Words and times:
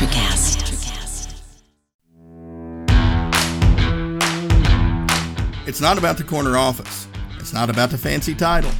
Electricast. 0.00 1.36
It's 5.66 5.80
not 5.80 5.98
about 5.98 6.16
the 6.16 6.24
corner 6.24 6.56
office. 6.56 7.06
It's 7.38 7.52
not 7.52 7.68
about 7.68 7.90
the 7.90 7.98
fancy 7.98 8.34
title. 8.34 8.70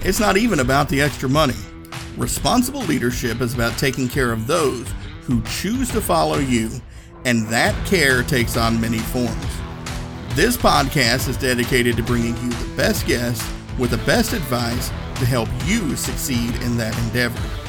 It's 0.00 0.18
not 0.18 0.36
even 0.36 0.58
about 0.58 0.88
the 0.88 1.00
extra 1.00 1.28
money. 1.28 1.54
Responsible 2.16 2.80
leadership 2.80 3.40
is 3.40 3.54
about 3.54 3.78
taking 3.78 4.08
care 4.08 4.32
of 4.32 4.48
those 4.48 4.92
who 5.22 5.40
choose 5.42 5.88
to 5.90 6.00
follow 6.00 6.38
you, 6.38 6.70
and 7.24 7.46
that 7.46 7.74
care 7.86 8.24
takes 8.24 8.56
on 8.56 8.80
many 8.80 8.98
forms. 8.98 9.46
This 10.34 10.56
podcast 10.56 11.28
is 11.28 11.36
dedicated 11.36 11.96
to 11.96 12.02
bringing 12.02 12.36
you 12.38 12.50
the 12.50 12.76
best 12.76 13.06
guests 13.06 13.48
with 13.78 13.90
the 13.90 13.98
best 13.98 14.32
advice 14.32 14.88
to 14.88 15.26
help 15.26 15.48
you 15.64 15.94
succeed 15.94 16.56
in 16.56 16.76
that 16.76 16.98
endeavor. 17.04 17.65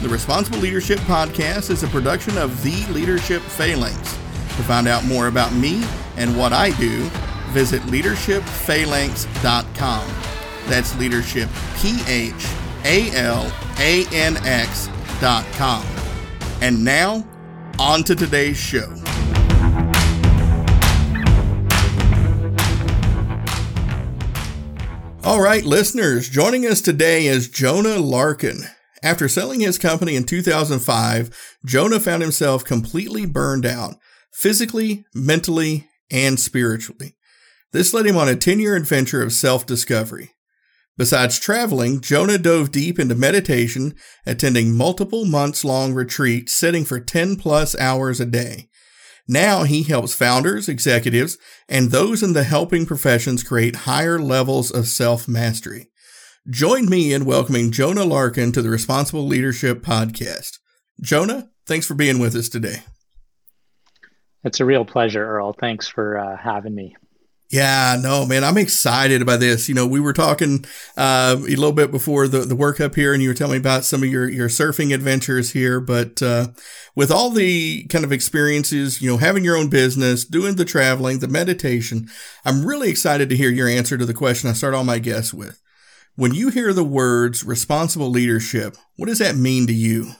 The 0.00 0.08
Responsible 0.08 0.58
Leadership 0.60 0.98
Podcast 1.00 1.68
is 1.68 1.82
a 1.82 1.88
production 1.88 2.38
of 2.38 2.62
The 2.62 2.86
Leadership 2.90 3.42
Phalanx. 3.42 3.98
To 3.98 4.62
find 4.62 4.88
out 4.88 5.04
more 5.04 5.26
about 5.26 5.52
me 5.52 5.84
and 6.16 6.38
what 6.38 6.54
I 6.54 6.70
do, 6.78 7.00
visit 7.50 7.82
leadershipphalanx.com. 7.82 10.08
That's 10.70 10.98
leadership, 10.98 11.50
P 11.76 11.98
H 12.08 12.46
A 12.84 13.14
L 13.14 13.52
A 13.78 14.06
N 14.10 14.38
X.com. 14.38 15.84
And 16.62 16.82
now, 16.82 17.26
on 17.78 18.02
to 18.04 18.14
today's 18.14 18.56
show. 18.56 18.90
All 25.22 25.42
right, 25.42 25.64
listeners, 25.64 26.30
joining 26.30 26.66
us 26.66 26.80
today 26.80 27.26
is 27.26 27.50
Jonah 27.50 27.98
Larkin. 27.98 28.64
After 29.02 29.28
selling 29.28 29.60
his 29.60 29.78
company 29.78 30.14
in 30.14 30.24
2005, 30.24 31.56
Jonah 31.64 32.00
found 32.00 32.22
himself 32.22 32.64
completely 32.64 33.24
burned 33.24 33.64
out, 33.64 33.94
physically, 34.32 35.04
mentally, 35.14 35.88
and 36.10 36.38
spiritually. 36.38 37.16
This 37.72 37.94
led 37.94 38.06
him 38.06 38.16
on 38.16 38.28
a 38.28 38.36
10 38.36 38.60
year 38.60 38.76
adventure 38.76 39.22
of 39.22 39.32
self 39.32 39.64
discovery. 39.64 40.32
Besides 40.98 41.38
traveling, 41.38 42.00
Jonah 42.02 42.36
dove 42.36 42.72
deep 42.72 42.98
into 42.98 43.14
meditation, 43.14 43.94
attending 44.26 44.74
multiple 44.76 45.24
months 45.24 45.64
long 45.64 45.94
retreats, 45.94 46.54
sitting 46.54 46.84
for 46.84 47.00
10 47.00 47.36
plus 47.36 47.78
hours 47.78 48.20
a 48.20 48.26
day. 48.26 48.68
Now 49.26 49.62
he 49.62 49.84
helps 49.84 50.12
founders, 50.12 50.68
executives, 50.68 51.38
and 51.68 51.90
those 51.90 52.22
in 52.22 52.32
the 52.32 52.44
helping 52.44 52.84
professions 52.84 53.42
create 53.42 53.76
higher 53.86 54.18
levels 54.18 54.70
of 54.70 54.88
self 54.88 55.26
mastery. 55.28 55.89
Join 56.50 56.86
me 56.90 57.12
in 57.12 57.26
welcoming 57.26 57.70
Jonah 57.70 58.04
Larkin 58.04 58.50
to 58.52 58.60
the 58.60 58.70
Responsible 58.70 59.24
Leadership 59.24 59.82
Podcast. 59.82 60.58
Jonah, 61.00 61.48
thanks 61.64 61.86
for 61.86 61.94
being 61.94 62.18
with 62.18 62.34
us 62.34 62.48
today. 62.48 62.82
It's 64.42 64.58
a 64.58 64.64
real 64.64 64.84
pleasure, 64.84 65.24
Earl. 65.24 65.52
Thanks 65.52 65.86
for 65.86 66.18
uh, 66.18 66.36
having 66.36 66.74
me. 66.74 66.96
Yeah, 67.50 67.96
no, 68.02 68.26
man, 68.26 68.42
I'm 68.42 68.58
excited 68.58 69.22
about 69.22 69.38
this. 69.38 69.68
You 69.68 69.76
know, 69.76 69.86
we 69.86 70.00
were 70.00 70.12
talking 70.12 70.64
uh, 70.96 71.36
a 71.38 71.54
little 71.54 71.70
bit 71.70 71.92
before 71.92 72.26
the, 72.26 72.40
the 72.40 72.56
work 72.56 72.80
up 72.80 72.96
here, 72.96 73.14
and 73.14 73.22
you 73.22 73.28
were 73.28 73.34
telling 73.34 73.52
me 73.52 73.58
about 73.58 73.84
some 73.84 74.02
of 74.02 74.08
your, 74.08 74.28
your 74.28 74.48
surfing 74.48 74.92
adventures 74.92 75.52
here. 75.52 75.78
But 75.78 76.20
uh, 76.20 76.48
with 76.96 77.12
all 77.12 77.30
the 77.30 77.84
kind 77.84 78.04
of 78.04 78.10
experiences, 78.10 79.00
you 79.00 79.08
know, 79.08 79.18
having 79.18 79.44
your 79.44 79.56
own 79.56 79.68
business, 79.68 80.24
doing 80.24 80.56
the 80.56 80.64
traveling, 80.64 81.20
the 81.20 81.28
meditation, 81.28 82.08
I'm 82.44 82.66
really 82.66 82.90
excited 82.90 83.28
to 83.28 83.36
hear 83.36 83.50
your 83.50 83.68
answer 83.68 83.96
to 83.96 84.06
the 84.06 84.14
question 84.14 84.50
I 84.50 84.54
start 84.54 84.74
all 84.74 84.82
my 84.82 84.98
guests 84.98 85.32
with. 85.32 85.60
When 86.20 86.34
you 86.34 86.50
hear 86.50 86.74
the 86.74 86.84
words 86.84 87.44
responsible 87.44 88.10
leadership, 88.10 88.76
what 88.96 89.06
does 89.06 89.20
that 89.20 89.36
mean 89.36 89.66
to 89.68 89.72
you? 89.72 90.10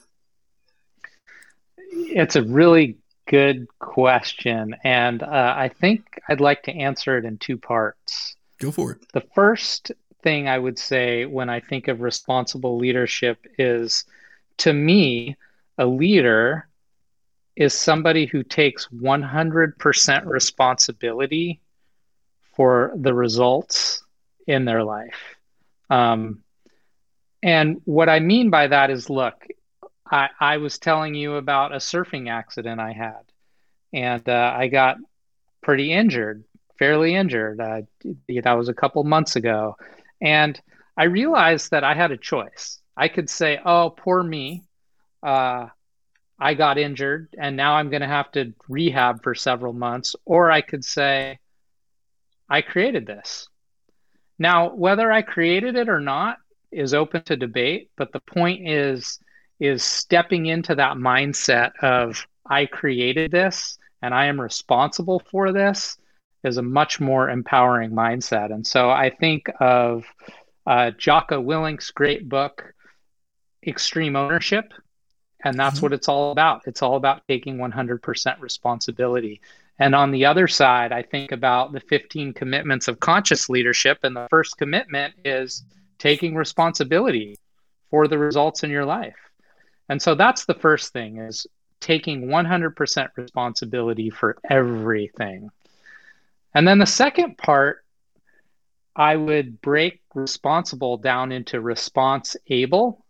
It's 1.91 2.37
a 2.37 2.43
really 2.43 2.97
good 3.29 3.67
question. 3.81 4.75
And 4.83 5.23
uh, 5.23 5.55
I 5.55 5.69
think 5.69 6.19
I'd 6.27 6.41
like 6.41 6.63
to 6.63 6.73
answer 6.73 7.19
it 7.19 7.27
in 7.27 7.37
two 7.37 7.59
parts. 7.59 8.35
Go 8.59 8.71
for 8.71 8.93
it. 8.93 9.13
The 9.13 9.27
first 9.35 9.93
thing 10.23 10.49
I 10.49 10.59
would 10.59 10.79
say 10.79 11.27
when 11.27 11.51
I 11.51 11.61
think 11.61 11.87
of 11.89 12.01
responsible 12.01 12.79
leadership 12.79 13.47
is 13.59 14.07
to 14.57 14.73
me, 14.73 15.37
a 15.77 15.85
leader 15.85 16.67
is 17.57 17.75
somebody 17.75 18.25
who 18.25 18.43
takes 18.43 18.89
100% 18.89 20.25
responsibility 20.25 21.61
for 22.57 22.91
the 22.97 23.13
results 23.13 24.03
in 24.47 24.65
their 24.65 24.83
life. 24.83 25.37
Um, 25.91 26.43
and 27.43 27.81
what 27.85 28.09
I 28.09 28.21
mean 28.21 28.51
by 28.51 28.69
that 28.69 28.91
is 28.91 29.11
look, 29.11 29.47
I, 30.11 30.29
I 30.39 30.57
was 30.59 30.79
telling 30.79 31.15
you 31.15 31.35
about 31.35 31.73
a 31.73 31.77
surfing 31.77 32.31
accident 32.31 32.81
I 32.81 32.93
had, 32.93 33.23
and 33.93 34.27
uh, 34.29 34.55
I 34.57 34.69
got 34.69 34.97
pretty 35.63 35.93
injured, 35.93 36.45
fairly 36.79 37.15
injured. 37.15 37.61
Uh, 37.61 37.83
that 38.43 38.53
was 38.57 38.69
a 38.69 38.75
couple 38.75 39.05
months 39.05 39.37
ago. 39.37 39.77
And 40.21 40.61
I 40.97 41.05
realized 41.05 41.71
that 41.71 41.85
I 41.85 41.95
had 41.95 42.11
a 42.11 42.17
choice. 42.17 42.81
I 42.97 43.09
could 43.09 43.31
say, 43.31 43.59
oh, 43.65 43.91
poor 43.91 44.23
me. 44.23 44.65
Uh, 45.23 45.67
I 46.39 46.55
got 46.55 46.79
injured 46.79 47.29
and 47.39 47.55
now 47.55 47.75
I'm 47.75 47.91
going 47.91 48.01
to 48.01 48.09
have 48.09 48.33
to 48.33 48.55
rehab 48.67 49.23
for 49.23 49.35
several 49.35 49.75
months. 49.75 50.17
Or 50.25 50.51
I 50.51 50.63
could 50.63 50.85
say, 50.85 51.39
I 52.49 52.63
created 52.63 53.07
this. 53.07 53.50
Now, 54.41 54.71
whether 54.75 55.13
I 55.13 55.23
created 55.23 55.77
it 55.77 55.89
or 55.89 56.01
not 56.01 56.39
is 56.73 56.95
open 56.95 57.23
to 57.25 57.37
debate, 57.37 57.91
but 57.97 58.11
the 58.13 58.21
point 58.21 58.67
is 58.67 59.21
is 59.61 59.85
stepping 59.85 60.47
into 60.47 60.75
that 60.75 60.97
mindset 60.97 61.73
of 61.83 62.27
I 62.47 62.65
created 62.65 63.31
this 63.31 63.79
and 64.01 64.15
I 64.15 64.27
am 64.27 64.41
responsible 64.41 65.23
for 65.31 65.53
this 65.53 65.99
is 66.43 66.57
a 66.57 66.63
much 66.63 66.99
more 66.99 67.29
empowering 67.29 67.91
mindset. 67.91 68.51
And 68.51 68.67
so 68.67 68.89
I 68.89 69.11
think 69.11 69.51
of 69.61 70.05
uh, 70.67 70.93
Jocko 70.93 71.39
Willink's 71.41 71.91
great 71.91 72.27
book, 72.27 72.73
Extreme 73.67 74.17
Ownership. 74.17 74.73
And 75.45 75.59
that's 75.59 75.77
mm-hmm. 75.77 75.87
what 75.87 75.93
it's 75.93 76.09
all 76.09 76.33
about. 76.33 76.63
It's 76.67 76.81
all 76.81 76.97
about 76.97 77.27
taking 77.29 77.59
100% 77.59 78.41
responsibility. 78.41 79.43
And 79.81 79.95
on 79.95 80.11
the 80.11 80.27
other 80.27 80.47
side, 80.47 80.93
I 80.93 81.03
think 81.03 81.33
about 81.33 81.73
the 81.73 81.81
15 81.81 82.35
commitments 82.35 82.87
of 82.87 83.01
conscious 83.01 83.49
leadership. 83.49 83.99
And 84.03 84.15
the 84.15 84.29
first 84.29 84.59
commitment 84.59 85.15
is 85.25 85.65
taking 85.99 86.35
responsibility 86.35 87.39
for 87.91 88.07
the 88.07 88.19
results 88.19 88.63
in 88.63 88.71
your 88.71 88.85
life. 88.85 89.17
And 89.89 90.01
so 90.01 90.15
that's 90.15 90.45
the 90.45 90.55
first 90.55 90.93
thing 90.93 91.17
is 91.17 91.47
taking 91.81 92.27
100% 92.27 93.09
responsibility 93.17 94.11
for 94.11 94.37
everything. 94.49 95.51
And 96.55 96.69
then 96.69 96.79
the 96.79 96.87
second 96.87 97.39
part, 97.39 97.83
I 98.95 99.17
would 99.17 99.63
break 99.63 100.03
responsible 100.15 100.99
down 100.99 101.33
into 101.33 101.61
response 101.61 102.37
able. 102.49 103.05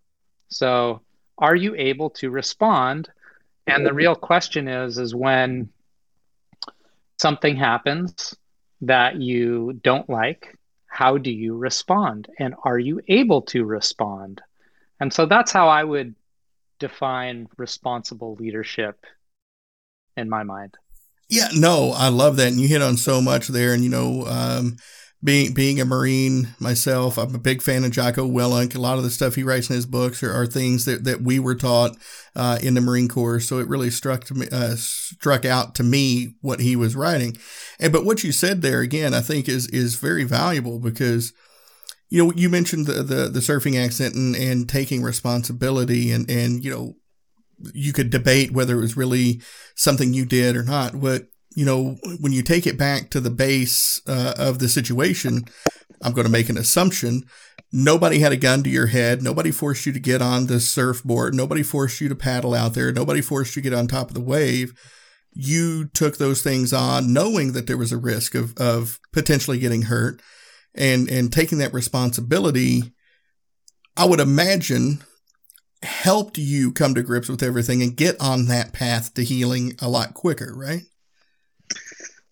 So, 0.49 1.01
are 1.37 1.57
you 1.57 1.75
able 1.75 2.11
to 2.11 2.31
respond? 2.31 3.09
And 3.67 3.85
the 3.85 3.95
real 3.95 4.15
question 4.15 4.69
is 4.69 4.99
is 4.99 5.15
when 5.15 5.71
something 7.21 7.55
happens 7.55 8.35
that 8.81 9.17
you 9.17 9.79
don't 9.83 10.09
like, 10.09 10.57
how 10.87 11.19
do 11.19 11.31
you 11.31 11.55
respond? 11.55 12.29
And 12.39 12.55
are 12.65 12.79
you 12.79 13.03
able 13.09 13.43
to 13.43 13.65
respond? 13.65 14.41
And 15.01 15.13
so 15.13 15.27
that's 15.27 15.53
how 15.53 15.69
I 15.69 15.85
would 15.85 16.15
define 16.79 17.47
responsible 17.59 18.37
leadership 18.37 19.05
in 20.17 20.31
my 20.31 20.45
mind. 20.45 20.77
Yeah, 21.29 21.49
no, 21.55 21.93
I 21.95 22.09
love 22.09 22.37
that, 22.37 22.49
and 22.49 22.61
you 22.61 22.67
hit 22.67 22.83
on 22.83 22.97
so 22.97 23.21
much 23.21 23.49
there. 23.49 23.73
And 23.75 23.85
you 23.85 23.91
know, 23.91 24.25
um, 24.27 24.79
being 25.23 25.53
being 25.53 25.81
a 25.81 25.85
Marine 25.85 26.55
myself, 26.59 27.19
I'm 27.19 27.35
a 27.35 27.39
big 27.39 27.61
fan 27.63 27.85
of 27.85 27.91
Jocko 27.91 28.27
Willink. 28.27 28.75
A 28.75 28.81
lot 28.81 28.99
of 28.99 29.05
the 29.05 29.11
stuff 29.11 29.35
he 29.35 29.43
writes 29.43 29.69
in 29.69 29.77
his 29.77 29.87
books 29.87 30.23
are, 30.23 30.33
are 30.33 30.47
things 30.47 30.87
that, 30.87 31.05
that 31.05 31.21
we 31.21 31.39
were 31.39 31.55
taught 31.55 31.97
uh, 32.35 32.59
in 32.63 32.75
the 32.75 32.81
Marine 32.81 33.09
Corps. 33.09 33.41
So 33.41 33.59
it 33.59 33.69
really 33.69 33.91
struck 33.91 34.31
me, 34.31 34.49
uh, 34.51 34.77
struck 34.77 35.45
out 35.45 35.75
to 35.75 35.83
me 35.83 36.37
what 36.41 36.61
he 36.61 36.75
was 36.75 36.97
writing. 36.97 37.37
And 37.79 37.93
but 37.93 38.05
what 38.05 38.25
you 38.25 38.33
said 38.33 38.63
there 38.63 38.81
again, 38.81 39.13
I 39.13 39.21
think 39.21 39.49
is 39.49 39.67
is 39.69 39.97
very 39.97 40.25
valuable 40.25 40.79
because 40.79 41.33
you 42.11 42.25
know, 42.25 42.33
you 42.35 42.49
mentioned 42.49 42.87
the, 42.87 43.05
the, 43.05 43.29
the 43.29 43.39
surfing 43.39 43.83
accident 43.83 44.17
and, 44.17 44.35
and 44.35 44.69
taking 44.69 45.01
responsibility 45.01 46.11
and, 46.11 46.29
and, 46.29 46.65
you 46.65 46.71
know, 46.71 46.97
you 47.73 47.93
could 47.93 48.11
debate 48.11 48.51
whether 48.51 48.77
it 48.77 48.81
was 48.81 48.97
really 48.97 49.41
something 49.77 50.13
you 50.13 50.27
did 50.27 50.57
or 50.57 50.65
not. 50.65 51.01
But, 51.01 51.29
you 51.55 51.65
know, 51.65 51.97
when 52.21 52.33
you 52.33 52.43
take 52.43 52.67
it 52.67 52.79
back 52.79 53.11
to 53.11 53.21
the 53.21 53.31
base 53.31 54.01
uh, 54.07 54.35
of 54.39 54.59
the 54.59 54.69
situation, 54.69 55.45
I'm 56.03 56.13
going 56.13 56.27
to 56.27 56.33
make 56.33 56.49
an 56.49 56.59
assumption. 56.59 57.25
Nobody 57.73 58.21
had 58.21 58.33
a 58.33 58.37
gun 58.37 58.63
to 58.63 58.71
your 58.71 58.87
head. 58.87 59.23
Nobody 59.23 59.51
forced 59.51 59.87
you 59.87 59.93
to 59.93 60.01
get 60.01 60.23
on 60.23 60.47
the 60.47 60.61
surfboard. 60.61 61.35
Nobody 61.35 61.63
forced 61.63 62.01
you 62.01 62.09
to 62.09 62.15
paddle 62.15 62.55
out 62.55 62.75
there. 62.75 62.93
Nobody 62.93 63.21
forced 63.21 63.55
you 63.57 63.63
to 63.63 63.71
get 63.71 63.79
on 63.79 63.87
top 63.87 64.09
of 64.09 64.15
the 64.15 64.21
wave. 64.21 64.73
You 65.33 65.87
took 65.89 66.17
those 66.19 66.43
things 66.43 66.73
on 66.73 67.13
knowing 67.13 67.53
that 67.53 67.67
there 67.67 67.77
was 67.77 67.93
a 67.93 67.99
risk 67.99 68.35
of, 68.35 68.57
of 68.57 68.99
potentially 69.13 69.59
getting 69.59 69.83
hurt 69.83 70.21
and 70.75 71.09
and 71.09 71.33
taking 71.33 71.59
that 71.59 71.75
responsibility, 71.75 72.93
I 73.97 74.05
would 74.05 74.21
imagine 74.21 75.03
helped 75.83 76.37
you 76.37 76.73
come 76.73 76.95
to 76.95 77.03
grips 77.03 77.29
with 77.29 77.43
everything 77.43 77.83
and 77.83 77.97
get 77.97 78.21
on 78.21 78.47
that 78.47 78.73
path 78.73 79.15
to 79.15 79.25
healing 79.25 79.75
a 79.81 79.89
lot 79.89 80.15
quicker, 80.15 80.53
right? 80.55 80.83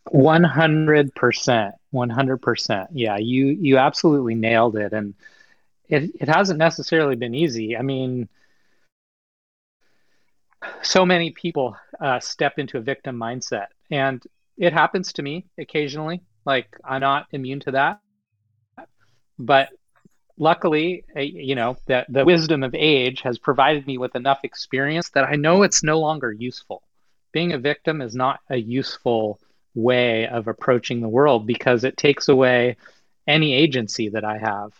100%. 0.08 1.72
100%. 1.94 2.86
Yeah, 2.92 3.16
you 3.16 3.46
you 3.46 3.78
absolutely 3.78 4.34
nailed 4.34 4.76
it 4.76 4.92
and 4.92 5.14
it 5.88 6.10
it 6.20 6.28
hasn't 6.28 6.58
necessarily 6.58 7.16
been 7.16 7.34
easy. 7.34 7.76
I 7.76 7.82
mean, 7.82 8.28
so 10.82 11.04
many 11.04 11.30
people 11.30 11.76
uh, 12.00 12.20
step 12.20 12.58
into 12.58 12.78
a 12.78 12.80
victim 12.80 13.16
mindset 13.16 13.66
and 13.90 14.22
it 14.56 14.72
happens 14.72 15.12
to 15.12 15.22
me 15.22 15.46
occasionally 15.58 16.20
like 16.44 16.76
i'm 16.84 17.00
not 17.00 17.26
immune 17.32 17.60
to 17.60 17.70
that 17.70 18.00
but 19.38 19.68
luckily 20.36 21.04
you 21.16 21.54
know 21.54 21.76
that 21.86 22.06
the 22.12 22.24
wisdom 22.24 22.62
of 22.62 22.74
age 22.74 23.20
has 23.20 23.38
provided 23.38 23.86
me 23.86 23.98
with 23.98 24.14
enough 24.14 24.40
experience 24.42 25.10
that 25.10 25.24
i 25.24 25.34
know 25.34 25.62
it's 25.62 25.82
no 25.82 25.98
longer 25.98 26.32
useful 26.32 26.82
being 27.32 27.52
a 27.52 27.58
victim 27.58 28.00
is 28.00 28.14
not 28.14 28.40
a 28.50 28.56
useful 28.56 29.38
way 29.74 30.26
of 30.26 30.48
approaching 30.48 31.00
the 31.00 31.08
world 31.08 31.46
because 31.46 31.84
it 31.84 31.96
takes 31.96 32.28
away 32.28 32.76
any 33.26 33.52
agency 33.52 34.08
that 34.08 34.24
i 34.24 34.38
have 34.38 34.72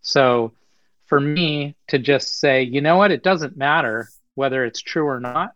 so 0.00 0.52
for 1.06 1.20
me 1.20 1.74
to 1.88 1.98
just 1.98 2.38
say 2.38 2.62
you 2.62 2.80
know 2.80 2.96
what 2.96 3.10
it 3.12 3.22
doesn't 3.22 3.56
matter 3.56 4.08
whether 4.34 4.64
it's 4.64 4.80
true 4.80 5.06
or 5.06 5.20
not. 5.20 5.52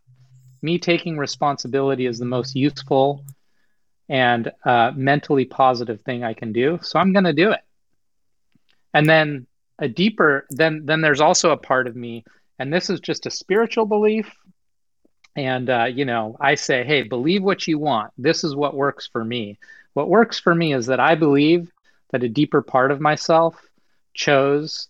Me 0.62 0.78
taking 0.78 1.18
responsibility 1.18 2.06
is 2.06 2.18
the 2.18 2.24
most 2.24 2.56
useful 2.56 3.24
and 4.08 4.50
uh, 4.64 4.92
mentally 4.94 5.44
positive 5.44 6.00
thing 6.02 6.24
I 6.24 6.34
can 6.34 6.52
do. 6.52 6.78
So 6.82 6.98
I'm 6.98 7.12
going 7.12 7.24
to 7.24 7.32
do 7.32 7.50
it. 7.52 7.60
And 8.94 9.08
then 9.08 9.46
a 9.78 9.88
deeper, 9.88 10.46
then 10.50 10.86
then 10.86 11.00
there's 11.02 11.20
also 11.20 11.50
a 11.50 11.56
part 11.56 11.86
of 11.86 11.94
me, 11.94 12.24
and 12.58 12.72
this 12.72 12.90
is 12.90 13.00
just 13.00 13.26
a 13.26 13.30
spiritual 13.30 13.84
belief. 13.84 14.34
And 15.38 15.70
uh, 15.70 15.84
you 15.84 16.04
know, 16.04 16.36
I 16.40 16.56
say, 16.56 16.82
hey, 16.82 17.04
believe 17.04 17.44
what 17.44 17.68
you 17.68 17.78
want. 17.78 18.12
This 18.18 18.42
is 18.42 18.56
what 18.56 18.74
works 18.74 19.06
for 19.06 19.24
me. 19.24 19.56
What 19.94 20.08
works 20.08 20.40
for 20.40 20.52
me 20.52 20.74
is 20.74 20.86
that 20.86 20.98
I 20.98 21.14
believe 21.14 21.70
that 22.10 22.24
a 22.24 22.28
deeper 22.28 22.60
part 22.60 22.90
of 22.90 23.00
myself 23.00 23.54
chose 24.14 24.88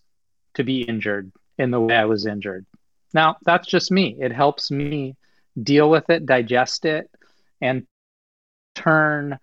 to 0.55 0.65
be 0.65 0.81
injured 0.81 1.31
in 1.59 1.71
the 1.71 1.79
way 1.79 1.95
I 1.95 2.07
was 2.07 2.25
injured. 2.25 2.65
Now, 3.13 3.37
that's 3.45 3.69
just 3.69 3.91
me. 3.91 4.17
It 4.19 4.33
helps 4.33 4.71
me 4.71 5.17
deal 5.63 5.91
with 5.91 6.09
it, 6.09 6.25
digest 6.25 6.87
it, 6.87 7.11
and 7.61 7.85
turn 8.75 9.39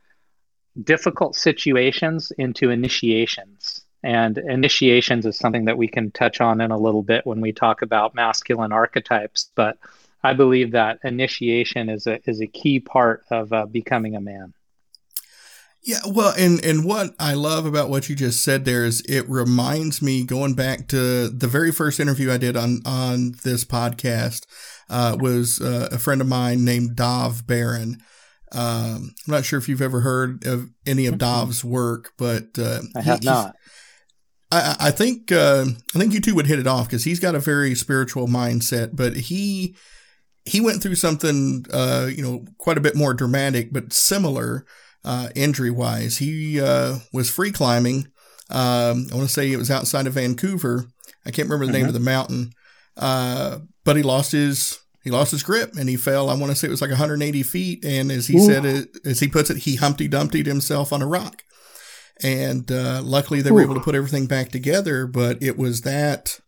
difficult 0.84 1.36
situations 1.36 2.32
into 2.36 2.72
initiations. 2.72 3.84
And 4.02 4.40
initiations 4.40 5.28
is 5.28 5.38
something 5.38 5.66
that 5.66 5.78
we 5.78 5.88
can 5.88 6.10
touch 6.10 6.42
on 6.42 6.62
in 6.62 6.72
a 6.72 6.80
little 6.80 7.04
bit 7.04 7.28
when 7.28 7.42
we 7.42 7.54
talk 7.54 7.84
about 7.84 8.16
masculine 8.16 8.72
archetypes. 8.72 9.52
But 9.54 9.78
I 10.26 10.34
believe 10.34 10.72
that 10.72 11.00
initiation 11.04 11.88
is 11.88 12.08
a 12.08 12.20
is 12.28 12.42
a 12.42 12.48
key 12.48 12.80
part 12.80 13.24
of 13.30 13.54
uh, 13.54 13.68
becoming 13.68 14.16
a 14.16 14.22
man. 14.22 14.54
Yeah, 15.84 16.00
well, 16.08 16.34
and 16.36 16.64
and 16.66 16.84
what 16.84 17.14
I 17.20 17.36
love 17.36 17.68
about 17.68 17.92
what 17.92 18.10
you 18.10 18.16
just 18.16 18.44
said 18.44 18.66
there 18.66 18.84
is 18.84 19.02
it 19.02 19.30
reminds 19.30 20.02
me 20.02 20.24
going 20.24 20.56
back 20.56 20.88
to 20.88 21.30
the 21.30 21.48
very 21.48 21.72
first 21.72 22.00
interview 22.00 22.32
I 22.32 22.38
did 22.38 22.58
on 22.58 22.82
on 22.86 23.34
this 23.44 23.64
podcast 23.64 24.48
uh, 24.90 25.16
was 25.20 25.62
uh, 25.62 25.90
a 25.92 26.00
friend 26.00 26.22
of 26.22 26.28
mine 26.28 26.66
named 26.66 26.96
Dov 26.96 27.46
Baron. 27.46 27.98
Um, 28.52 29.14
I'm 29.28 29.32
not 29.32 29.46
sure 29.46 29.60
if 29.60 29.70
you've 29.70 29.82
ever 29.82 30.00
heard 30.00 30.44
of 30.48 30.72
any 30.88 31.06
of 31.06 31.20
Dov's 31.20 31.64
work, 31.64 32.14
but 32.18 32.58
uh, 32.58 32.80
I 32.96 33.02
have 33.02 33.20
he, 33.20 33.26
not. 33.26 33.56
I, 34.52 34.76
I 34.80 34.92
think 34.92 35.32
uh, 35.32 35.66
I 35.94 36.00
think 36.00 36.14
you 36.14 36.20
two 36.20 36.34
would 36.34 36.48
hit 36.48 36.58
it 36.58 36.66
off 36.66 36.88
because 36.88 37.04
he's 37.04 37.20
got 37.20 37.36
a 37.36 37.40
very 37.40 37.76
spiritual 37.76 38.28
mindset, 38.28 38.96
but 38.96 39.16
he 39.16 39.76
he 40.46 40.62
went 40.62 40.82
through 40.82 40.96
something 40.96 41.66
uh, 41.72 42.10
you 42.12 42.24
know 42.24 42.46
quite 42.58 42.78
a 42.78 42.82
bit 42.82 42.96
more 42.96 43.14
dramatic, 43.14 43.74
but 43.74 43.94
similar 43.94 44.66
uh, 45.04 45.30
injury 45.36 45.72
wise. 45.72 46.18
He 46.18 46.62
uh, 46.62 47.00
was 47.12 47.30
free 47.30 47.52
climbing. 47.52 48.08
Um, 48.50 49.08
I 49.12 49.16
want 49.16 49.28
to 49.28 49.34
say 49.34 49.52
it 49.52 49.58
was 49.58 49.72
outside 49.72 50.08
of 50.08 50.14
Vancouver. 50.14 50.86
I 51.26 51.32
can't 51.32 51.50
remember 51.50 51.66
the 51.66 51.72
name 51.72 51.82
mm-hmm. 51.82 51.88
of 51.90 51.94
the 51.94 52.00
mountain, 52.00 52.52
uh, 52.98 53.60
but 53.84 53.96
he 53.96 54.04
lost 54.04 54.32
his 54.32 54.80
he 55.06 55.12
lost 55.12 55.32
his 55.32 55.44
grip 55.44 55.76
and 55.78 55.88
he 55.88 55.98
fell. 55.98 56.32
I 56.32 56.36
want 56.36 56.52
to 56.52 56.56
say 56.56 56.68
it 56.68 56.72
was 56.72 56.82
like 56.82 56.90
180 56.90 57.44
feet. 57.44 57.86
And 57.86 58.12
as 58.12 58.26
he 58.26 58.38
Ooh. 58.38 58.46
said 58.46 58.66
it, 58.66 58.90
as 59.06 59.20
he 59.20 59.28
puts 59.28 59.52
it, 59.52 59.58
he 59.58 59.76
Humpty 59.76 60.08
Dumptied 60.08 60.48
himself 60.48 60.92
on 60.92 61.04
a 61.04 61.08
rock. 61.08 61.44
And 62.24 62.72
uh, 62.72 63.04
luckily, 63.04 63.44
they 63.44 63.52
Ooh. 63.52 63.54
were 63.54 63.62
able 63.62 63.76
to 63.76 63.82
put 63.82 63.94
everything 63.94 64.26
back 64.26 64.50
together. 64.50 65.06
But 65.06 65.44
it 65.44 65.60
was 65.60 65.82
that 65.82 66.40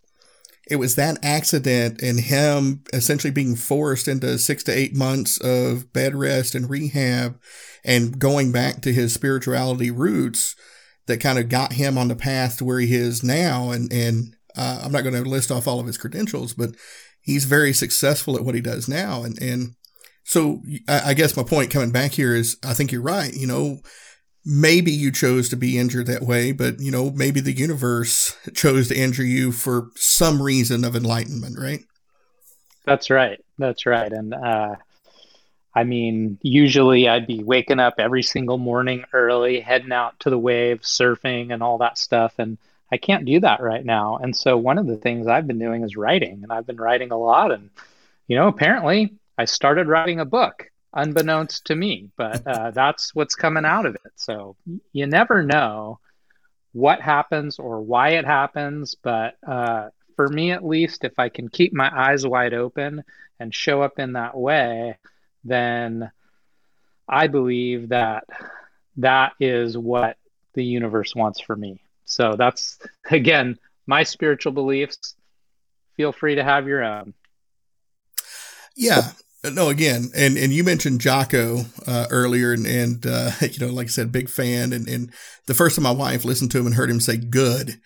it 0.70 0.78
was 0.78 0.96
that 0.96 1.18
accident 1.24 2.02
and 2.02 2.20
him 2.20 2.84
essentially 2.94 3.32
being 3.32 3.56
forced 3.56 4.08
into 4.08 4.38
six 4.38 4.64
to 4.64 4.78
eight 4.78 4.96
months 4.96 5.40
of 5.40 5.92
bed 5.94 6.14
rest 6.16 6.56
and 6.56 6.70
rehab 6.70 7.40
and 7.86 8.20
going 8.20 8.52
back 8.52 8.82
to 8.82 8.94
his 8.94 9.14
spirituality 9.14 9.90
roots 9.90 10.56
that 11.08 11.22
kind 11.22 11.40
of 11.40 11.48
got 11.48 11.74
him 11.74 11.98
on 11.98 12.10
the 12.10 12.16
path 12.16 12.58
to 12.58 12.66
where 12.66 12.80
he 12.80 12.94
is 12.94 13.24
now. 13.24 13.72
And, 13.72 13.92
and, 13.94 14.36
uh, 14.58 14.82
I'm 14.84 14.92
not 14.92 15.04
going 15.04 15.16
to 15.16 15.30
list 15.30 15.52
off 15.52 15.68
all 15.68 15.80
of 15.80 15.88
his 15.88 15.98
credentials, 15.98 16.54
but 16.54 16.72
he's 17.22 17.46
very 17.46 17.72
successful 17.72 18.36
at 18.36 18.44
what 18.44 18.56
he 18.56 18.62
does 18.62 18.90
now. 18.90 19.24
And, 19.24 19.42
and 19.42 19.76
so 20.24 20.62
I, 20.90 21.12
I 21.12 21.14
guess 21.14 21.38
my 21.38 21.44
point 21.44 21.72
coming 21.72 21.92
back 21.92 22.12
here 22.12 22.36
is 22.36 22.58
I 22.66 22.74
think 22.74 22.92
you're 22.92 23.02
right. 23.02 23.34
You 23.34 23.48
know, 23.48 23.80
maybe 24.50 24.92
you 24.92 25.12
chose 25.12 25.50
to 25.50 25.58
be 25.58 25.78
injured 25.78 26.08
that 26.08 26.24
way, 26.24 26.54
but 26.54 26.80
you 26.80 26.90
know, 26.90 27.12
maybe 27.12 27.42
the 27.42 27.52
universe 27.52 28.36
chose 28.54 28.88
to 28.88 28.98
injure 28.98 29.26
you 29.26 29.52
for 29.52 29.90
some 29.96 30.42
reason 30.42 30.86
of 30.86 30.96
enlightenment, 30.96 31.60
right? 31.60 31.82
That's 32.86 33.10
right. 33.10 33.44
That's 33.58 33.86
right. 33.86 34.12
And 34.12 34.34
uh, 34.34 34.76
I 35.76 35.84
mean, 35.84 36.40
usually 36.42 37.10
I'd 37.10 37.28
be 37.28 37.44
waking 37.44 37.82
up 37.82 37.96
every 37.98 38.24
single 38.24 38.58
morning 38.58 39.04
early, 39.12 39.60
heading 39.60 39.92
out 39.92 40.18
to 40.22 40.30
the 40.30 40.40
waves, 40.40 40.88
surfing, 40.88 41.54
and 41.54 41.62
all 41.62 41.80
that 41.80 41.98
stuff. 41.98 42.36
And 42.38 42.58
I 42.90 42.96
can't 42.96 43.26
do 43.26 43.42
that 43.42 43.62
right 43.62 43.84
now. 43.84 44.16
And 44.16 44.34
so 44.34 44.56
one 44.56 44.78
of 44.78 44.88
the 44.88 44.96
things 44.96 45.28
I've 45.28 45.46
been 45.46 45.60
doing 45.60 45.84
is 45.84 45.98
writing, 45.98 46.40
and 46.44 46.54
I've 46.54 46.66
been 46.66 46.78
writing 46.78 47.12
a 47.12 47.18
lot. 47.18 47.52
And, 47.52 47.70
you 48.28 48.38
know, 48.38 48.48
apparently 48.48 49.16
I 49.38 49.44
started 49.44 49.88
writing 49.88 50.22
a 50.22 50.26
book 50.26 50.72
unbeknownst 50.98 51.66
to 51.66 51.76
me, 51.76 52.10
but 52.18 52.46
uh, 52.46 52.72
that's 52.74 53.16
what's 53.16 53.36
coming 53.36 53.66
out 53.66 53.86
of 53.86 53.96
it. 53.96 54.12
So 54.16 54.58
you 54.92 55.08
never 55.08 55.44
know 55.44 56.00
what 56.74 57.02
happens 57.02 57.60
or 57.60 57.82
why 57.82 58.10
it 58.10 58.26
happens. 58.26 58.96
But 59.02 59.38
uh, 59.48 59.90
for 60.16 60.28
me, 60.28 60.52
at 60.52 60.66
least, 60.66 61.04
if 61.06 61.18
I 61.18 61.30
can 61.30 61.48
keep 61.48 61.74
my 61.74 61.90
eyes 61.94 62.26
wide 62.26 62.54
open 62.54 63.04
and 63.40 63.54
show 63.54 63.82
up 63.82 64.00
in 64.00 64.14
that 64.14 64.36
way, 64.36 64.98
then 65.44 66.12
I 67.08 67.28
believe 67.28 67.90
that 67.90 68.26
that 68.98 69.34
is 69.40 69.78
what 69.78 70.18
the 70.56 70.66
universe 70.66 71.16
wants 71.16 71.40
for 71.40 71.56
me. 71.56 71.80
So 72.06 72.36
that's, 72.36 72.80
again, 73.10 73.60
my 73.86 74.04
spiritual 74.04 74.52
beliefs. 74.52 75.16
Feel 75.96 76.12
free 76.12 76.36
to 76.36 76.44
have 76.44 76.68
your 76.68 76.84
own. 76.84 77.14
Yeah. 78.76 79.12
No, 79.54 79.70
again, 79.70 80.10
and, 80.16 80.38
and 80.38 80.54
you 80.54 80.64
mentioned 80.64 81.02
Jocko 81.02 81.66
uh, 81.86 82.08
earlier, 82.10 82.54
and, 82.54 82.66
and 82.66 83.06
uh, 83.06 83.32
you 83.42 83.66
know, 83.66 83.74
like 83.74 83.88
I 83.88 83.90
said, 83.90 84.12
big 84.12 84.30
fan. 84.30 84.74
And, 84.74 84.88
and 84.88 85.12
the 85.46 85.54
first 85.54 85.76
time 85.76 85.84
my 85.84 85.92
wife 85.92 86.26
listened 86.26 86.52
to 86.52 86.60
him 86.60 86.66
and 86.66 86.76
heard 86.76 86.90
him 86.90 87.00
say 87.00 87.18
"good," 87.18 87.80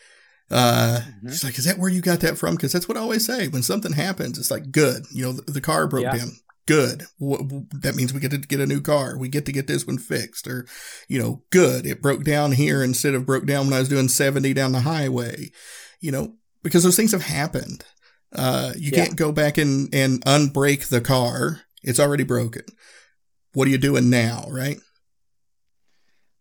uh, 0.50 1.02
mm-hmm. 1.02 1.30
she's 1.30 1.44
like, 1.44 1.58
"Is 1.58 1.66
that 1.66 1.78
where 1.78 1.90
you 1.90 2.02
got 2.02 2.20
that 2.22 2.38
from?" 2.38 2.56
Because 2.56 2.72
that's 2.72 2.88
what 2.88 2.98
I 2.98 3.02
always 3.02 3.26
say 3.26 3.48
when 3.48 3.64
something 3.64 3.94
happens. 3.94 4.38
It's 4.38 4.52
like 4.52 4.72
good. 4.72 5.06
You 5.12 5.26
know, 5.26 5.32
the, 5.34 5.52
the 5.52 5.62
car 5.62 5.88
broke 5.88 6.04
yeah. 6.04 6.18
down 6.18 6.32
good. 6.68 7.04
That 7.20 7.96
means 7.96 8.14
we 8.14 8.20
get 8.20 8.32
to 8.32 8.38
get 8.38 8.60
a 8.60 8.66
new 8.66 8.82
car. 8.82 9.18
We 9.18 9.30
get 9.30 9.46
to 9.46 9.52
get 9.52 9.68
this 9.68 9.86
one 9.86 9.98
fixed 9.98 10.48
or, 10.48 10.66
you 11.08 11.20
know, 11.20 11.44
good. 11.50 11.86
It 11.86 12.02
broke 12.02 12.24
down 12.24 12.54
here 12.54 12.84
instead 12.84 13.14
of 13.14 13.26
broke 13.26 13.46
down 13.46 13.66
when 13.66 13.74
I 13.74 13.80
was 13.80 13.90
doing 13.90 14.08
70 14.08 14.54
down 14.54 14.72
the 14.72 14.82
highway, 14.82 15.52
you 16.00 16.12
know, 16.12 16.36
because 16.64 16.84
those 16.84 16.96
things 16.96 17.12
have 17.12 17.24
happened. 17.24 17.84
Uh, 18.34 18.74
you 18.78 18.92
yeah. 18.92 19.06
can't 19.06 19.16
go 19.16 19.32
back 19.32 19.58
and, 19.58 19.94
and 19.94 20.24
unbrake 20.26 20.88
the 20.90 21.02
car. 21.02 21.62
It's 21.84 22.00
already 22.00 22.24
broken. 22.24 22.64
What 23.54 23.68
are 23.68 23.72
you 23.72 23.78
doing 23.78 24.10
now? 24.10 24.46
Right. 24.50 24.80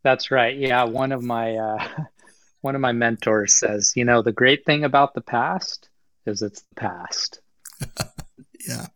That's 0.02 0.30
right. 0.30 0.56
Yeah. 0.56 0.84
One 0.84 1.12
of 1.12 1.22
my, 1.22 1.56
uh, 1.56 1.88
one 2.60 2.74
of 2.74 2.80
my 2.80 2.92
mentors 2.92 3.54
says, 3.54 3.92
you 3.96 4.04
know, 4.04 4.22
the 4.22 4.32
great 4.32 4.64
thing 4.64 4.84
about 4.84 5.14
the 5.14 5.20
past 5.20 5.88
is 6.26 6.42
it's 6.42 6.62
the 6.62 6.74
past. 6.76 7.40
yeah. 8.68 8.86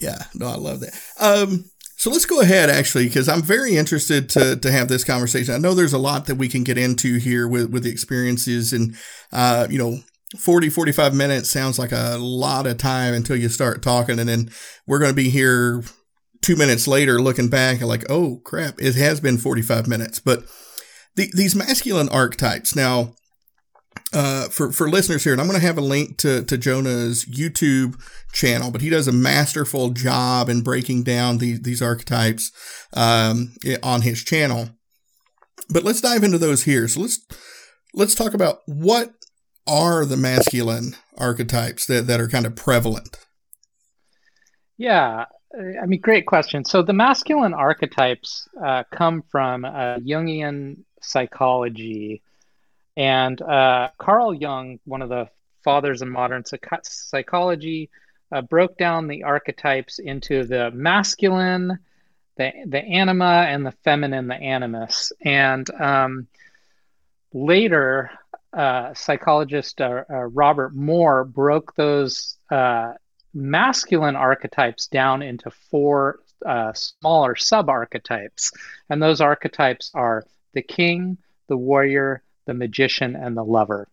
Yeah, 0.00 0.24
no, 0.34 0.46
I 0.46 0.56
love 0.56 0.80
that. 0.80 0.98
Um, 1.18 1.66
so 1.96 2.10
let's 2.10 2.24
go 2.24 2.40
ahead, 2.40 2.70
actually, 2.70 3.06
because 3.06 3.28
I'm 3.28 3.42
very 3.42 3.76
interested 3.76 4.30
to 4.30 4.56
to 4.56 4.72
have 4.72 4.88
this 4.88 5.04
conversation. 5.04 5.54
I 5.54 5.58
know 5.58 5.74
there's 5.74 5.92
a 5.92 5.98
lot 5.98 6.24
that 6.26 6.36
we 6.36 6.48
can 6.48 6.64
get 6.64 6.78
into 6.78 7.18
here 7.18 7.46
with 7.46 7.70
with 7.70 7.82
the 7.82 7.90
experiences, 7.90 8.72
and 8.72 8.96
uh, 9.32 9.66
you 9.68 9.78
know, 9.78 9.98
40, 10.38 10.70
45 10.70 11.14
minutes 11.14 11.50
sounds 11.50 11.78
like 11.78 11.92
a 11.92 12.16
lot 12.18 12.66
of 12.66 12.78
time 12.78 13.14
until 13.14 13.36
you 13.36 13.48
start 13.48 13.82
talking, 13.82 14.18
and 14.18 14.28
then 14.28 14.50
we're 14.86 14.98
going 15.00 15.10
to 15.10 15.14
be 15.16 15.30
here 15.30 15.82
two 16.40 16.56
minutes 16.56 16.86
later 16.88 17.20
looking 17.20 17.48
back 17.48 17.80
and 17.80 17.88
like, 17.88 18.04
oh 18.08 18.40
crap, 18.44 18.80
it 18.80 18.94
has 18.94 19.20
been 19.20 19.38
45 19.38 19.88
minutes. 19.88 20.20
But 20.20 20.44
the, 21.16 21.30
these 21.34 21.56
masculine 21.56 22.08
archetypes 22.08 22.74
now. 22.76 23.14
uh, 24.12 24.48
for 24.48 24.72
for 24.72 24.88
listeners 24.88 25.24
here, 25.24 25.32
and 25.32 25.40
I'm 25.40 25.48
going 25.48 25.60
to 25.60 25.66
have 25.66 25.78
a 25.78 25.82
link 25.82 26.16
to 26.18 26.44
to 26.44 26.56
Jonah's 26.56 27.24
YouTube 27.26 28.00
channel, 28.32 28.70
but 28.70 28.80
he 28.80 28.90
does 28.90 29.08
a 29.08 29.12
masterful 29.12 29.90
job 29.90 30.48
in 30.48 30.62
breaking 30.62 31.02
down 31.02 31.38
these 31.38 31.60
these 31.62 31.82
archetypes 31.82 32.52
um, 32.94 33.52
on 33.82 34.02
his 34.02 34.22
channel. 34.22 34.70
But 35.68 35.84
let's 35.84 36.00
dive 36.00 36.22
into 36.24 36.38
those 36.38 36.64
here. 36.64 36.88
So 36.88 37.00
let's 37.00 37.20
let's 37.94 38.14
talk 38.14 38.34
about 38.34 38.60
what 38.66 39.12
are 39.70 40.04
the 40.04 40.16
masculine 40.16 40.96
archetypes 41.16 41.86
that 41.86 42.06
that 42.08 42.20
are 42.20 42.28
kind 42.28 42.46
of 42.46 42.56
prevalent. 42.56 43.16
Yeah, 44.76 45.26
I 45.54 45.86
mean, 45.86 46.00
great 46.00 46.26
question. 46.26 46.64
So 46.64 46.82
the 46.82 46.92
masculine 46.92 47.54
archetypes 47.54 48.48
uh, 48.62 48.84
come 48.90 49.22
from 49.30 49.64
uh, 49.64 49.98
Jungian 49.98 50.78
psychology 51.00 52.22
and 52.96 53.40
uh, 53.40 53.90
Carl 53.98 54.34
Jung, 54.34 54.78
one 54.84 55.02
of 55.02 55.08
the 55.08 55.28
fathers 55.64 56.02
of 56.02 56.08
modern 56.08 56.44
psych- 56.44 56.84
psychology, 56.84 57.90
uh, 58.32 58.42
broke 58.42 58.76
down 58.76 59.06
the 59.06 59.24
archetypes 59.24 59.98
into 59.98 60.44
the 60.44 60.70
masculine, 60.70 61.78
the, 62.36 62.52
the 62.66 62.78
anima, 62.84 63.46
and 63.48 63.64
the 63.64 63.72
feminine, 63.84 64.28
the 64.28 64.34
animus. 64.34 65.12
And 65.22 65.68
um, 65.80 66.28
later, 67.32 68.10
uh, 68.52 68.94
psychologist 68.94 69.80
uh, 69.80 70.04
uh, 70.10 70.14
Robert 70.26 70.74
Moore 70.74 71.24
broke 71.24 71.74
those 71.74 72.36
uh, 72.50 72.94
masculine 73.32 74.16
archetypes 74.16 74.86
down 74.86 75.22
into 75.22 75.50
four 75.70 76.20
smaller 76.74 77.36
sub 77.36 77.68
archetypes. 77.68 78.50
And 78.88 79.02
those 79.02 79.20
archetypes 79.20 79.90
are 79.94 80.24
the 80.54 80.62
king, 80.62 81.18
the 81.48 81.56
warrior, 81.56 82.22
the 82.46 82.54
magician, 82.54 83.14
and 83.14 83.36
the 83.36 83.44
lover. 83.44 83.88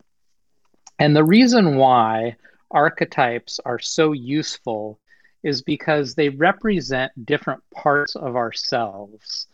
And 0.98 1.14
the 1.14 1.24
reason 1.24 1.76
why 1.76 2.36
archetypes 2.70 3.60
are 3.64 3.78
so 3.78 4.12
useful 4.12 4.98
is 5.42 5.62
because 5.62 6.14
they 6.14 6.28
represent 6.30 7.12
different 7.24 7.62
parts 7.70 8.16
of 8.16 8.34
ourselves. 8.36 9.46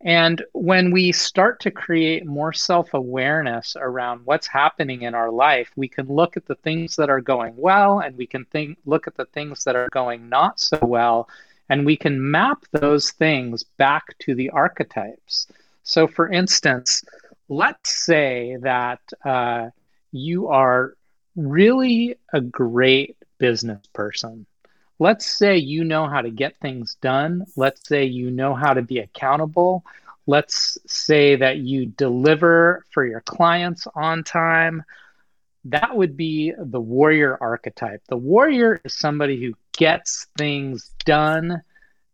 And 0.00 0.44
when 0.52 0.92
we 0.92 1.10
start 1.10 1.58
to 1.60 1.72
create 1.72 2.24
more 2.24 2.52
self 2.52 2.94
awareness 2.94 3.76
around 3.78 4.24
what's 4.24 4.46
happening 4.46 5.02
in 5.02 5.14
our 5.14 5.30
life, 5.30 5.70
we 5.74 5.88
can 5.88 6.06
look 6.06 6.36
at 6.36 6.46
the 6.46 6.54
things 6.54 6.94
that 6.96 7.10
are 7.10 7.20
going 7.20 7.56
well 7.56 7.98
and 8.00 8.16
we 8.16 8.26
can 8.26 8.44
think, 8.44 8.78
look 8.86 9.08
at 9.08 9.16
the 9.16 9.24
things 9.26 9.64
that 9.64 9.74
are 9.74 9.88
going 9.90 10.28
not 10.28 10.60
so 10.60 10.78
well, 10.82 11.28
and 11.68 11.84
we 11.84 11.96
can 11.96 12.30
map 12.30 12.64
those 12.70 13.10
things 13.10 13.64
back 13.64 14.16
to 14.20 14.34
the 14.36 14.50
archetypes. 14.50 15.48
So, 15.82 16.06
for 16.06 16.30
instance, 16.30 17.02
let's 17.48 17.90
say 17.90 18.56
that 18.60 19.00
uh, 19.24 19.70
you 20.12 20.48
are 20.48 20.94
really 21.34 22.16
a 22.32 22.40
great 22.40 23.16
business 23.38 23.84
person. 23.92 24.46
Let's 24.98 25.26
say 25.26 25.58
you 25.58 25.84
know 25.84 26.08
how 26.08 26.22
to 26.22 26.30
get 26.30 26.58
things 26.58 26.96
done. 27.00 27.46
Let's 27.56 27.86
say 27.88 28.04
you 28.04 28.30
know 28.30 28.54
how 28.54 28.74
to 28.74 28.82
be 28.82 28.98
accountable. 28.98 29.84
Let's 30.26 30.76
say 30.86 31.36
that 31.36 31.58
you 31.58 31.86
deliver 31.86 32.84
for 32.90 33.06
your 33.06 33.20
clients 33.20 33.86
on 33.94 34.24
time. 34.24 34.82
That 35.64 35.96
would 35.96 36.16
be 36.16 36.52
the 36.58 36.80
warrior 36.80 37.38
archetype. 37.40 38.02
The 38.08 38.16
warrior 38.16 38.80
is 38.84 38.92
somebody 38.92 39.40
who 39.40 39.54
gets 39.76 40.26
things 40.36 40.90
done, 41.04 41.62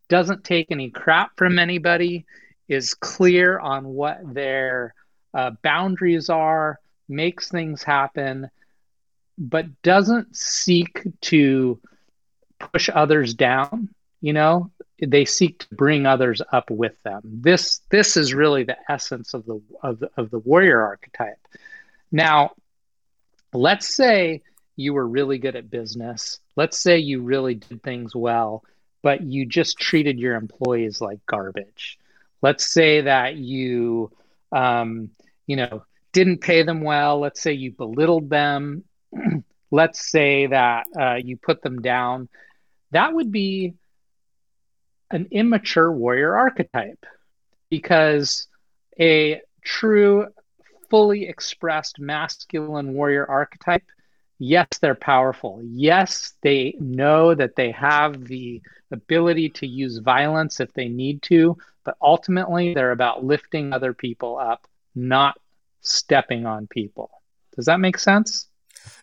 doesn't 0.08 0.44
take 0.44 0.70
any 0.70 0.90
crap 0.90 1.36
from 1.36 1.58
anybody, 1.58 2.26
is 2.68 2.94
clear 2.94 3.58
on 3.58 3.84
what 3.86 4.18
their 4.34 4.94
uh, 5.32 5.52
boundaries 5.62 6.28
are, 6.28 6.78
makes 7.08 7.48
things 7.48 7.82
happen, 7.82 8.50
but 9.38 9.82
doesn't 9.82 10.36
seek 10.36 11.02
to 11.22 11.80
push 12.72 12.88
others 12.92 13.34
down. 13.34 13.88
You 14.20 14.32
know, 14.32 14.70
they 15.00 15.24
seek 15.24 15.58
to 15.60 15.74
bring 15.74 16.06
others 16.06 16.40
up 16.52 16.70
with 16.70 16.94
them. 17.02 17.20
This 17.24 17.80
this 17.90 18.16
is 18.16 18.32
really 18.32 18.64
the 18.64 18.78
essence 18.90 19.34
of 19.34 19.44
the 19.44 19.60
of 19.82 19.98
the, 19.98 20.10
of 20.16 20.30
the 20.30 20.38
warrior 20.38 20.80
archetype. 20.80 21.38
Now, 22.10 22.52
let's 23.52 23.94
say 23.94 24.42
you 24.76 24.94
were 24.94 25.06
really 25.06 25.38
good 25.38 25.56
at 25.56 25.70
business. 25.70 26.40
Let's 26.56 26.78
say 26.78 26.98
you 26.98 27.22
really 27.22 27.54
did 27.56 27.82
things 27.82 28.14
well, 28.14 28.64
but 29.02 29.22
you 29.22 29.46
just 29.46 29.78
treated 29.78 30.18
your 30.18 30.36
employees 30.36 31.00
like 31.00 31.24
garbage. 31.26 31.98
Let's 32.40 32.72
say 32.72 33.02
that 33.02 33.36
you 33.36 34.10
um, 34.52 35.10
you 35.46 35.56
know, 35.56 35.84
didn't 36.12 36.40
pay 36.40 36.62
them 36.62 36.80
well. 36.80 37.18
Let's 37.20 37.42
say 37.42 37.52
you 37.52 37.72
belittled 37.72 38.30
them. 38.30 38.84
Let's 39.70 40.10
say 40.10 40.46
that 40.46 40.86
uh, 40.98 41.14
you 41.16 41.36
put 41.36 41.60
them 41.62 41.82
down. 41.82 42.28
That 42.94 43.12
would 43.12 43.32
be 43.32 43.74
an 45.10 45.26
immature 45.32 45.90
warrior 45.90 46.36
archetype 46.36 47.04
because 47.68 48.46
a 49.00 49.40
true, 49.64 50.28
fully 50.90 51.28
expressed 51.28 51.98
masculine 51.98 52.94
warrior 52.94 53.26
archetype, 53.28 53.82
yes, 54.38 54.68
they're 54.80 54.94
powerful. 54.94 55.60
Yes, 55.64 56.34
they 56.42 56.76
know 56.78 57.34
that 57.34 57.56
they 57.56 57.72
have 57.72 58.26
the 58.26 58.62
ability 58.92 59.48
to 59.50 59.66
use 59.66 59.98
violence 59.98 60.60
if 60.60 60.72
they 60.74 60.88
need 60.88 61.20
to, 61.22 61.58
but 61.84 61.96
ultimately 62.00 62.74
they're 62.74 62.92
about 62.92 63.24
lifting 63.24 63.72
other 63.72 63.92
people 63.92 64.38
up 64.38 64.68
not 64.94 65.36
stepping 65.80 66.46
on 66.46 66.68
people. 66.68 67.10
Does 67.56 67.64
that 67.66 67.80
make 67.80 67.98
sense? 67.98 68.48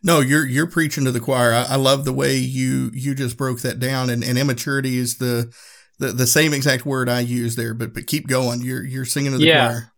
No, 0.03 0.19
you're 0.19 0.45
you're 0.45 0.67
preaching 0.67 1.05
to 1.05 1.11
the 1.11 1.19
choir. 1.19 1.53
I, 1.53 1.63
I 1.63 1.75
love 1.75 2.05
the 2.05 2.13
way 2.13 2.37
you 2.37 2.91
you 2.93 3.13
just 3.15 3.37
broke 3.37 3.61
that 3.61 3.79
down, 3.79 4.09
and, 4.09 4.23
and 4.23 4.37
immaturity 4.37 4.97
is 4.97 5.17
the, 5.17 5.53
the 5.99 6.07
the 6.07 6.27
same 6.27 6.53
exact 6.53 6.85
word 6.85 7.09
I 7.09 7.19
use 7.21 7.55
there. 7.55 7.73
But 7.73 7.93
but 7.93 8.07
keep 8.07 8.27
going. 8.27 8.61
You're 8.61 8.83
you're 8.83 9.05
singing 9.05 9.31
to 9.31 9.37
the 9.37 9.45
yeah. 9.45 9.67
choir. 9.67 9.91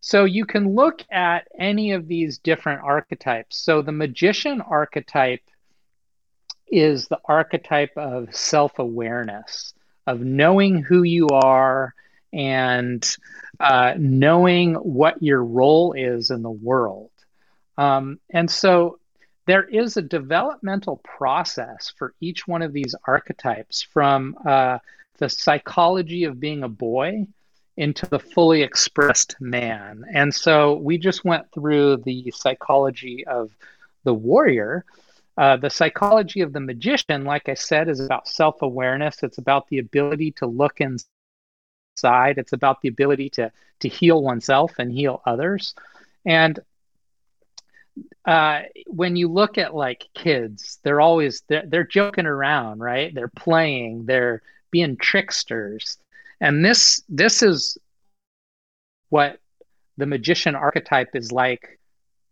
So 0.00 0.24
you 0.24 0.46
can 0.46 0.74
look 0.74 1.02
at 1.12 1.46
any 1.58 1.92
of 1.92 2.08
these 2.08 2.38
different 2.38 2.82
archetypes. 2.82 3.58
So 3.58 3.82
the 3.82 3.92
magician 3.92 4.60
archetype 4.60 5.42
is 6.66 7.06
the 7.06 7.20
archetype 7.26 7.96
of 7.96 8.34
self 8.34 8.78
awareness, 8.78 9.74
of 10.06 10.20
knowing 10.20 10.82
who 10.82 11.04
you 11.04 11.28
are 11.28 11.94
and 12.32 13.16
uh, 13.60 13.94
knowing 13.96 14.74
what 14.74 15.22
your 15.22 15.44
role 15.44 15.92
is 15.92 16.30
in 16.30 16.42
the 16.42 16.50
world. 16.50 17.10
Um, 17.78 18.18
and 18.30 18.50
so 18.50 18.98
there 19.46 19.64
is 19.64 19.96
a 19.96 20.02
developmental 20.02 20.98
process 20.98 21.92
for 21.96 22.14
each 22.20 22.46
one 22.46 22.62
of 22.62 22.72
these 22.72 22.94
archetypes 23.06 23.82
from 23.82 24.36
uh, 24.46 24.78
the 25.18 25.28
psychology 25.28 26.24
of 26.24 26.40
being 26.40 26.62
a 26.62 26.68
boy 26.68 27.26
into 27.76 28.06
the 28.06 28.18
fully 28.18 28.62
expressed 28.62 29.36
man. 29.40 30.04
And 30.12 30.32
so 30.34 30.74
we 30.76 30.98
just 30.98 31.24
went 31.24 31.50
through 31.52 31.98
the 31.98 32.32
psychology 32.34 33.24
of 33.26 33.50
the 34.04 34.14
warrior. 34.14 34.84
Uh, 35.36 35.56
the 35.56 35.70
psychology 35.70 36.42
of 36.42 36.52
the 36.52 36.60
magician, 36.60 37.24
like 37.24 37.48
I 37.48 37.54
said, 37.54 37.88
is 37.88 38.00
about 38.00 38.28
self 38.28 38.60
awareness. 38.62 39.22
It's 39.22 39.38
about 39.38 39.68
the 39.68 39.78
ability 39.78 40.32
to 40.32 40.46
look 40.46 40.80
inside. 40.80 42.36
It's 42.36 42.52
about 42.52 42.82
the 42.82 42.88
ability 42.88 43.30
to 43.30 43.50
to 43.80 43.88
heal 43.88 44.22
oneself 44.22 44.72
and 44.78 44.92
heal 44.92 45.22
others. 45.24 45.74
And 46.24 46.60
uh, 48.24 48.62
when 48.86 49.16
you 49.16 49.28
look 49.28 49.58
at 49.58 49.74
like 49.74 50.08
kids, 50.14 50.78
they're 50.82 51.00
always 51.00 51.42
they're, 51.48 51.64
they're 51.66 51.84
joking 51.84 52.26
around, 52.26 52.80
right? 52.80 53.14
They're 53.14 53.28
playing, 53.28 54.06
they're 54.06 54.42
being 54.70 54.96
tricksters, 54.96 55.98
and 56.40 56.64
this 56.64 57.02
this 57.08 57.42
is 57.42 57.78
what 59.08 59.38
the 59.98 60.06
magician 60.06 60.54
archetype 60.54 61.14
is 61.14 61.32
like 61.32 61.78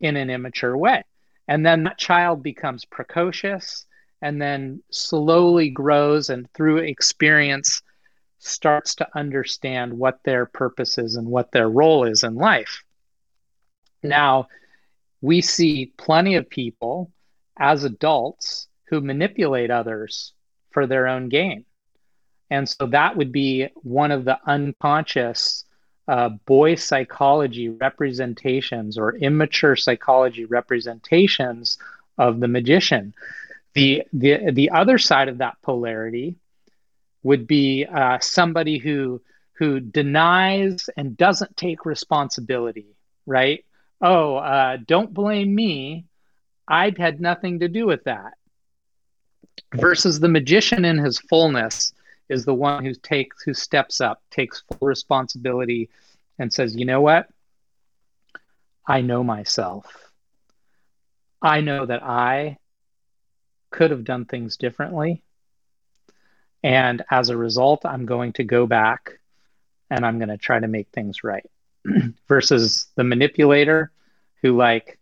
in 0.01 0.17
an 0.17 0.31
immature 0.31 0.77
way. 0.77 1.05
And 1.47 1.67
then 1.67 1.85
that 1.85 1.99
child 1.99 2.43
becomes 2.43 2.85
precocious 2.85 3.87
and 4.23 4.41
then 4.41 4.83
slowly 4.91 5.71
grows 5.71 6.31
and 6.31 6.51
through 6.53 6.79
experience 6.79 7.83
starts 8.39 8.95
to 8.95 9.09
understand 9.15 9.93
what 9.93 10.21
their 10.25 10.47
purpose 10.47 10.97
is 10.97 11.17
and 11.17 11.29
what 11.29 11.53
their 11.53 11.69
role 11.69 12.05
is 12.05 12.23
in 12.23 12.35
life. 12.35 12.83
Now, 14.03 14.49
we 15.21 15.41
see 15.41 15.93
plenty 15.97 16.37
of 16.37 16.49
people 16.49 17.11
as 17.59 17.85
adults 17.85 18.69
who 18.87 19.01
manipulate 19.01 19.71
others 19.71 20.33
for 20.71 20.87
their 20.87 21.07
own 21.07 21.29
gain. 21.29 21.65
And 22.51 22.69
so 22.69 22.87
that 22.87 23.17
would 23.17 23.33
be 23.33 23.69
one 23.77 24.11
of 24.11 24.25
the 24.25 24.39
unconscious 24.47 25.65
uh, 26.09 26.31
boy 26.47 26.75
psychology 26.75 27.69
representations 27.69 28.99
or 28.99 29.17
immature 29.17 29.77
psychology 29.77 30.45
representations 30.45 31.79
of 32.19 32.41
the 32.41 32.49
magician. 32.49 33.15
The, 33.75 34.03
the, 34.13 34.51
the 34.53 34.71
other 34.71 34.99
side 34.99 35.29
of 35.29 35.39
that 35.39 35.59
polarity 35.63 36.35
would 37.23 37.47
be 37.47 37.87
uh, 37.87 38.19
somebody 38.21 38.79
who 38.79 39.21
who 39.61 39.79
denies 39.79 40.89
and 40.97 41.19
doesn't 41.19 41.55
take 41.55 41.85
responsibility, 41.85 42.97
right, 43.27 43.63
oh, 44.01 44.37
uh, 44.37 44.79
don't 44.87 45.13
blame 45.13 45.55
me. 45.55 46.07
I 46.67 46.93
had 46.97 47.21
nothing 47.21 47.61
to 47.61 47.69
do 47.69 47.87
with 47.87 48.05
that. 48.05 48.35
Versus 49.75 50.19
the 50.19 50.29
magician 50.29 50.85
in 50.85 50.99
his 50.99 51.19
fullness 51.19 51.93
is 52.29 52.45
the 52.45 52.55
one 52.55 52.85
who 52.85 52.95
takes, 52.95 53.43
who 53.43 53.55
steps 53.55 54.01
up, 54.01 54.23
takes 54.31 54.63
full 54.63 54.87
responsibility, 54.87 55.91
and 56.39 56.53
says, 56.53 56.77
you 56.77 56.85
know 56.85 57.01
what? 57.01 57.29
I 58.87 59.03
know 59.03 59.23
myself. 59.23 60.11
I 61.43 61.61
know 61.61 61.87
that 61.87 62.03
I 62.03 62.59
could 63.71 63.91
have 63.91 64.05
done 64.05 64.25
things 64.25 64.57
differently. 64.57 65.23
And 66.63 67.03
as 67.11 67.31
a 67.31 67.37
result, 67.37 67.85
I'm 67.85 68.07
going 68.07 68.35
to 68.35 68.45
go 68.45 68.67
back 68.67 69.19
and 69.91 70.05
I'm 70.05 70.19
going 70.19 70.29
to 70.29 70.37
try 70.37 70.59
to 70.59 70.69
make 70.69 70.89
things 70.89 71.25
right. 71.25 71.49
Versus 72.29 72.87
the 72.97 73.05
manipulator 73.05 73.91
who, 74.43 74.57
like, 74.57 74.99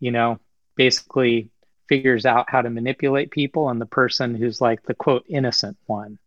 you 0.00 0.10
know, 0.10 0.38
basically 0.76 1.50
figures 1.88 2.26
out 2.26 2.46
how 2.48 2.62
to 2.62 2.70
manipulate 2.70 3.30
people 3.30 3.68
and 3.68 3.80
the 3.80 3.86
person 3.86 4.34
who's 4.34 4.60
like 4.60 4.82
the 4.84 4.94
quote 4.94 5.24
innocent 5.28 5.76
one. 5.86 6.18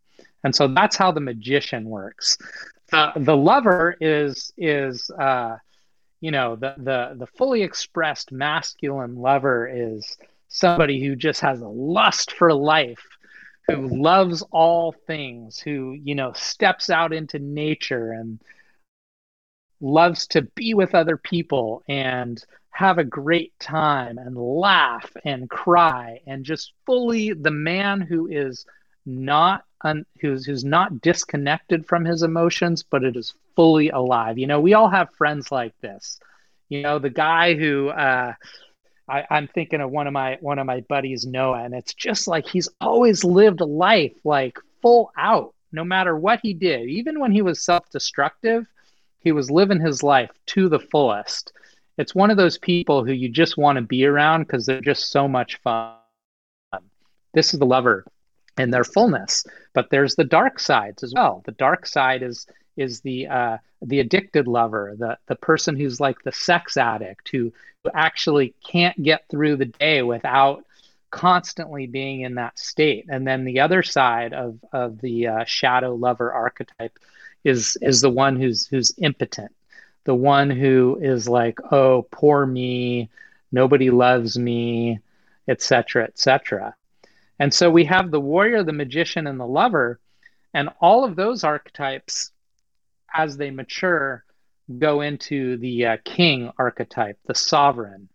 And 0.44 0.54
so 0.54 0.68
that's 0.68 0.96
how 0.96 1.10
the 1.12 1.20
magician 1.20 1.84
works. 1.84 2.38
The 2.90 3.12
the 3.16 3.36
lover 3.36 3.96
is 4.00 4.52
is 4.56 5.10
uh, 5.10 5.56
you 6.20 6.30
know 6.30 6.56
the 6.56 6.74
the 6.78 7.14
the 7.16 7.26
fully 7.26 7.62
expressed 7.62 8.32
masculine 8.32 9.16
lover 9.16 9.68
is 9.70 10.16
somebody 10.48 11.02
who 11.02 11.14
just 11.16 11.40
has 11.40 11.60
a 11.60 11.68
lust 11.68 12.32
for 12.32 12.54
life 12.54 13.04
who 13.66 13.88
loves 13.88 14.42
all 14.50 14.92
things 15.06 15.58
who 15.58 15.92
you 15.92 16.14
know 16.14 16.32
steps 16.32 16.88
out 16.88 17.12
into 17.12 17.38
nature 17.38 18.12
and 18.12 18.40
loves 19.80 20.26
to 20.28 20.42
be 20.42 20.74
with 20.74 20.94
other 20.94 21.16
people 21.16 21.82
and 21.88 22.44
have 22.70 22.98
a 22.98 23.04
great 23.04 23.52
time 23.58 24.18
and 24.18 24.36
laugh 24.36 25.10
and 25.24 25.50
cry 25.50 26.20
and 26.26 26.44
just 26.44 26.72
fully 26.86 27.32
the 27.32 27.50
man 27.50 28.00
who 28.00 28.28
is 28.28 28.64
not 29.06 29.64
un, 29.82 30.04
who's 30.20 30.44
who's 30.44 30.64
not 30.64 31.00
disconnected 31.00 31.86
from 31.86 32.04
his 32.04 32.22
emotions 32.22 32.84
but 32.88 33.04
it 33.04 33.16
is 33.16 33.34
fully 33.56 33.90
alive. 33.90 34.38
You 34.38 34.46
know 34.46 34.60
we 34.60 34.74
all 34.74 34.88
have 34.88 35.14
friends 35.14 35.50
like 35.50 35.74
this. 35.80 36.20
You 36.68 36.82
know 36.82 36.98
the 36.98 37.10
guy 37.10 37.54
who 37.54 37.88
uh, 37.88 38.34
I, 39.08 39.24
i'm 39.30 39.48
thinking 39.48 39.80
of 39.80 39.90
one 39.90 40.06
of 40.06 40.12
my 40.12 40.36
one 40.40 40.58
of 40.58 40.66
my 40.66 40.80
buddies 40.82 41.24
noah 41.24 41.62
and 41.64 41.74
it's 41.74 41.94
just 41.94 42.28
like 42.28 42.46
he's 42.46 42.68
always 42.78 43.24
lived 43.24 43.60
life 43.60 44.12
like 44.22 44.58
full 44.82 45.10
out 45.16 45.54
no 45.72 45.84
matter 45.84 46.16
what 46.16 46.40
he 46.42 46.54
did. 46.54 46.88
Even 46.88 47.20
when 47.20 47.32
he 47.32 47.42
was 47.42 47.64
self-destructive 47.64 48.66
he 49.20 49.32
was 49.32 49.50
living 49.50 49.80
his 49.80 50.02
life 50.02 50.30
to 50.46 50.68
the 50.68 50.80
fullest 50.80 51.52
it's 51.96 52.14
one 52.14 52.30
of 52.30 52.36
those 52.36 52.58
people 52.58 53.04
who 53.04 53.12
you 53.12 53.28
just 53.28 53.56
want 53.56 53.76
to 53.76 53.82
be 53.82 54.04
around 54.04 54.44
because 54.44 54.66
they're 54.66 54.80
just 54.80 55.10
so 55.10 55.26
much 55.26 55.60
fun 55.62 55.94
this 57.34 57.52
is 57.52 57.60
the 57.60 57.66
lover 57.66 58.04
in 58.58 58.70
their 58.70 58.84
fullness. 58.84 59.46
But 59.72 59.90
there's 59.90 60.16
the 60.16 60.24
dark 60.24 60.58
sides 60.58 61.02
as 61.02 61.14
well. 61.14 61.42
The 61.46 61.52
dark 61.52 61.86
side 61.86 62.22
is 62.22 62.46
is 62.76 63.00
the 63.00 63.26
uh, 63.26 63.56
the 63.82 64.00
addicted 64.00 64.46
lover, 64.46 64.94
the 64.98 65.18
the 65.26 65.36
person 65.36 65.76
who's 65.76 66.00
like 66.00 66.22
the 66.22 66.32
sex 66.32 66.76
addict 66.76 67.28
who, 67.30 67.52
who 67.84 67.90
actually 67.94 68.54
can't 68.64 69.00
get 69.02 69.24
through 69.28 69.56
the 69.56 69.66
day 69.66 70.02
without 70.02 70.64
constantly 71.10 71.86
being 71.86 72.20
in 72.20 72.34
that 72.34 72.58
state. 72.58 73.06
And 73.08 73.26
then 73.26 73.44
the 73.44 73.60
other 73.60 73.82
side 73.82 74.32
of 74.32 74.58
of 74.72 75.00
the 75.00 75.28
uh, 75.28 75.44
shadow 75.44 75.94
lover 75.94 76.32
archetype 76.32 76.98
is 77.44 77.76
is 77.80 78.00
the 78.00 78.10
one 78.10 78.36
who's 78.36 78.66
who's 78.66 78.92
impotent, 78.98 79.52
the 80.04 80.14
one 80.14 80.50
who 80.50 80.98
is 81.00 81.28
like, 81.28 81.58
oh, 81.72 82.06
poor 82.10 82.46
me, 82.46 83.10
nobody 83.52 83.90
loves 83.90 84.38
me, 84.38 85.00
etc., 85.48 86.04
etc. 86.04 86.74
And 87.38 87.52
so 87.52 87.70
we 87.70 87.84
have 87.84 88.10
the 88.10 88.20
warrior, 88.20 88.62
the 88.62 88.72
magician, 88.72 89.26
and 89.26 89.38
the 89.38 89.46
lover. 89.46 90.00
And 90.54 90.70
all 90.80 91.04
of 91.04 91.14
those 91.14 91.44
archetypes, 91.44 92.32
as 93.14 93.36
they 93.36 93.50
mature, 93.50 94.24
go 94.78 95.00
into 95.02 95.56
the 95.58 95.86
uh, 95.86 95.96
king 96.04 96.50
archetype, 96.58 97.18
the 97.26 97.34
sovereign. 97.34 98.08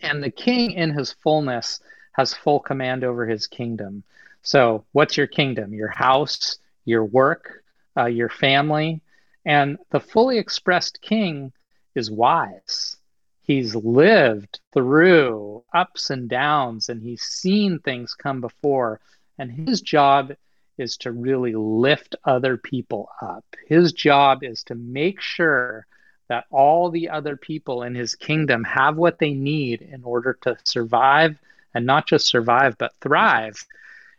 And 0.00 0.22
the 0.22 0.30
king, 0.30 0.72
in 0.72 0.92
his 0.92 1.12
fullness, 1.12 1.80
has 2.12 2.34
full 2.34 2.60
command 2.60 3.04
over 3.04 3.26
his 3.26 3.46
kingdom. 3.46 4.04
So, 4.42 4.84
what's 4.92 5.16
your 5.16 5.26
kingdom? 5.26 5.72
Your 5.72 5.88
house, 5.88 6.58
your 6.84 7.04
work, 7.04 7.63
uh, 7.96 8.06
your 8.06 8.28
family. 8.28 9.00
And 9.44 9.78
the 9.90 10.00
fully 10.00 10.38
expressed 10.38 11.00
king 11.02 11.52
is 11.94 12.10
wise. 12.10 12.96
He's 13.42 13.74
lived 13.74 14.60
through 14.72 15.64
ups 15.74 16.10
and 16.10 16.28
downs 16.28 16.88
and 16.88 17.02
he's 17.02 17.22
seen 17.22 17.78
things 17.78 18.14
come 18.14 18.40
before. 18.40 19.00
And 19.38 19.50
his 19.50 19.80
job 19.82 20.32
is 20.78 20.96
to 20.98 21.12
really 21.12 21.54
lift 21.54 22.16
other 22.24 22.56
people 22.56 23.10
up. 23.20 23.44
His 23.66 23.92
job 23.92 24.42
is 24.42 24.64
to 24.64 24.74
make 24.74 25.20
sure 25.20 25.86
that 26.28 26.46
all 26.50 26.90
the 26.90 27.10
other 27.10 27.36
people 27.36 27.82
in 27.82 27.94
his 27.94 28.14
kingdom 28.14 28.64
have 28.64 28.96
what 28.96 29.18
they 29.18 29.34
need 29.34 29.82
in 29.82 30.02
order 30.04 30.38
to 30.42 30.56
survive 30.64 31.38
and 31.74 31.84
not 31.84 32.06
just 32.06 32.26
survive 32.26 32.78
but 32.78 32.94
thrive. 33.00 33.62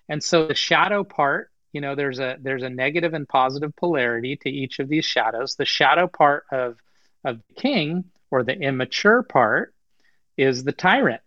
And 0.07 0.23
so 0.23 0.45
the 0.45 0.53
shadow 0.53 1.03
part 1.03 1.49
you 1.75 1.81
know 1.81 1.93
there's 1.93 2.19
a 2.19 2.37
there's 2.41 2.63
a 2.63 2.69
negative 2.69 3.13
and 3.13 3.27
positive 3.27 3.75
polarity 3.75 4.35
to 4.37 4.49
each 4.49 4.79
of 4.79 4.87
these 4.87 5.05
shadows 5.05 5.55
the 5.55 5.65
shadow 5.65 6.07
part 6.07 6.45
of 6.51 6.77
of 7.25 7.39
the 7.47 7.61
king 7.61 8.05
or 8.31 8.43
the 8.43 8.57
immature 8.57 9.23
part 9.23 9.73
is 10.37 10.63
the 10.63 10.71
tyrant. 10.71 11.21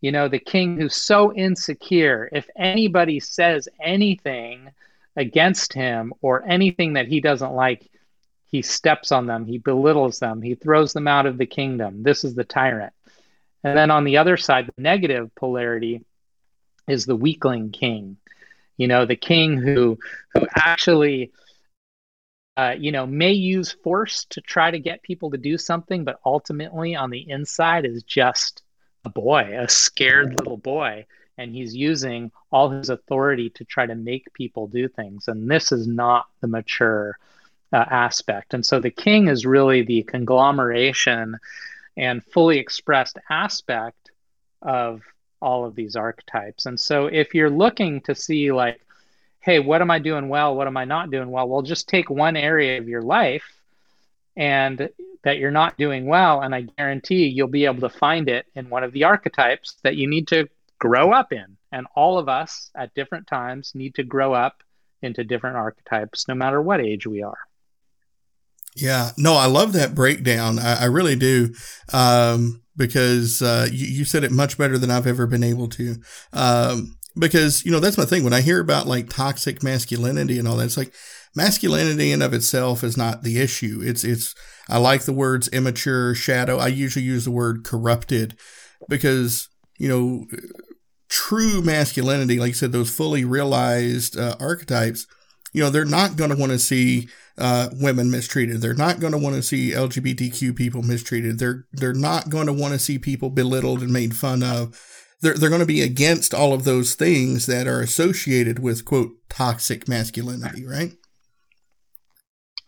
You 0.00 0.12
know, 0.12 0.28
the 0.28 0.38
king 0.38 0.78
who's 0.78 0.96
so 0.96 1.32
insecure. 1.32 2.28
If 2.32 2.48
anybody 2.56 3.20
says 3.20 3.68
anything 3.80 4.70
against 5.16 5.72
him 5.72 6.12
or 6.22 6.44
anything 6.48 6.94
that 6.94 7.06
he 7.06 7.20
doesn't 7.20 7.52
like, 7.52 7.88
he 8.46 8.62
steps 8.62 9.12
on 9.12 9.26
them, 9.26 9.46
he 9.46 9.58
belittles 9.58 10.18
them, 10.18 10.42
he 10.42 10.54
throws 10.54 10.92
them 10.92 11.08
out 11.08 11.26
of 11.26 11.38
the 11.38 11.46
kingdom. 11.46 12.02
This 12.02 12.24
is 12.24 12.34
the 12.34 12.44
tyrant. 12.44 12.92
And 13.64 13.76
then 13.76 13.90
on 13.90 14.04
the 14.04 14.18
other 14.18 14.36
side, 14.36 14.66
the 14.66 14.82
negative 14.82 15.34
polarity 15.36 16.04
is 16.88 17.06
the 17.06 17.16
weakling 17.16 17.70
king. 17.70 18.16
You 18.76 18.88
know, 18.88 19.06
the 19.06 19.16
king 19.16 19.58
who 19.58 19.98
who 20.34 20.46
actually 20.56 21.32
uh, 22.56 22.74
you 22.78 22.92
know, 22.92 23.06
may 23.06 23.32
use 23.32 23.72
force 23.72 24.26
to 24.26 24.40
try 24.40 24.70
to 24.70 24.78
get 24.78 25.02
people 25.02 25.30
to 25.30 25.38
do 25.38 25.56
something, 25.56 26.04
but 26.04 26.20
ultimately 26.24 26.94
on 26.94 27.10
the 27.10 27.30
inside 27.30 27.86
is 27.86 28.02
just 28.02 28.62
a 29.04 29.08
boy, 29.08 29.58
a 29.58 29.68
scared 29.68 30.38
little 30.38 30.58
boy. 30.58 31.06
And 31.38 31.54
he's 31.54 31.74
using 31.74 32.30
all 32.50 32.68
his 32.68 32.90
authority 32.90 33.48
to 33.50 33.64
try 33.64 33.86
to 33.86 33.94
make 33.94 34.32
people 34.34 34.66
do 34.66 34.86
things. 34.86 35.28
And 35.28 35.50
this 35.50 35.72
is 35.72 35.86
not 35.86 36.26
the 36.40 36.46
mature 36.46 37.18
uh, 37.72 37.84
aspect. 37.90 38.52
And 38.52 38.64
so 38.64 38.80
the 38.80 38.90
king 38.90 39.28
is 39.28 39.46
really 39.46 39.82
the 39.82 40.02
conglomeration 40.02 41.38
and 41.96 42.22
fully 42.22 42.58
expressed 42.58 43.18
aspect 43.30 44.10
of 44.60 45.00
all 45.42 45.66
of 45.66 45.74
these 45.74 45.96
archetypes. 45.96 46.66
And 46.66 46.78
so 46.78 47.06
if 47.06 47.34
you're 47.34 47.50
looking 47.50 48.00
to 48.02 48.14
see, 48.14 48.52
like, 48.52 48.80
hey, 49.40 49.58
what 49.58 49.82
am 49.82 49.90
I 49.90 49.98
doing 49.98 50.28
well? 50.28 50.54
What 50.54 50.68
am 50.68 50.76
I 50.76 50.84
not 50.84 51.10
doing 51.10 51.30
well? 51.30 51.48
Well, 51.48 51.62
just 51.62 51.88
take 51.88 52.08
one 52.08 52.36
area 52.36 52.78
of 52.78 52.88
your 52.88 53.02
life 53.02 53.44
and 54.36 54.88
that 55.24 55.38
you're 55.38 55.50
not 55.50 55.76
doing 55.76 56.06
well. 56.06 56.40
And 56.40 56.54
I 56.54 56.62
guarantee 56.62 57.26
you'll 57.26 57.48
be 57.48 57.64
able 57.64 57.80
to 57.80 57.98
find 57.98 58.28
it 58.28 58.46
in 58.54 58.70
one 58.70 58.84
of 58.84 58.92
the 58.92 59.04
archetypes 59.04 59.76
that 59.82 59.96
you 59.96 60.06
need 60.06 60.28
to 60.28 60.48
grow 60.78 61.12
up 61.12 61.32
in. 61.32 61.56
And 61.72 61.86
all 61.96 62.18
of 62.18 62.28
us 62.28 62.70
at 62.74 62.94
different 62.94 63.26
times 63.26 63.74
need 63.74 63.96
to 63.96 64.04
grow 64.04 64.32
up 64.32 64.62
into 65.02 65.24
different 65.24 65.56
archetypes, 65.56 66.28
no 66.28 66.34
matter 66.34 66.62
what 66.62 66.80
age 66.80 67.06
we 67.06 67.22
are. 67.22 67.38
Yeah, 68.74 69.10
no, 69.18 69.34
I 69.34 69.46
love 69.46 69.74
that 69.74 69.94
breakdown. 69.94 70.58
I, 70.58 70.82
I 70.82 70.84
really 70.86 71.16
do. 71.16 71.54
Um, 71.92 72.62
because 72.74 73.42
uh, 73.42 73.68
you, 73.70 73.86
you, 73.86 74.04
said 74.06 74.24
it 74.24 74.32
much 74.32 74.56
better 74.56 74.78
than 74.78 74.90
I've 74.90 75.06
ever 75.06 75.26
been 75.26 75.44
able 75.44 75.68
to. 75.68 75.96
Um, 76.32 76.96
because 77.16 77.64
you 77.64 77.70
know 77.70 77.80
that's 77.80 77.98
my 77.98 78.04
thing 78.04 78.24
when 78.24 78.32
i 78.32 78.40
hear 78.40 78.60
about 78.60 78.86
like 78.86 79.08
toxic 79.08 79.62
masculinity 79.62 80.38
and 80.38 80.48
all 80.48 80.56
that 80.56 80.64
it's 80.64 80.76
like 80.76 80.94
masculinity 81.34 82.12
in 82.12 82.22
of 82.22 82.32
itself 82.34 82.82
is 82.82 82.96
not 82.96 83.22
the 83.22 83.40
issue 83.40 83.80
it's 83.82 84.04
it's 84.04 84.34
i 84.68 84.78
like 84.78 85.02
the 85.02 85.12
words 85.12 85.48
immature 85.48 86.14
shadow 86.14 86.58
i 86.58 86.66
usually 86.66 87.04
use 87.04 87.24
the 87.24 87.30
word 87.30 87.64
corrupted 87.64 88.36
because 88.88 89.48
you 89.78 89.88
know 89.88 90.26
true 91.08 91.60
masculinity 91.60 92.38
like 92.38 92.48
you 92.48 92.54
said 92.54 92.72
those 92.72 92.94
fully 92.94 93.24
realized 93.24 94.16
uh, 94.16 94.34
archetypes 94.40 95.06
you 95.52 95.62
know 95.62 95.70
they're 95.70 95.84
not 95.84 96.16
going 96.16 96.30
to 96.30 96.36
want 96.36 96.52
to 96.52 96.58
see 96.58 97.08
uh, 97.38 97.68
women 97.80 98.10
mistreated 98.10 98.60
they're 98.60 98.74
not 98.74 99.00
going 99.00 99.12
to 99.12 99.18
want 99.18 99.34
to 99.34 99.42
see 99.42 99.70
lgbtq 99.70 100.54
people 100.54 100.82
mistreated 100.82 101.38
they're 101.38 101.66
they're 101.72 101.94
not 101.94 102.28
going 102.28 102.46
to 102.46 102.52
want 102.52 102.72
to 102.72 102.78
see 102.78 102.98
people 102.98 103.30
belittled 103.30 103.80
and 103.80 103.92
made 103.92 104.14
fun 104.14 104.42
of 104.42 104.78
they're, 105.22 105.34
they're 105.34 105.48
going 105.48 105.60
to 105.60 105.66
be 105.66 105.80
against 105.80 106.34
all 106.34 106.52
of 106.52 106.64
those 106.64 106.94
things 106.94 107.46
that 107.46 107.66
are 107.66 107.80
associated 107.80 108.58
with 108.58 108.84
quote 108.84 109.12
toxic 109.30 109.88
masculinity, 109.88 110.66
right? 110.66 110.92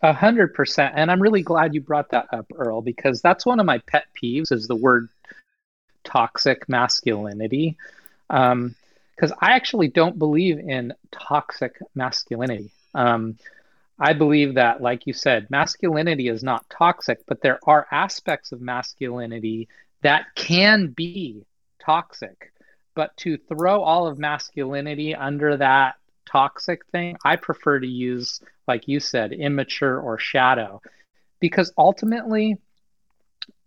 A 0.01 0.13
hundred 0.13 0.53
percent. 0.53 0.93
And 0.95 1.11
I'm 1.11 1.21
really 1.21 1.43
glad 1.43 1.73
you 1.73 1.81
brought 1.81 2.09
that 2.11 2.27
up, 2.31 2.45
Earl, 2.55 2.81
because 2.81 3.21
that's 3.21 3.45
one 3.45 3.59
of 3.59 3.65
my 3.65 3.79
pet 3.79 4.05
peeves 4.21 4.51
is 4.51 4.67
the 4.67 4.75
word 4.75 5.09
toxic 6.03 6.67
masculinity. 6.69 7.77
Um, 8.29 8.75
because 9.15 9.31
I 9.39 9.53
actually 9.53 9.87
don't 9.87 10.19
believe 10.19 10.59
in 10.59 10.93
toxic 11.11 11.77
masculinity. 11.95 12.71
Um, 12.93 13.37
I 13.99 14.13
believe 14.13 14.55
that, 14.55 14.81
like 14.81 15.07
you 15.07 15.13
said, 15.13 15.49
masculinity 15.49 16.27
is 16.27 16.43
not 16.43 16.69
toxic, 16.69 17.19
but 17.27 17.41
there 17.41 17.59
are 17.65 17.87
aspects 17.91 18.51
of 18.51 18.61
masculinity 18.61 19.69
that 20.01 20.25
can 20.35 20.87
be 20.87 21.45
toxic. 21.83 22.51
But 22.93 23.15
to 23.17 23.37
throw 23.37 23.81
all 23.81 24.07
of 24.07 24.19
masculinity 24.19 25.15
under 25.15 25.57
that 25.57 25.95
toxic 26.29 26.85
thing, 26.87 27.15
I 27.23 27.37
prefer 27.37 27.79
to 27.79 27.87
use, 27.87 28.41
like 28.67 28.87
you 28.87 28.99
said, 28.99 29.31
immature 29.31 29.99
or 29.99 30.17
shadow, 30.17 30.81
because 31.39 31.73
ultimately, 31.77 32.57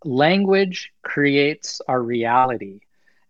language 0.04 0.92
creates 1.02 1.80
our 1.88 2.02
reality. 2.02 2.80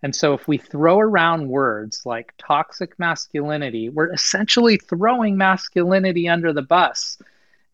And 0.02 0.14
so 0.14 0.32
if 0.32 0.46
we 0.46 0.58
throw 0.58 0.98
around 0.98 1.48
words 1.48 2.02
like 2.06 2.34
toxic 2.38 2.98
masculinity, 2.98 3.88
we're 3.88 4.12
essentially 4.12 4.76
throwing 4.76 5.36
masculinity 5.36 6.28
under 6.28 6.52
the 6.52 6.62
bus. 6.62 7.18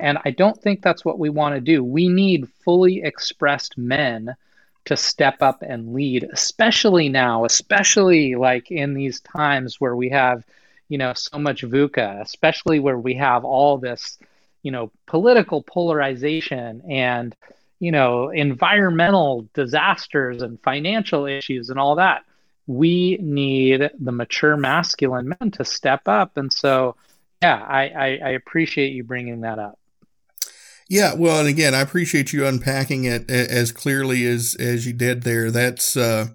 And 0.01 0.19
I 0.25 0.31
don't 0.31 0.61
think 0.61 0.83
that's 0.83 1.05
what 1.05 1.19
we 1.19 1.31
want 1.31 1.55
to 1.55 1.61
do. 1.61 1.85
We 1.85 2.09
need 2.09 2.49
fully 2.65 3.03
expressed 3.03 3.77
men 3.77 4.35
to 4.87 4.97
step 4.97 5.41
up 5.41 5.63
and 5.63 5.95
lead, 5.95 6.29
especially 6.33 7.09
now, 7.09 7.45
especially 7.45 8.35
like 8.35 8.71
in 8.71 8.95
these 8.95 9.21
times 9.21 9.81
where 9.81 9.97
we 9.97 10.09
have, 10.11 10.45
you 10.89 10.99
know, 10.99 11.13
so 11.15 11.39
much 11.39 11.63
VUCA, 11.63 12.21
especially 12.21 12.81
where 12.81 12.99
we 12.99 13.15
have 13.15 13.45
all 13.45 13.79
this, 13.79 14.19
you 14.63 14.71
know, 14.71 14.91
political 15.07 15.63
polarization 15.63 16.83
and 16.89 17.35
you 17.85 17.93
know, 17.93 18.31
environmental 18.31 19.47
disasters 19.53 20.41
and 20.41 20.59
financial 20.63 21.27
issues 21.27 21.69
and 21.69 21.79
all 21.79 21.97
that. 21.97 22.25
We 22.67 23.19
need 23.21 23.91
the 24.01 24.13
mature 24.13 24.57
masculine 24.57 25.37
men 25.39 25.51
to 25.51 25.67
step 25.67 26.09
up. 26.09 26.39
And 26.39 26.51
so, 26.51 26.97
yeah, 27.43 27.63
I, 27.63 27.89
I, 27.89 28.07
I 28.25 28.31
appreciate 28.31 28.95
you 28.95 29.05
bringing 29.05 29.43
that 29.43 29.59
up. 29.59 29.79
Yeah, 30.89 31.13
well, 31.15 31.41
and 31.41 31.49
again, 31.49 31.75
I 31.75 31.83
appreciate 31.83 32.33
you 32.33 32.47
unpacking 32.47 33.05
it 33.05 33.31
as 33.31 33.71
clearly 33.71 34.27
as 34.27 34.57
as 34.59 34.87
you 34.87 34.95
did 34.95 35.23
there. 35.23 35.51
That's 35.51 35.95
uh, 35.95 36.29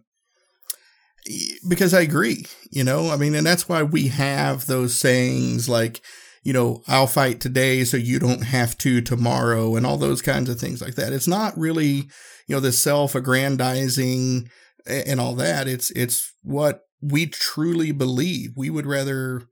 because 1.68 1.94
I 1.96 2.02
agree. 2.02 2.46
You 2.70 2.84
know, 2.84 3.10
I 3.10 3.16
mean, 3.16 3.34
and 3.34 3.46
that's 3.46 3.68
why 3.68 3.82
we 3.82 4.10
have 4.10 4.68
those 4.68 4.94
sayings 4.94 5.68
like, 5.68 6.02
you 6.44 6.54
know, 6.54 6.84
I'll 6.88 7.08
fight 7.08 7.40
today 7.40 7.84
so 7.84 7.98
you 7.98 8.20
don't 8.20 8.44
have 8.44 8.78
to 8.80 9.02
tomorrow 9.02 9.76
and 9.76 9.86
all 9.86 9.98
those 9.98 10.22
kinds 10.22 10.50
of 10.50 10.60
things 10.60 10.82
like 10.82 10.96
that. 10.96 11.14
It's 11.14 11.28
not 11.28 11.58
really, 11.58 12.10
you 12.48 12.56
know, 12.56 12.60
the 12.60 12.72
self-aggrandizing 12.72 14.50
and 14.86 15.20
all 15.20 15.36
that. 15.36 15.68
It's 15.68 15.92
it's 15.92 16.34
what 16.44 16.82
we 17.02 17.28
truly 17.28 17.92
believe. 17.92 18.52
We 18.56 18.70
would 18.70 18.86
rather 18.86 19.44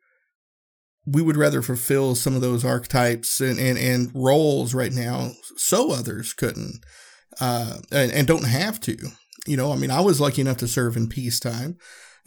we 1.06 1.22
would 1.22 1.38
rather 1.38 1.62
fulfill 1.62 2.16
some 2.16 2.36
of 2.36 2.42
those 2.42 2.66
archetypes 2.66 3.40
and, 3.40 3.58
and, 3.58 3.78
and 3.78 4.12
roles 4.14 4.74
right 4.74 4.92
now 4.92 5.32
so 5.56 5.94
others 5.94 6.34
couldn't 6.34 6.84
uh, 7.40 7.78
and, 7.92 8.12
and 8.12 8.28
don't 8.28 8.48
have 8.48 8.80
to. 8.82 8.98
You 9.46 9.56
know, 9.56 9.72
I 9.72 9.78
mean, 9.78 9.92
I 9.92 10.02
was 10.02 10.20
lucky 10.20 10.42
enough 10.42 10.58
to 10.58 10.68
serve 10.68 10.98
in 10.98 11.08
peacetime. 11.08 11.78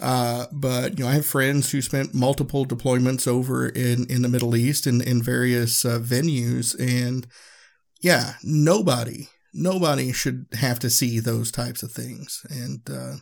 Uh, 0.00 0.46
but 0.52 0.98
you 0.98 1.04
know, 1.04 1.10
I 1.10 1.14
have 1.14 1.26
friends 1.26 1.70
who 1.70 1.82
spent 1.82 2.14
multiple 2.14 2.64
deployments 2.64 3.28
over 3.28 3.68
in, 3.68 4.06
in 4.08 4.22
the 4.22 4.28
Middle 4.28 4.56
East 4.56 4.86
in, 4.86 5.00
in 5.00 5.22
various 5.22 5.84
uh, 5.84 5.98
venues, 5.98 6.74
and 6.78 7.26
yeah, 8.00 8.34
nobody 8.42 9.28
nobody 9.52 10.12
should 10.12 10.46
have 10.54 10.78
to 10.78 10.90
see 10.90 11.18
those 11.18 11.50
types 11.50 11.82
of 11.82 11.92
things, 11.92 12.44
and 12.48 12.80
uh, 12.90 13.16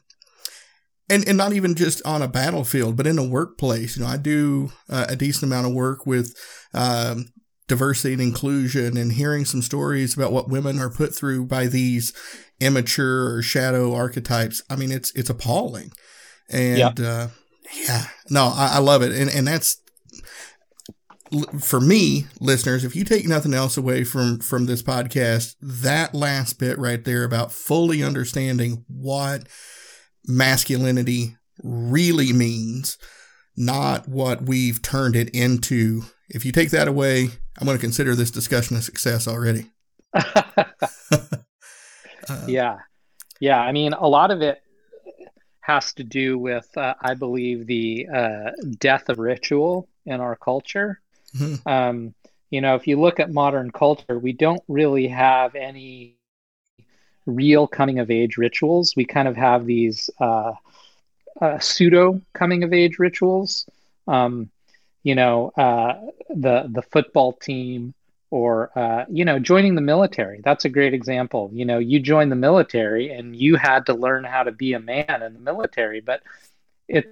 and 1.08 1.26
and 1.26 1.36
not 1.36 1.52
even 1.52 1.74
just 1.74 2.00
on 2.06 2.22
a 2.22 2.28
battlefield, 2.28 2.96
but 2.96 3.06
in 3.06 3.18
a 3.18 3.24
workplace. 3.24 3.96
You 3.96 4.04
know, 4.04 4.10
I 4.10 4.16
do 4.16 4.72
uh, 4.88 5.06
a 5.08 5.16
decent 5.16 5.44
amount 5.44 5.66
of 5.66 5.74
work 5.74 6.06
with. 6.06 6.34
Um, 6.74 7.26
diversity 7.66 8.14
and 8.14 8.22
inclusion 8.22 8.96
and 8.96 9.12
hearing 9.12 9.44
some 9.44 9.60
stories 9.60 10.16
about 10.16 10.32
what 10.32 10.48
women 10.48 10.78
are 10.78 10.88
put 10.88 11.14
through 11.14 11.44
by 11.44 11.66
these 11.66 12.14
immature 12.60 13.34
or 13.34 13.42
shadow 13.42 13.94
archetypes. 13.94 14.62
I 14.70 14.76
mean, 14.76 14.90
it's, 14.90 15.12
it's 15.14 15.28
appalling. 15.28 15.92
And 16.50 16.78
yeah, 16.78 16.92
uh, 16.98 17.28
yeah. 17.74 18.04
no, 18.30 18.52
I, 18.54 18.74
I 18.74 18.78
love 18.78 19.02
it. 19.02 19.12
And, 19.12 19.30
and 19.30 19.46
that's, 19.46 19.80
for 21.60 21.80
me, 21.80 22.26
listeners, 22.40 22.84
if 22.84 22.96
you 22.96 23.04
take 23.04 23.26
nothing 23.26 23.52
else 23.52 23.76
away 23.76 24.04
from 24.04 24.38
from 24.38 24.66
this 24.66 24.82
podcast, 24.82 25.56
that 25.60 26.14
last 26.14 26.58
bit 26.58 26.78
right 26.78 27.04
there 27.04 27.24
about 27.24 27.52
fully 27.52 28.02
understanding 28.02 28.84
what 28.88 29.46
masculinity 30.26 31.36
really 31.62 32.32
means, 32.32 32.96
not 33.56 34.08
what 34.08 34.42
we've 34.42 34.80
turned 34.80 35.16
it 35.16 35.28
into. 35.30 36.02
If 36.30 36.44
you 36.44 36.52
take 36.52 36.70
that 36.70 36.88
away, 36.88 37.28
I'm 37.58 37.66
going 37.66 37.76
to 37.76 37.80
consider 37.82 38.14
this 38.14 38.30
discussion 38.30 38.76
a 38.76 38.82
success 38.82 39.28
already. 39.28 39.66
uh, 40.14 41.38
yeah. 42.46 42.76
Yeah. 43.40 43.60
I 43.60 43.72
mean, 43.72 43.92
a 43.92 44.08
lot 44.08 44.30
of 44.30 44.42
it 44.42 44.60
has 45.68 45.92
to 45.92 46.02
do 46.02 46.38
with, 46.38 46.66
uh, 46.78 46.94
I 47.00 47.12
believe, 47.12 47.66
the 47.66 48.08
uh, 48.12 48.50
death 48.78 49.10
of 49.10 49.18
ritual 49.18 49.86
in 50.06 50.18
our 50.20 50.34
culture. 50.34 50.98
Mm-hmm. 51.36 51.68
Um, 51.68 52.14
you 52.50 52.62
know, 52.62 52.74
if 52.74 52.86
you 52.86 52.98
look 52.98 53.20
at 53.20 53.30
modern 53.30 53.70
culture, 53.70 54.18
we 54.18 54.32
don't 54.32 54.62
really 54.66 55.08
have 55.08 55.54
any 55.54 56.16
real 57.26 57.66
coming 57.66 57.98
of 57.98 58.10
age 58.10 58.38
rituals. 58.38 58.94
We 58.96 59.04
kind 59.04 59.28
of 59.28 59.36
have 59.36 59.66
these 59.66 60.08
uh, 60.18 60.54
uh 61.42 61.58
pseudo 61.58 62.22
coming 62.32 62.64
of 62.64 62.72
age 62.72 62.98
rituals. 62.98 63.68
Um, 64.06 64.50
you 65.02 65.14
know, 65.14 65.52
uh, 65.58 66.00
the 66.30 66.66
the 66.72 66.82
football 66.90 67.34
team 67.34 67.92
or 68.30 68.70
uh, 68.78 69.04
you 69.10 69.24
know 69.24 69.38
joining 69.38 69.74
the 69.74 69.80
military. 69.80 70.40
That's 70.44 70.64
a 70.64 70.68
great 70.68 70.94
example. 70.94 71.50
You 71.52 71.64
know 71.64 71.78
you 71.78 72.00
joined 72.00 72.30
the 72.30 72.36
military 72.36 73.10
and 73.10 73.34
you 73.34 73.56
had 73.56 73.86
to 73.86 73.94
learn 73.94 74.24
how 74.24 74.42
to 74.42 74.52
be 74.52 74.74
a 74.74 74.80
man 74.80 75.22
in 75.22 75.32
the 75.34 75.40
military 75.40 76.00
but 76.00 76.22
it 76.88 77.06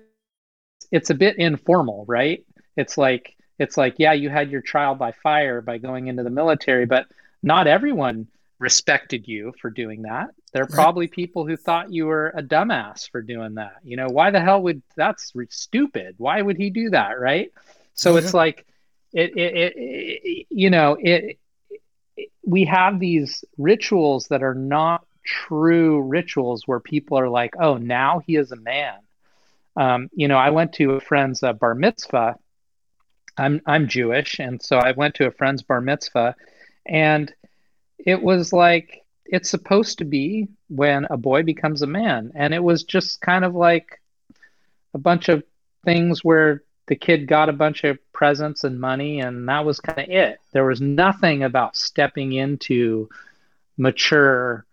it's 0.93 1.11
a 1.11 1.15
bit 1.15 1.37
informal 1.37 2.05
right? 2.07 2.45
It's 2.77 2.99
like 2.99 3.37
it's 3.59 3.77
like 3.77 3.95
yeah 3.99 4.13
you 4.13 4.29
had 4.29 4.51
your 4.51 4.61
trial 4.61 4.95
by 4.95 5.13
fire 5.13 5.61
by 5.61 5.79
going 5.79 6.09
into 6.09 6.23
the 6.23 6.31
military 6.31 6.87
but 6.87 7.07
not 7.43 7.67
everyone 7.67 8.27
respected 8.59 9.29
you 9.29 9.53
for 9.61 9.71
doing 9.71 10.03
that. 10.03 10.31
There 10.53 10.63
are 10.63 10.67
probably 10.67 11.07
people 11.07 11.47
who 11.47 11.57
thought 11.57 11.93
you 11.93 12.07
were 12.07 12.33
a 12.35 12.43
dumbass 12.43 13.11
for 13.11 13.21
doing 13.21 13.55
that. 13.55 13.77
You 13.85 13.97
know 13.97 14.09
why 14.09 14.31
the 14.31 14.41
hell 14.41 14.63
would 14.63 14.83
that's 14.97 15.33
stupid. 15.51 16.15
Why 16.19 16.41
would 16.41 16.57
he 16.57 16.71
do 16.71 16.91
that 16.91 17.19
right? 17.21 17.53
So 17.95 18.15
oh, 18.15 18.17
it's 18.17 18.35
like 18.35 18.67
it, 19.17 19.37
it, 19.37 19.55
it, 19.57 19.73
it 19.77 20.47
you 20.51 20.69
know 20.71 20.97
it, 21.01 21.39
we 22.45 22.65
have 22.67 23.01
these 23.01 23.45
rituals 23.57 24.29
that 24.29 24.43
are 24.43 24.55
not 24.55 25.07
true 25.25 26.03
rituals 26.03 26.63
where 26.67 26.81
people 26.81 27.19
are 27.19 27.29
like 27.29 27.55
oh 27.59 27.79
now 27.79 28.21
he 28.27 28.37
is 28.37 28.53
a 28.53 28.57
man. 28.57 28.99
Um, 29.75 30.11
you 30.15 30.29
know 30.29 30.37
i 30.37 30.51
went 30.51 30.75
to 30.75 30.93
a 30.93 31.01
friend's 31.01 31.43
uh, 31.43 31.55
bar 31.55 31.75
mitzvah. 31.75 32.37
I'm 33.39 33.61
i'm 33.67 33.89
jewish 33.89 34.39
and 34.39 34.63
so 34.63 34.77
i 34.79 34.93
went 34.93 35.15
to 35.17 35.27
a 35.27 35.33
friend's 35.33 35.63
bar 35.63 35.81
mitzvah 35.81 36.37
and 36.87 37.33
it 37.99 38.23
was 38.23 38.53
like 38.53 39.03
it's 39.25 39.51
supposed 39.51 39.99
to 39.99 40.05
be 40.05 40.49
when 40.69 41.07
a 41.11 41.17
boy 41.17 41.43
becomes 41.43 41.83
a 41.83 41.87
man 41.87 42.33
and 42.35 42.55
it 42.55 42.63
was 42.63 42.85
just 42.85 43.21
kind 43.21 43.45
of 43.45 43.55
like 43.55 44.01
a 44.95 44.99
bunch 44.99 45.29
of 45.29 45.43
things 45.85 46.23
where 46.23 46.63
the 46.87 46.97
kid 46.97 47.27
got 47.27 47.49
a 47.49 47.53
bunch 47.53 47.85
of 47.85 47.99
presents 48.13 48.65
and 48.65 48.81
money, 48.81 49.21
and 49.21 49.49
that 49.49 49.65
was 49.65 49.81
kind 49.81 49.99
of 49.99 50.09
it. 50.09 50.41
There 50.53 50.65
was 50.65 50.81
nothing 50.81 51.43
about 51.43 51.77
stepping 51.77 52.33
into 52.33 53.09
mature 53.77 54.65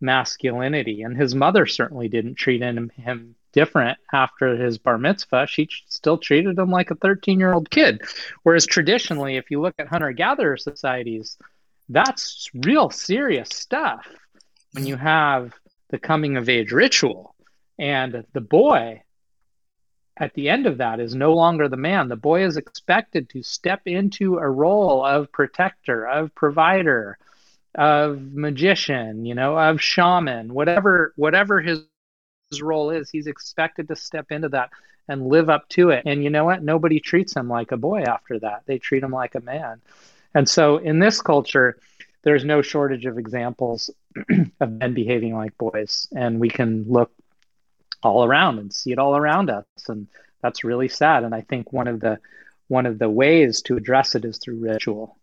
masculinity, 0.00 1.02
and 1.02 1.16
his 1.16 1.34
mother 1.34 1.66
certainly 1.66 2.08
didn't 2.08 2.36
treat 2.36 2.62
him, 2.62 2.90
him 2.90 3.34
different 3.52 3.98
after 4.12 4.54
his 4.54 4.78
bar 4.78 4.98
mitzvah. 4.98 5.46
She 5.48 5.68
still 5.88 6.18
treated 6.18 6.58
him 6.58 6.70
like 6.70 6.90
a 6.90 6.94
13 6.94 7.40
year 7.40 7.52
old 7.52 7.70
kid. 7.70 8.02
Whereas 8.42 8.66
traditionally, 8.66 9.36
if 9.36 9.50
you 9.50 9.60
look 9.60 9.74
at 9.78 9.88
hunter 9.88 10.12
gatherer 10.12 10.56
societies, 10.56 11.36
that's 11.88 12.50
real 12.54 12.90
serious 12.90 13.48
stuff 13.50 14.06
when 14.72 14.86
you 14.86 14.96
have 14.96 15.54
the 15.88 15.98
coming 15.98 16.36
of 16.36 16.48
age 16.48 16.70
ritual. 16.70 17.34
And 17.78 18.24
the 18.32 18.40
boy 18.40 19.02
at 20.16 20.34
the 20.34 20.48
end 20.48 20.66
of 20.66 20.78
that 20.78 21.00
is 21.00 21.14
no 21.14 21.34
longer 21.34 21.68
the 21.68 21.76
man. 21.76 22.08
The 22.08 22.16
boy 22.16 22.44
is 22.44 22.56
expected 22.56 23.28
to 23.30 23.42
step 23.42 23.82
into 23.86 24.38
a 24.38 24.48
role 24.48 25.04
of 25.04 25.30
protector, 25.30 26.06
of 26.06 26.34
provider, 26.34 27.18
of 27.74 28.32
magician, 28.32 29.26
you 29.26 29.34
know, 29.34 29.58
of 29.58 29.82
shaman, 29.82 30.54
whatever 30.54 31.12
whatever 31.16 31.60
his, 31.60 31.82
his 32.50 32.62
role 32.62 32.90
is, 32.90 33.10
he's 33.10 33.26
expected 33.26 33.88
to 33.88 33.96
step 33.96 34.32
into 34.32 34.48
that 34.48 34.70
and 35.08 35.28
live 35.28 35.50
up 35.50 35.68
to 35.68 35.90
it. 35.90 36.02
And 36.06 36.24
you 36.24 36.30
know 36.30 36.44
what? 36.44 36.62
Nobody 36.62 36.98
treats 36.98 37.36
him 37.36 37.48
like 37.48 37.72
a 37.72 37.76
boy 37.76 38.02
after 38.02 38.38
that. 38.40 38.62
They 38.66 38.78
treat 38.78 39.02
him 39.02 39.12
like 39.12 39.34
a 39.34 39.40
man. 39.40 39.80
And 40.34 40.48
so 40.48 40.78
in 40.78 40.98
this 40.98 41.20
culture, 41.20 41.78
there's 42.22 42.44
no 42.44 42.62
shortage 42.62 43.06
of 43.06 43.18
examples 43.18 43.90
of 44.60 44.72
men 44.72 44.94
behaving 44.94 45.34
like 45.34 45.56
boys. 45.58 46.08
And 46.14 46.40
we 46.40 46.48
can 46.48 46.86
look 46.88 47.12
all 48.06 48.24
around 48.24 48.58
and 48.58 48.72
see 48.72 48.92
it 48.92 48.98
all 48.98 49.16
around 49.16 49.50
us. 49.50 49.64
And 49.88 50.06
that's 50.42 50.64
really 50.64 50.88
sad. 50.88 51.24
And 51.24 51.34
I 51.34 51.42
think 51.42 51.72
one 51.72 51.88
of 51.88 52.00
the 52.00 52.18
one 52.68 52.86
of 52.86 52.98
the 52.98 53.10
ways 53.10 53.62
to 53.62 53.76
address 53.76 54.14
it 54.14 54.24
is 54.24 54.38
through 54.38 54.60
ritual. 54.60 55.18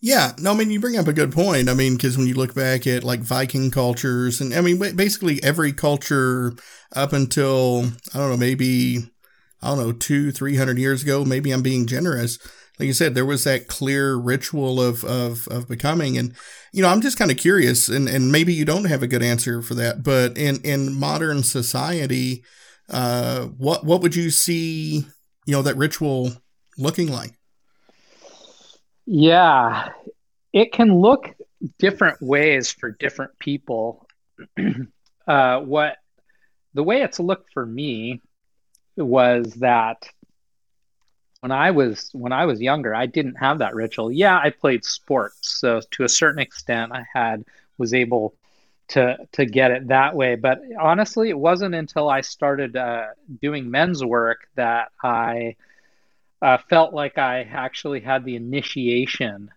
Yeah, 0.00 0.32
no, 0.38 0.52
I 0.52 0.54
mean 0.54 0.70
you 0.70 0.78
bring 0.78 0.96
up 0.96 1.08
a 1.08 1.12
good 1.12 1.32
point. 1.32 1.68
I 1.68 1.74
mean, 1.74 1.96
because 1.96 2.16
when 2.16 2.28
you 2.28 2.34
look 2.34 2.54
back 2.54 2.86
at 2.86 3.02
like 3.02 3.20
Viking 3.20 3.70
cultures, 3.70 4.40
and 4.40 4.54
I 4.54 4.60
mean 4.60 4.78
basically 4.94 5.42
every 5.42 5.72
culture 5.72 6.52
up 6.94 7.12
until 7.12 7.84
I 8.14 8.18
don't 8.18 8.30
know, 8.30 8.36
maybe 8.36 9.10
I 9.60 9.68
don't 9.68 9.78
know, 9.78 9.92
two, 9.92 10.30
three 10.30 10.56
hundred 10.56 10.78
years 10.78 11.02
ago. 11.02 11.24
Maybe 11.24 11.50
I'm 11.50 11.62
being 11.62 11.86
generous. 11.86 12.38
Like 12.78 12.86
you 12.86 12.92
said, 12.92 13.14
there 13.14 13.26
was 13.26 13.44
that 13.44 13.66
clear 13.66 14.14
ritual 14.16 14.80
of 14.80 15.04
of 15.04 15.48
of 15.48 15.68
becoming, 15.68 16.16
and 16.16 16.34
you 16.72 16.82
know, 16.82 16.88
I'm 16.88 17.00
just 17.00 17.18
kind 17.18 17.30
of 17.30 17.36
curious, 17.36 17.88
and 17.88 18.08
and 18.08 18.30
maybe 18.30 18.54
you 18.54 18.64
don't 18.64 18.84
have 18.84 19.02
a 19.02 19.08
good 19.08 19.22
answer 19.22 19.62
for 19.62 19.74
that, 19.74 20.02
but 20.02 20.38
in 20.38 20.60
in 20.62 20.94
modern 20.94 21.42
society, 21.42 22.44
uh, 22.88 23.46
what 23.46 23.84
what 23.84 24.00
would 24.00 24.14
you 24.14 24.30
see, 24.30 25.04
you 25.46 25.52
know, 25.52 25.62
that 25.62 25.76
ritual 25.76 26.32
looking 26.76 27.10
like? 27.10 27.32
Yeah, 29.06 29.88
it 30.52 30.72
can 30.72 31.00
look 31.00 31.34
different 31.78 32.22
ways 32.22 32.70
for 32.70 32.92
different 32.92 33.38
people. 33.38 34.06
uh, 35.26 35.60
what 35.60 35.96
the 36.74 36.82
way 36.84 37.02
it's 37.02 37.18
looked 37.18 37.52
for 37.52 37.66
me 37.66 38.22
was 38.96 39.54
that 39.54 40.08
when 41.40 41.52
I 41.52 41.70
was 41.70 42.10
when 42.12 42.32
I 42.32 42.46
was 42.46 42.60
younger, 42.60 42.94
I 42.94 43.06
didn't 43.06 43.36
have 43.36 43.58
that 43.58 43.74
ritual. 43.74 44.10
Yeah, 44.10 44.38
I 44.38 44.50
played 44.50 44.84
sports, 44.84 45.38
so 45.60 45.80
to 45.92 46.04
a 46.04 46.08
certain 46.08 46.40
extent, 46.40 46.92
I 46.92 47.04
had 47.12 47.44
was 47.78 47.94
able 47.94 48.34
to 48.88 49.16
to 49.32 49.46
get 49.46 49.70
it 49.70 49.88
that 49.88 50.14
way. 50.14 50.34
But 50.36 50.60
honestly, 50.80 51.28
it 51.30 51.38
wasn't 51.38 51.74
until 51.74 52.08
I 52.08 52.22
started 52.22 52.76
uh, 52.76 53.08
doing 53.40 53.70
men's 53.70 54.04
work 54.04 54.48
that 54.56 54.90
I 55.02 55.56
uh, 56.42 56.58
felt 56.68 56.92
like 56.94 57.18
I 57.18 57.42
actually 57.42 58.00
had 58.00 58.24
the 58.24 58.36
initiation 58.36 59.50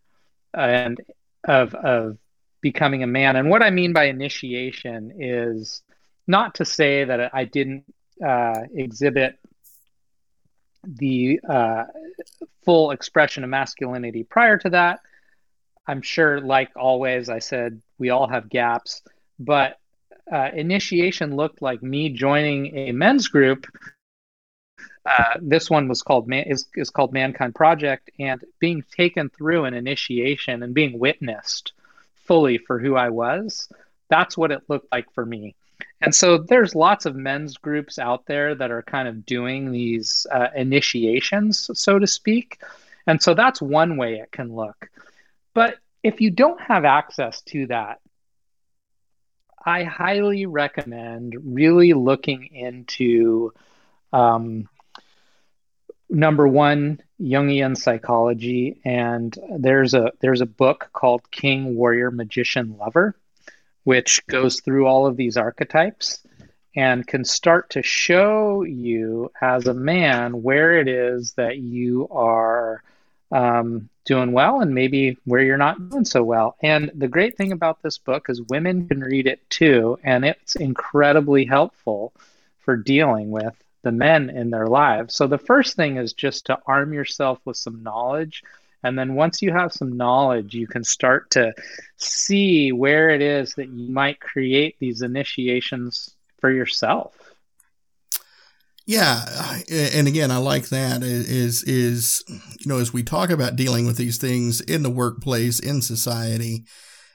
and 0.54 1.00
of 1.46 1.74
of 1.76 2.18
becoming 2.62 3.04
a 3.04 3.08
man. 3.08 3.36
And 3.36 3.50
what 3.50 3.64
I 3.64 3.72
mean 3.72 3.94
by 3.94 4.06
initiation 4.06 5.14
is 5.20 5.82
not 6.28 6.56
to 6.56 6.66
say 6.66 7.04
that 7.06 7.34
I 7.34 7.46
didn't 7.46 7.86
uh, 8.26 8.62
exhibit 8.76 9.40
the 10.84 11.40
uh, 11.48 11.84
full 12.66 12.92
expression 12.92 13.44
of 13.44 13.50
masculinity 13.50 14.24
prior 14.24 14.58
to 14.60 14.70
that. 14.70 15.00
I'm 15.88 16.02
sure, 16.02 16.40
like 16.42 16.70
always, 16.76 17.30
I 17.30 17.40
said 17.40 17.82
we 18.00 18.10
all 18.10 18.28
have 18.28 18.50
gaps, 18.50 19.02
but 19.40 19.78
uh, 20.32 20.50
initiation 20.54 21.36
looked 21.36 21.62
like 21.62 21.82
me 21.84 22.10
joining 22.10 22.76
a 22.78 22.88
men's 22.88 23.28
group 23.28 23.66
uh, 24.28 25.34
this 25.42 25.70
one 25.70 25.88
was 25.88 26.02
called 26.02 26.28
Man- 26.28 26.46
is, 26.48 26.66
is 26.76 26.90
called 26.90 27.14
Mankind 27.14 27.56
Project, 27.56 28.10
and 28.20 28.44
being 28.60 28.84
taken 28.96 29.30
through 29.30 29.66
an 29.66 29.74
initiation 29.74 30.62
and 30.64 30.74
being 30.74 30.98
witnessed 31.00 31.74
fully 32.26 32.58
for 32.58 32.80
who 32.80 32.96
I 32.96 33.10
was. 33.10 33.68
That's 34.10 34.38
what 34.38 34.52
it 34.52 34.62
looked 34.70 34.92
like 34.92 35.12
for 35.14 35.26
me. 35.26 35.56
And 36.02 36.14
so 36.16 36.40
there's 36.40 36.76
lots 36.76 37.06
of 37.06 37.16
men's 37.16 37.58
groups 37.58 38.00
out 38.00 38.26
there 38.26 38.56
that 38.56 38.72
are 38.72 38.82
kind 38.82 39.08
of 39.08 39.26
doing 39.26 39.72
these 39.72 40.26
uh, 40.32 40.48
initiations, 40.56 41.70
so 41.74 42.00
to 42.00 42.08
speak. 42.08 42.62
And 43.08 43.22
so 43.22 43.34
that's 43.34 43.62
one 43.62 43.98
way 43.98 44.16
it 44.16 44.32
can 44.32 44.54
look. 44.54 44.90
But 45.54 45.78
if 46.04 46.22
you 46.22 46.32
don't 46.32 46.60
have 46.62 46.86
access 46.86 47.42
to 47.42 47.68
that, 47.68 48.00
I 49.64 49.84
highly 49.84 50.48
recommend 50.48 51.36
really 51.44 51.94
looking 51.94 52.46
into 52.48 53.54
um, 54.12 54.68
number 56.10 56.48
one 56.48 57.02
jungian 57.22 57.78
psychology 57.78 58.82
and 58.84 59.38
there's 59.60 59.94
a 59.94 60.12
there's 60.20 60.42
a 60.42 60.46
book 60.46 60.90
called 60.92 61.30
king 61.32 61.76
warrior 61.76 62.12
magician 62.12 62.76
lover 62.78 63.16
which 63.84 64.26
goes 64.28 64.60
through 64.62 64.86
all 64.88 65.06
of 65.06 65.18
these 65.18 65.38
archetypes 65.38 66.26
and 66.76 67.06
can 67.06 67.26
start 67.26 67.70
to 67.72 67.84
show 67.84 68.64
you 68.64 69.32
as 69.42 69.68
a 69.68 69.74
man 69.74 70.42
where 70.42 70.78
it 70.78 70.88
is 70.88 71.34
that 71.34 71.58
you 71.58 72.08
are 72.10 72.82
um, 73.32 73.90
doing 74.06 74.32
well 74.32 74.62
and 74.62 74.74
maybe 74.74 75.18
where 75.26 75.42
you're 75.42 75.58
not 75.58 75.90
doing 75.90 76.06
so 76.06 76.24
well. 76.24 76.56
And 76.62 76.92
the 76.96 77.08
great 77.08 77.38
thing 77.38 77.52
about 77.52 77.82
this 77.82 77.98
book 77.98 78.28
is 78.30 78.42
women 78.42 78.88
can 78.88 79.02
read 79.02 79.28
it 79.28 79.48
too, 79.50 80.00
and 80.04 80.26
it's 80.26 80.56
incredibly 80.56 81.46
helpful 81.46 82.14
for 82.60 82.76
dealing 82.78 83.32
with 83.32 83.56
the 83.84 83.92
men 83.92 84.30
in 84.30 84.50
their 84.50 84.68
lives. 84.68 85.16
So 85.16 85.28
the 85.28 85.38
first 85.38 85.76
thing 85.76 85.98
is 85.98 86.14
just 86.14 86.46
to 86.46 86.60
arm 86.66 86.94
yourself 86.94 87.40
with 87.46 87.58
some 87.58 87.84
knowledge. 87.84 88.44
And 88.84 88.98
then 88.98 89.16
once 89.16 89.42
you 89.42 89.52
have 89.52 89.72
some 89.72 89.96
knowledge, 89.96 90.54
you 90.54 90.68
can 90.68 90.84
start 90.84 91.30
to 91.32 91.54
see 91.98 92.72
where 92.72 93.10
it 93.10 93.22
is 93.22 93.54
that 93.56 93.70
you 93.70 93.92
might 93.92 94.20
create 94.20 94.76
these 94.80 95.02
initiations 95.02 96.16
for 96.40 96.52
yourself. 96.52 97.14
Yeah, 98.88 99.60
and 99.70 100.08
again, 100.08 100.32
I 100.32 100.38
like 100.38 100.70
that. 100.70 101.04
Is 101.04 101.64
is 101.64 102.24
you 102.28 102.66
know, 102.66 102.80
as 102.80 102.92
we 102.92 103.04
talk 103.04 103.30
about 103.30 103.56
dealing 103.56 103.86
with 103.86 103.96
these 103.96 104.18
things 104.18 104.60
in 104.60 104.82
the 104.82 104.90
workplace, 104.90 105.60
in 105.60 105.82
society, 105.82 106.66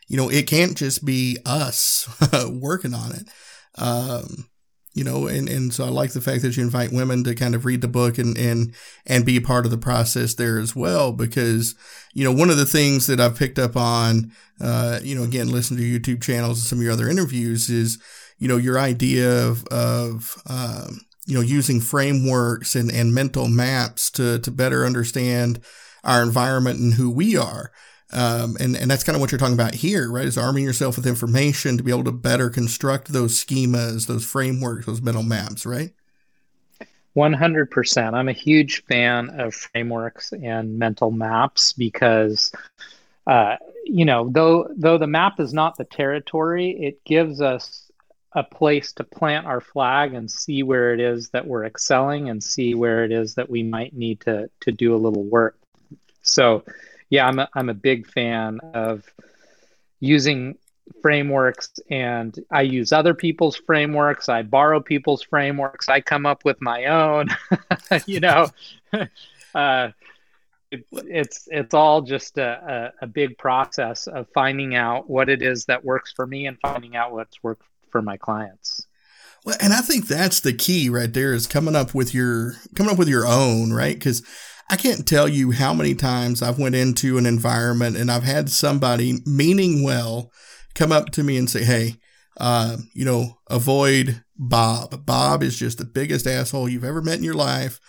you 0.07 0.17
know, 0.17 0.29
it 0.29 0.47
can't 0.47 0.77
just 0.77 1.05
be 1.05 1.39
us 1.45 2.09
working 2.49 2.95
on 2.95 3.13
it. 3.13 3.29
Um, 3.77 4.49
you 4.97 5.05
know, 5.05 5.27
and, 5.27 5.47
and 5.47 5.75
so 5.75 5.85
I 5.85 5.89
like 5.89 6.13
the 6.13 6.23
fact 6.23 6.41
that 6.41 6.57
you 6.57 6.63
invite 6.63 6.91
women 6.91 7.23
to 7.25 7.35
kind 7.35 7.55
of 7.55 7.67
read 7.67 7.83
the 7.83 7.87
book 7.87 8.17
and, 8.17 8.37
and, 8.39 8.75
and 9.05 9.27
be 9.27 9.37
a 9.37 9.43
part 9.43 9.67
of 9.67 9.71
the 9.71 9.77
process 9.77 10.33
there 10.33 10.59
as 10.59 10.75
well. 10.75 11.13
Because, 11.13 11.75
you 12.15 12.25
know, 12.25 12.33
one 12.33 12.49
of 12.49 12.57
the 12.57 12.65
things 12.65 13.07
that 13.07 13.21
I've 13.21 13.37
picked 13.37 13.59
up 13.59 13.77
on, 13.77 14.33
uh, 14.59 15.01
you 15.03 15.15
know, 15.15 15.23
again, 15.23 15.51
listen 15.51 15.77
to 15.77 15.83
YouTube 15.83 16.23
channels 16.23 16.61
and 16.61 16.67
some 16.67 16.79
of 16.79 16.83
your 16.83 16.95
other 16.95 17.11
interviews 17.11 17.69
is, 17.69 17.99
you 18.39 18.49
know, 18.49 18.57
your 18.57 18.79
idea 18.79 19.47
of, 19.47 19.67
of, 19.67 20.43
um, 20.49 21.03
you 21.27 21.35
know, 21.35 21.43
using 21.43 21.79
frameworks 21.79 22.75
and, 22.75 22.91
and 22.91 23.13
mental 23.13 23.49
maps 23.49 24.11
to, 24.13 24.39
to 24.39 24.51
better 24.51 24.87
understand 24.87 25.61
our 26.05 26.23
environment 26.23 26.81
and 26.81 26.95
who 26.95 27.11
we 27.11 27.37
are. 27.37 27.71
Um, 28.13 28.57
and, 28.61 28.77
and 28.77 28.91
that's 28.91 29.03
kind 29.03 29.17
of 29.17 29.21
what 29.21 29.33
you're 29.33 29.39
talking 29.39 29.55
about 29.55 29.75
here, 29.75 30.11
right? 30.11 30.27
Is 30.27 30.39
arming 30.39 30.65
yourself 30.65 30.97
with 30.97 31.07
information 31.07 31.77
to 31.77 31.83
be 31.83 31.91
able 31.91 32.05
to 32.05 32.13
better 32.13 32.51
construct 32.51 33.13
those 33.13 33.45
schemas, 33.45 34.07
those 34.07 34.25
frameworks, 34.25 34.87
those 34.87 35.03
mental 35.03 35.25
maps, 35.25 35.67
right? 35.67 35.93
100%. 37.17 38.15
I'm 38.15 38.29
a 38.29 38.33
huge 38.33 38.85
fan 38.85 39.31
of 39.41 39.55
frameworks 39.55 40.33
and 40.33 40.79
mental 40.79 41.11
maps 41.11 41.73
because, 41.73 42.53
uh, 43.27 43.57
you 43.85 44.05
know, 44.05 44.29
though, 44.31 44.69
though 44.77 44.99
the 44.99 45.07
map 45.07 45.41
is 45.41 45.55
not 45.55 45.77
the 45.77 45.85
territory, 45.85 46.71
it 46.79 47.03
gives 47.05 47.41
us 47.41 47.91
a 48.33 48.45
place 48.45 48.93
to 48.93 49.03
plant 49.03 49.47
our 49.47 49.63
flag 49.63 50.13
and 50.13 50.31
see 50.31 50.63
where 50.63 50.93
it 50.93 51.01
is 51.01 51.31
that 51.31 51.47
we're 51.47 51.65
excelling 51.65 52.29
and 52.29 52.45
see 52.45 52.75
where 52.75 53.03
it 53.03 53.11
is 53.11 53.35
that 53.35 53.49
we 53.49 53.63
might 53.63 53.95
need 53.95 54.21
to, 54.21 54.51
to 54.61 54.71
do 54.71 54.95
a 54.95 54.99
little 54.99 55.25
work. 55.25 55.57
So, 56.21 56.63
yeah, 57.11 57.27
I'm 57.27 57.39
a, 57.39 57.49
I'm 57.55 57.69
a 57.69 57.75
big 57.75 58.07
fan 58.07 58.61
of 58.75 59.05
using 60.01 60.57
frameworks 61.03 61.73
and 61.91 62.39
I 62.51 62.63
use 62.63 62.93
other 62.93 63.15
people's 63.15 63.57
frameworks. 63.57 64.29
I 64.29 64.43
borrow 64.43 64.81
people's 64.81 65.23
frameworks. 65.23 65.89
I 65.89 66.01
come 66.01 66.27
up 66.27 66.45
with 66.45 66.61
my 66.61 66.87
own, 66.87 67.29
you 68.07 68.21
know, 68.21 68.49
uh, 69.55 69.91
it, 70.71 70.85
it's, 70.93 71.49
it's 71.51 71.75
all 71.75 72.03
just 72.03 72.39
a, 72.39 72.93
a, 73.01 73.05
a, 73.05 73.07
big 73.07 73.39
process 73.39 74.09
of 74.09 74.27
finding 74.35 74.75
out 74.75 75.09
what 75.09 75.29
it 75.29 75.43
is 75.43 75.65
that 75.67 75.85
works 75.85 76.13
for 76.13 76.27
me 76.27 76.47
and 76.47 76.59
finding 76.61 76.97
out 76.97 77.13
what's 77.13 77.43
worked 77.43 77.63
for 77.91 78.03
my 78.03 78.17
clients. 78.17 78.87
Well, 79.45 79.57
and 79.61 79.73
I 79.73 79.81
think 79.81 80.09
that's 80.09 80.41
the 80.41 80.53
key 80.53 80.89
right 80.89 81.13
there 81.13 81.33
is 81.33 81.47
coming 81.47 81.77
up 81.77 81.95
with 81.95 82.13
your, 82.13 82.55
coming 82.75 82.93
up 82.93 82.99
with 82.99 83.09
your 83.09 83.27
own, 83.27 83.73
right? 83.73 84.01
Cause 84.01 84.23
I 84.69 84.77
can't 84.77 85.07
tell 85.07 85.29
you 85.29 85.53
how 85.53 85.73
many 85.73 85.95
times 85.95 86.43
I've 86.43 86.59
went 86.59 86.75
into 86.75 87.19
an 87.19 87.27
environment 87.27 87.97
and 87.97 88.11
I've 88.11 88.25
had 88.25 88.51
somebody 88.51 89.19
meaning 89.25 89.85
well 89.85 90.33
come 90.75 90.93
up 90.93 91.11
to 91.13 91.23
me 91.23 91.37
and 91.37 91.49
say, 91.49 91.65
Hey, 91.65 91.97
uh, 92.39 92.77
you 92.93 93.05
know, 93.05 93.39
avoid 93.49 94.23
Bob. 94.37 95.07
Bob 95.07 95.43
is 95.43 95.57
just 95.57 95.79
the 95.79 95.85
biggest 95.85 96.27
asshole 96.27 96.69
you've 96.69 96.85
ever 96.85 97.01
met 97.01 97.19
in 97.19 97.25
your 97.25 97.35
life. 97.35 97.81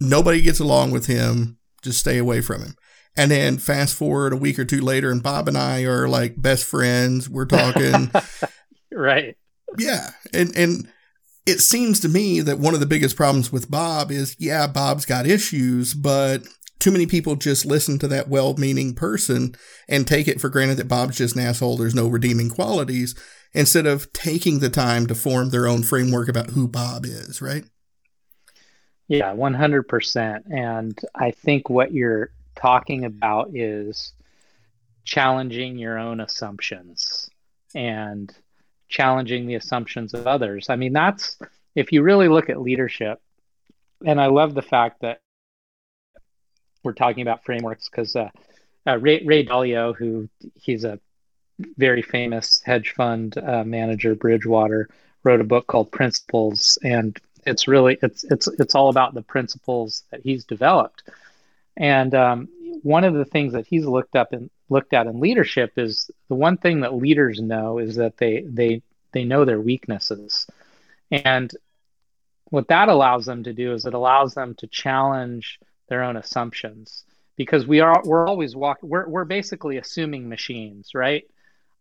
Nobody 0.00 0.42
gets 0.42 0.60
along 0.60 0.90
with 0.90 1.06
him. 1.06 1.58
Just 1.82 2.00
stay 2.00 2.18
away 2.18 2.40
from 2.40 2.62
him. 2.62 2.74
And 3.16 3.30
then 3.30 3.58
fast 3.58 3.96
forward 3.96 4.32
a 4.32 4.36
week 4.36 4.58
or 4.58 4.64
two 4.64 4.80
later, 4.80 5.10
and 5.10 5.22
Bob 5.22 5.48
and 5.48 5.58
I 5.58 5.82
are 5.82 6.08
like 6.08 6.40
best 6.40 6.64
friends. 6.64 7.28
We're 7.28 7.46
talking. 7.46 8.10
right. 8.92 9.36
Yeah. 9.78 10.10
And, 10.32 10.56
and, 10.56 10.88
it 11.46 11.60
seems 11.60 12.00
to 12.00 12.08
me 12.08 12.40
that 12.40 12.58
one 12.58 12.74
of 12.74 12.80
the 12.80 12.86
biggest 12.86 13.16
problems 13.16 13.50
with 13.50 13.70
Bob 13.70 14.10
is, 14.10 14.36
yeah, 14.38 14.66
Bob's 14.66 15.06
got 15.06 15.26
issues, 15.26 15.94
but 15.94 16.42
too 16.78 16.90
many 16.90 17.06
people 17.06 17.36
just 17.36 17.66
listen 17.66 17.98
to 17.98 18.08
that 18.08 18.28
well-meaning 18.28 18.94
person 18.94 19.54
and 19.88 20.06
take 20.06 20.28
it 20.28 20.40
for 20.40 20.48
granted 20.48 20.76
that 20.76 20.88
Bob's 20.88 21.18
just 21.18 21.36
an 21.36 21.42
asshole. 21.42 21.76
There's 21.76 21.94
no 21.94 22.08
redeeming 22.08 22.48
qualities 22.48 23.14
instead 23.52 23.86
of 23.86 24.12
taking 24.12 24.60
the 24.60 24.70
time 24.70 25.06
to 25.06 25.14
form 25.14 25.50
their 25.50 25.66
own 25.66 25.82
framework 25.82 26.28
about 26.28 26.50
who 26.50 26.68
Bob 26.68 27.04
is, 27.04 27.42
right? 27.42 27.64
Yeah, 29.08 29.34
100%. 29.34 30.42
And 30.50 30.98
I 31.14 31.32
think 31.32 31.68
what 31.68 31.92
you're 31.92 32.30
talking 32.54 33.04
about 33.04 33.50
is 33.54 34.12
challenging 35.04 35.78
your 35.78 35.98
own 35.98 36.20
assumptions 36.20 37.28
and 37.74 38.32
challenging 38.90 39.46
the 39.46 39.54
assumptions 39.54 40.12
of 40.12 40.26
others. 40.26 40.68
I 40.68 40.76
mean, 40.76 40.92
that's 40.92 41.38
if 41.74 41.92
you 41.92 42.02
really 42.02 42.28
look 42.28 42.50
at 42.50 42.60
leadership, 42.60 43.20
and 44.04 44.20
I 44.20 44.26
love 44.26 44.54
the 44.54 44.62
fact 44.62 45.00
that 45.00 45.22
we're 46.82 46.92
talking 46.92 47.22
about 47.22 47.44
frameworks 47.44 47.88
because 47.88 48.16
uh, 48.16 48.28
uh, 48.86 48.98
Ray, 48.98 49.22
Ray 49.24 49.46
Dalio, 49.46 49.94
who 49.94 50.28
he's 50.54 50.84
a 50.84 50.98
very 51.76 52.02
famous 52.02 52.60
hedge 52.64 52.90
fund 52.90 53.38
uh, 53.38 53.64
manager, 53.64 54.14
Bridgewater, 54.14 54.88
wrote 55.24 55.40
a 55.40 55.44
book 55.44 55.66
called 55.66 55.92
Principles, 55.92 56.78
and 56.82 57.18
it's 57.46 57.68
really 57.68 57.98
it's 58.02 58.24
it's 58.24 58.48
it's 58.58 58.74
all 58.74 58.88
about 58.88 59.14
the 59.14 59.22
principles 59.22 60.02
that 60.10 60.20
he's 60.22 60.44
developed. 60.44 61.04
And 61.76 62.14
um, 62.14 62.48
one 62.82 63.04
of 63.04 63.14
the 63.14 63.24
things 63.24 63.52
that 63.52 63.66
he's 63.66 63.86
looked 63.86 64.16
up 64.16 64.32
and 64.32 64.50
looked 64.68 64.92
at 64.92 65.06
in 65.06 65.20
leadership 65.20 65.72
is 65.76 66.10
the 66.28 66.34
one 66.34 66.56
thing 66.56 66.80
that 66.80 66.94
leaders 66.94 67.40
know 67.40 67.78
is 67.78 67.96
that 67.96 68.16
they 68.16 68.42
they 68.42 68.82
they 69.12 69.24
know 69.24 69.44
their 69.44 69.60
weaknesses, 69.60 70.46
and 71.10 71.50
what 72.50 72.68
that 72.68 72.88
allows 72.88 73.26
them 73.26 73.44
to 73.44 73.52
do 73.52 73.72
is 73.72 73.84
it 73.86 73.94
allows 73.94 74.34
them 74.34 74.54
to 74.56 74.66
challenge 74.66 75.58
their 75.88 76.02
own 76.02 76.16
assumptions 76.16 77.04
because 77.36 77.66
we 77.66 77.80
are 77.80 78.02
we're 78.04 78.26
always 78.26 78.54
walking 78.54 78.88
we're, 78.88 79.08
we're 79.08 79.24
basically 79.24 79.76
assuming 79.78 80.28
machines 80.28 80.90
right? 80.94 81.24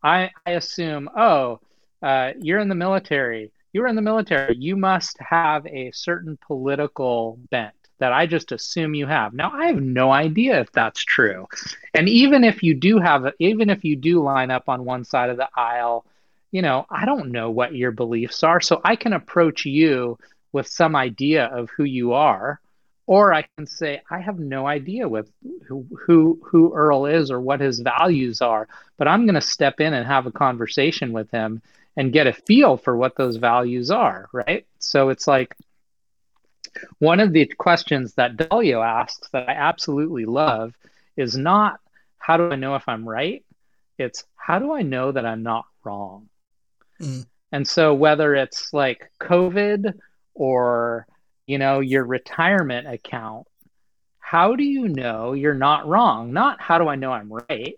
I 0.03 0.31
i 0.45 0.51
assume 0.51 1.09
oh 1.15 1.59
uh, 2.01 2.31
you're 2.39 2.59
in 2.59 2.69
the 2.69 2.75
military. 2.75 3.51
You're 3.73 3.87
in 3.87 3.95
the 3.95 4.01
military. 4.01 4.55
You 4.57 4.75
must 4.75 5.17
have 5.19 5.65
a 5.67 5.91
certain 5.91 6.37
political 6.45 7.39
bent 7.51 7.73
that 7.99 8.11
i 8.13 8.25
just 8.25 8.51
assume 8.51 8.95
you 8.95 9.07
have. 9.07 9.33
Now 9.33 9.51
i 9.51 9.67
have 9.67 9.81
no 9.81 10.11
idea 10.11 10.59
if 10.59 10.71
that's 10.71 11.03
true. 11.03 11.47
And 11.93 12.09
even 12.09 12.43
if 12.43 12.63
you 12.63 12.73
do 12.73 12.99
have 12.99 13.31
even 13.39 13.69
if 13.69 13.83
you 13.83 13.95
do 13.95 14.23
line 14.23 14.51
up 14.51 14.69
on 14.69 14.85
one 14.85 15.03
side 15.05 15.29
of 15.29 15.37
the 15.37 15.49
aisle 15.55 16.05
you 16.51 16.61
know 16.61 16.85
i 16.89 17.05
don't 17.05 17.31
know 17.31 17.51
what 17.51 17.75
your 17.75 17.91
beliefs 17.91 18.43
are. 18.43 18.61
So 18.61 18.81
i 18.83 18.95
can 18.95 19.13
approach 19.13 19.65
you 19.65 20.17
with 20.51 20.67
some 20.67 20.95
idea 20.95 21.45
of 21.45 21.69
who 21.69 21.83
you 21.83 22.13
are 22.13 22.59
or 23.09 23.33
I 23.33 23.41
can 23.41 23.65
say 23.65 24.03
I 24.11 24.19
have 24.19 24.37
no 24.37 24.67
idea 24.67 25.09
with 25.09 25.31
who 25.67 25.83
who, 26.05 26.39
who 26.45 26.75
Earl 26.75 27.07
is 27.07 27.31
or 27.31 27.41
what 27.41 27.59
his 27.59 27.79
values 27.79 28.39
are, 28.39 28.67
but 28.97 29.07
I'm 29.07 29.25
going 29.25 29.33
to 29.33 29.41
step 29.41 29.79
in 29.79 29.95
and 29.95 30.05
have 30.05 30.27
a 30.27 30.31
conversation 30.31 31.11
with 31.11 31.31
him 31.31 31.63
and 31.97 32.13
get 32.13 32.27
a 32.27 32.33
feel 32.33 32.77
for 32.77 32.95
what 32.95 33.17
those 33.17 33.37
values 33.37 33.89
are, 33.89 34.29
right? 34.31 34.67
So 34.77 35.09
it's 35.09 35.27
like 35.27 35.55
one 36.99 37.19
of 37.19 37.33
the 37.33 37.45
questions 37.45 38.13
that 38.15 38.37
Dalio 38.37 38.85
asks 38.85 39.29
that 39.29 39.49
I 39.49 39.53
absolutely 39.53 40.25
love 40.25 40.73
is 41.17 41.35
not 41.35 41.79
how 42.17 42.37
do 42.37 42.51
I 42.51 42.55
know 42.55 42.75
if 42.75 42.87
I'm 42.87 43.07
right? 43.07 43.43
It's 43.97 44.23
how 44.35 44.59
do 44.59 44.73
I 44.73 44.81
know 44.81 45.11
that 45.11 45.25
I'm 45.25 45.43
not 45.43 45.65
wrong? 45.83 46.29
Mm. 47.01 47.25
And 47.51 47.67
so 47.67 47.93
whether 47.93 48.35
it's 48.35 48.73
like 48.73 49.11
COVID 49.19 49.93
or 50.33 51.07
you 51.49 51.57
know, 51.57 51.79
your 51.79 52.05
retirement 52.05 52.87
account, 52.87 53.47
how 54.19 54.55
do 54.55 54.63
you 54.63 54.87
know 54.87 55.33
you're 55.33 55.55
not 55.55 55.87
wrong? 55.87 56.31
Not 56.31 56.61
how 56.61 56.77
do 56.77 56.87
I 56.87 56.95
know 56.95 57.11
I'm 57.11 57.33
right? 57.33 57.73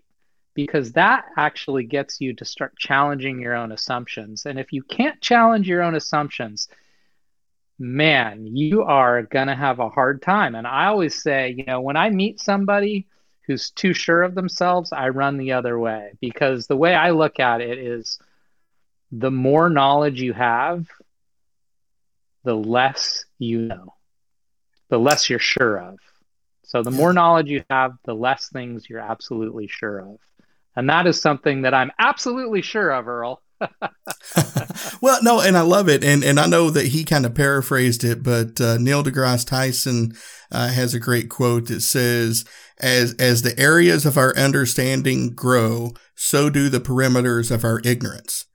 Because 0.52 0.92
that 0.92 1.24
actually 1.38 1.84
gets 1.84 2.20
you 2.20 2.34
to 2.34 2.44
start 2.44 2.76
challenging 2.76 3.40
your 3.40 3.54
own 3.54 3.72
assumptions. 3.72 4.44
And 4.44 4.58
if 4.58 4.74
you 4.74 4.82
can't 4.82 5.18
challenge 5.22 5.66
your 5.66 5.80
own 5.80 5.94
assumptions, 5.94 6.68
man, 7.78 8.46
you 8.56 8.82
are 8.82 9.22
going 9.22 9.48
to 9.48 9.54
have 9.54 9.78
a 9.78 9.88
hard 9.88 10.22
time. 10.22 10.54
And 10.54 10.66
I 10.66 10.86
always 10.86 11.22
say, 11.22 11.54
you 11.56 11.64
know, 11.64 11.80
when 11.80 11.96
I 11.96 12.10
meet 12.10 12.40
somebody 12.40 13.06
who's 13.46 13.70
too 13.70 13.92
sure 13.92 14.22
of 14.22 14.34
themselves, 14.34 14.92
I 14.92 15.08
run 15.08 15.36
the 15.36 15.52
other 15.52 15.78
way 15.78 16.12
because 16.20 16.66
the 16.66 16.76
way 16.76 16.94
I 16.94 17.10
look 17.10 17.40
at 17.40 17.60
it 17.60 17.78
is 17.78 18.18
the 19.10 19.30
more 19.30 19.68
knowledge 19.68 20.20
you 20.20 20.32
have, 20.32 20.86
the 22.44 22.54
less 22.54 23.24
you 23.38 23.60
know, 23.60 23.94
the 24.88 24.98
less 24.98 25.28
you're 25.28 25.38
sure 25.38 25.78
of. 25.78 25.98
So 26.64 26.82
the 26.82 26.90
more 26.90 27.12
knowledge 27.12 27.48
you 27.48 27.64
have, 27.68 27.92
the 28.04 28.14
less 28.14 28.48
things 28.48 28.88
you're 28.88 29.00
absolutely 29.00 29.66
sure 29.66 29.98
of. 29.98 30.18
And 30.74 30.88
that 30.88 31.06
is 31.06 31.20
something 31.20 31.62
that 31.62 31.74
I'm 31.74 31.92
absolutely 31.98 32.62
sure 32.62 32.90
of, 32.90 33.08
Earl. 33.08 33.42
well, 35.02 35.22
no, 35.22 35.40
and 35.40 35.56
I 35.56 35.62
love 35.62 35.88
it, 35.88 36.04
and 36.04 36.24
and 36.24 36.38
I 36.38 36.46
know 36.46 36.70
that 36.70 36.88
he 36.88 37.04
kind 37.04 37.26
of 37.26 37.34
paraphrased 37.34 38.04
it, 38.04 38.22
but 38.22 38.60
uh, 38.60 38.78
Neil 38.78 39.02
deGrasse 39.02 39.46
Tyson 39.46 40.14
uh, 40.50 40.68
has 40.68 40.94
a 40.94 41.00
great 41.00 41.28
quote 41.28 41.68
that 41.68 41.80
says, 41.80 42.44
"As 42.80 43.14
as 43.14 43.42
the 43.42 43.58
areas 43.58 44.06
of 44.06 44.16
our 44.16 44.36
understanding 44.36 45.34
grow, 45.34 45.92
so 46.14 46.50
do 46.50 46.68
the 46.68 46.80
perimeters 46.80 47.50
of 47.50 47.64
our 47.64 47.80
ignorance." 47.84 48.46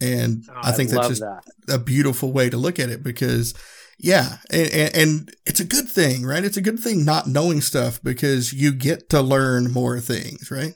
And 0.00 0.44
oh, 0.48 0.60
I 0.62 0.72
think 0.72 0.90
I 0.90 0.94
that's 0.94 1.08
just 1.08 1.22
that. 1.22 1.42
a 1.68 1.78
beautiful 1.78 2.32
way 2.32 2.50
to 2.50 2.56
look 2.56 2.78
at 2.78 2.88
it 2.88 3.02
because, 3.02 3.54
yeah, 3.98 4.38
and, 4.50 4.94
and, 4.94 5.34
it's 5.44 5.58
a 5.58 5.64
good 5.64 5.88
thing, 5.88 6.24
right? 6.24 6.44
It's 6.44 6.56
a 6.56 6.62
good 6.62 6.78
thing 6.78 7.04
not 7.04 7.26
knowing 7.26 7.60
stuff 7.60 8.00
because 8.02 8.52
you 8.52 8.72
get 8.72 9.08
to 9.10 9.20
learn 9.20 9.72
more 9.72 9.98
things, 9.98 10.52
right? 10.52 10.74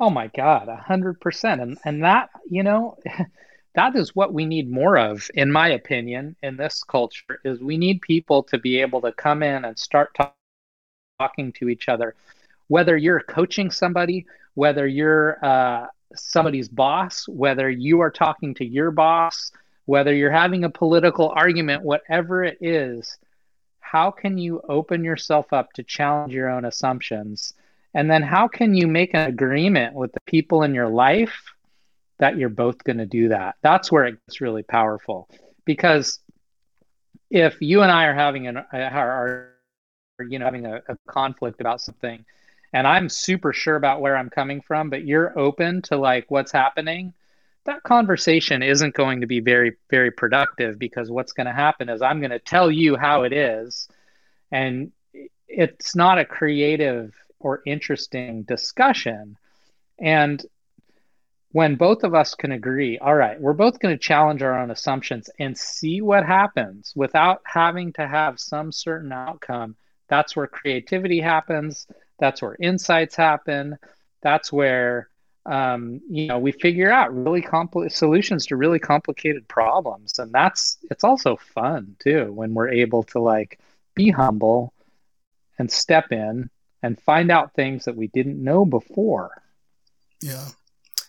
Oh 0.00 0.10
my 0.10 0.28
God, 0.28 0.68
a 0.68 0.76
hundred 0.76 1.20
percent. 1.20 1.60
And 1.60 1.78
and 1.84 2.04
that, 2.04 2.30
you 2.48 2.62
know, 2.62 2.98
that 3.74 3.96
is 3.96 4.14
what 4.14 4.32
we 4.32 4.46
need 4.46 4.70
more 4.70 4.96
of, 4.98 5.30
in 5.34 5.50
my 5.52 5.68
opinion, 5.70 6.36
in 6.42 6.56
this 6.56 6.84
culture, 6.84 7.40
is 7.44 7.60
we 7.60 7.76
need 7.78 8.00
people 8.02 8.42
to 8.44 8.58
be 8.58 8.80
able 8.80 9.00
to 9.02 9.12
come 9.12 9.42
in 9.42 9.64
and 9.64 9.78
start 9.78 10.14
talk- 10.14 10.36
talking 11.18 11.52
to 11.54 11.68
each 11.68 11.88
other. 11.88 12.14
Whether 12.68 12.96
you're 12.96 13.20
coaching 13.20 13.70
somebody, 13.70 14.26
whether 14.54 14.86
you're 14.86 15.44
uh, 15.44 15.86
somebody's 16.14 16.68
boss, 16.68 17.28
whether 17.28 17.68
you 17.70 18.00
are 18.00 18.10
talking 18.10 18.54
to 18.54 18.64
your 18.64 18.90
boss, 18.90 19.52
whether 19.86 20.14
you're 20.14 20.30
having 20.30 20.64
a 20.64 20.70
political 20.70 21.30
argument, 21.30 21.82
whatever 21.82 22.44
it 22.44 22.58
is, 22.60 23.18
how 23.80 24.10
can 24.10 24.38
you 24.38 24.60
open 24.68 25.02
yourself 25.04 25.52
up 25.52 25.72
to 25.74 25.82
challenge 25.82 26.32
your 26.32 26.50
own 26.50 26.64
assumptions? 26.64 27.54
And 27.94 28.10
then 28.10 28.22
how 28.22 28.48
can 28.48 28.74
you 28.74 28.86
make 28.86 29.14
an 29.14 29.28
agreement 29.28 29.94
with 29.94 30.12
the 30.12 30.20
people 30.26 30.62
in 30.62 30.74
your 30.74 30.88
life 30.88 31.42
that 32.18 32.36
you're 32.36 32.48
both 32.48 32.84
going 32.84 32.98
to 32.98 33.06
do 33.06 33.28
that? 33.28 33.56
That's 33.62 33.90
where 33.90 34.04
it 34.04 34.18
gets 34.26 34.40
really 34.40 34.62
powerful. 34.62 35.28
Because 35.64 36.20
if 37.30 37.60
you 37.60 37.82
and 37.82 37.90
I 37.90 38.04
are 38.04 38.14
having 38.14 38.46
an 38.46 38.58
are, 38.72 39.54
you 40.28 40.38
know 40.38 40.44
having 40.44 40.66
a, 40.66 40.82
a 40.88 40.96
conflict 41.06 41.60
about 41.60 41.80
something, 41.80 42.24
and 42.72 42.86
I'm 42.86 43.08
super 43.08 43.52
sure 43.52 43.76
about 43.76 44.00
where 44.00 44.16
I'm 44.16 44.30
coming 44.30 44.60
from, 44.60 44.90
but 44.90 45.04
you're 45.04 45.38
open 45.38 45.82
to 45.82 45.96
like 45.96 46.30
what's 46.30 46.52
happening, 46.52 47.14
that 47.64 47.82
conversation 47.82 48.62
isn't 48.62 48.94
going 48.94 49.20
to 49.20 49.26
be 49.26 49.40
very, 49.40 49.76
very 49.90 50.10
productive 50.10 50.78
because 50.78 51.10
what's 51.10 51.32
going 51.32 51.46
to 51.46 51.52
happen 51.52 51.88
is 51.88 52.02
I'm 52.02 52.20
going 52.20 52.30
to 52.30 52.38
tell 52.38 52.70
you 52.70 52.96
how 52.96 53.22
it 53.22 53.32
is. 53.32 53.88
And 54.50 54.92
it's 55.46 55.94
not 55.94 56.18
a 56.18 56.24
creative 56.24 57.14
or 57.40 57.62
interesting 57.66 58.42
discussion. 58.42 59.36
And 59.98 60.44
when 61.52 61.76
both 61.76 62.04
of 62.04 62.14
us 62.14 62.34
can 62.34 62.52
agree, 62.52 62.98
all 62.98 63.14
right, 63.14 63.40
we're 63.40 63.52
both 63.52 63.78
going 63.78 63.94
to 63.94 63.98
challenge 63.98 64.42
our 64.42 64.58
own 64.58 64.70
assumptions 64.70 65.30
and 65.38 65.56
see 65.56 66.00
what 66.00 66.24
happens 66.24 66.92
without 66.94 67.40
having 67.44 67.92
to 67.94 68.06
have 68.06 68.38
some 68.38 68.70
certain 68.70 69.12
outcome, 69.12 69.76
that's 70.08 70.36
where 70.36 70.46
creativity 70.46 71.20
happens 71.20 71.86
that's 72.18 72.42
where 72.42 72.56
insights 72.60 73.16
happen. 73.16 73.78
That's 74.22 74.52
where 74.52 75.08
um, 75.46 76.00
you 76.10 76.26
know 76.26 76.38
we 76.38 76.52
figure 76.52 76.90
out 76.90 77.14
really 77.14 77.40
complex 77.40 77.96
solutions 77.96 78.46
to 78.46 78.56
really 78.56 78.78
complicated 78.78 79.48
problems, 79.48 80.18
and 80.18 80.32
that's 80.32 80.78
it's 80.90 81.04
also 81.04 81.36
fun 81.36 81.96
too 82.00 82.32
when 82.32 82.54
we're 82.54 82.68
able 82.70 83.04
to 83.04 83.20
like 83.20 83.58
be 83.94 84.10
humble 84.10 84.74
and 85.58 85.70
step 85.70 86.12
in 86.12 86.50
and 86.82 87.00
find 87.00 87.30
out 87.30 87.54
things 87.54 87.84
that 87.84 87.96
we 87.96 88.08
didn't 88.08 88.42
know 88.42 88.64
before. 88.64 89.42
Yeah. 90.22 90.48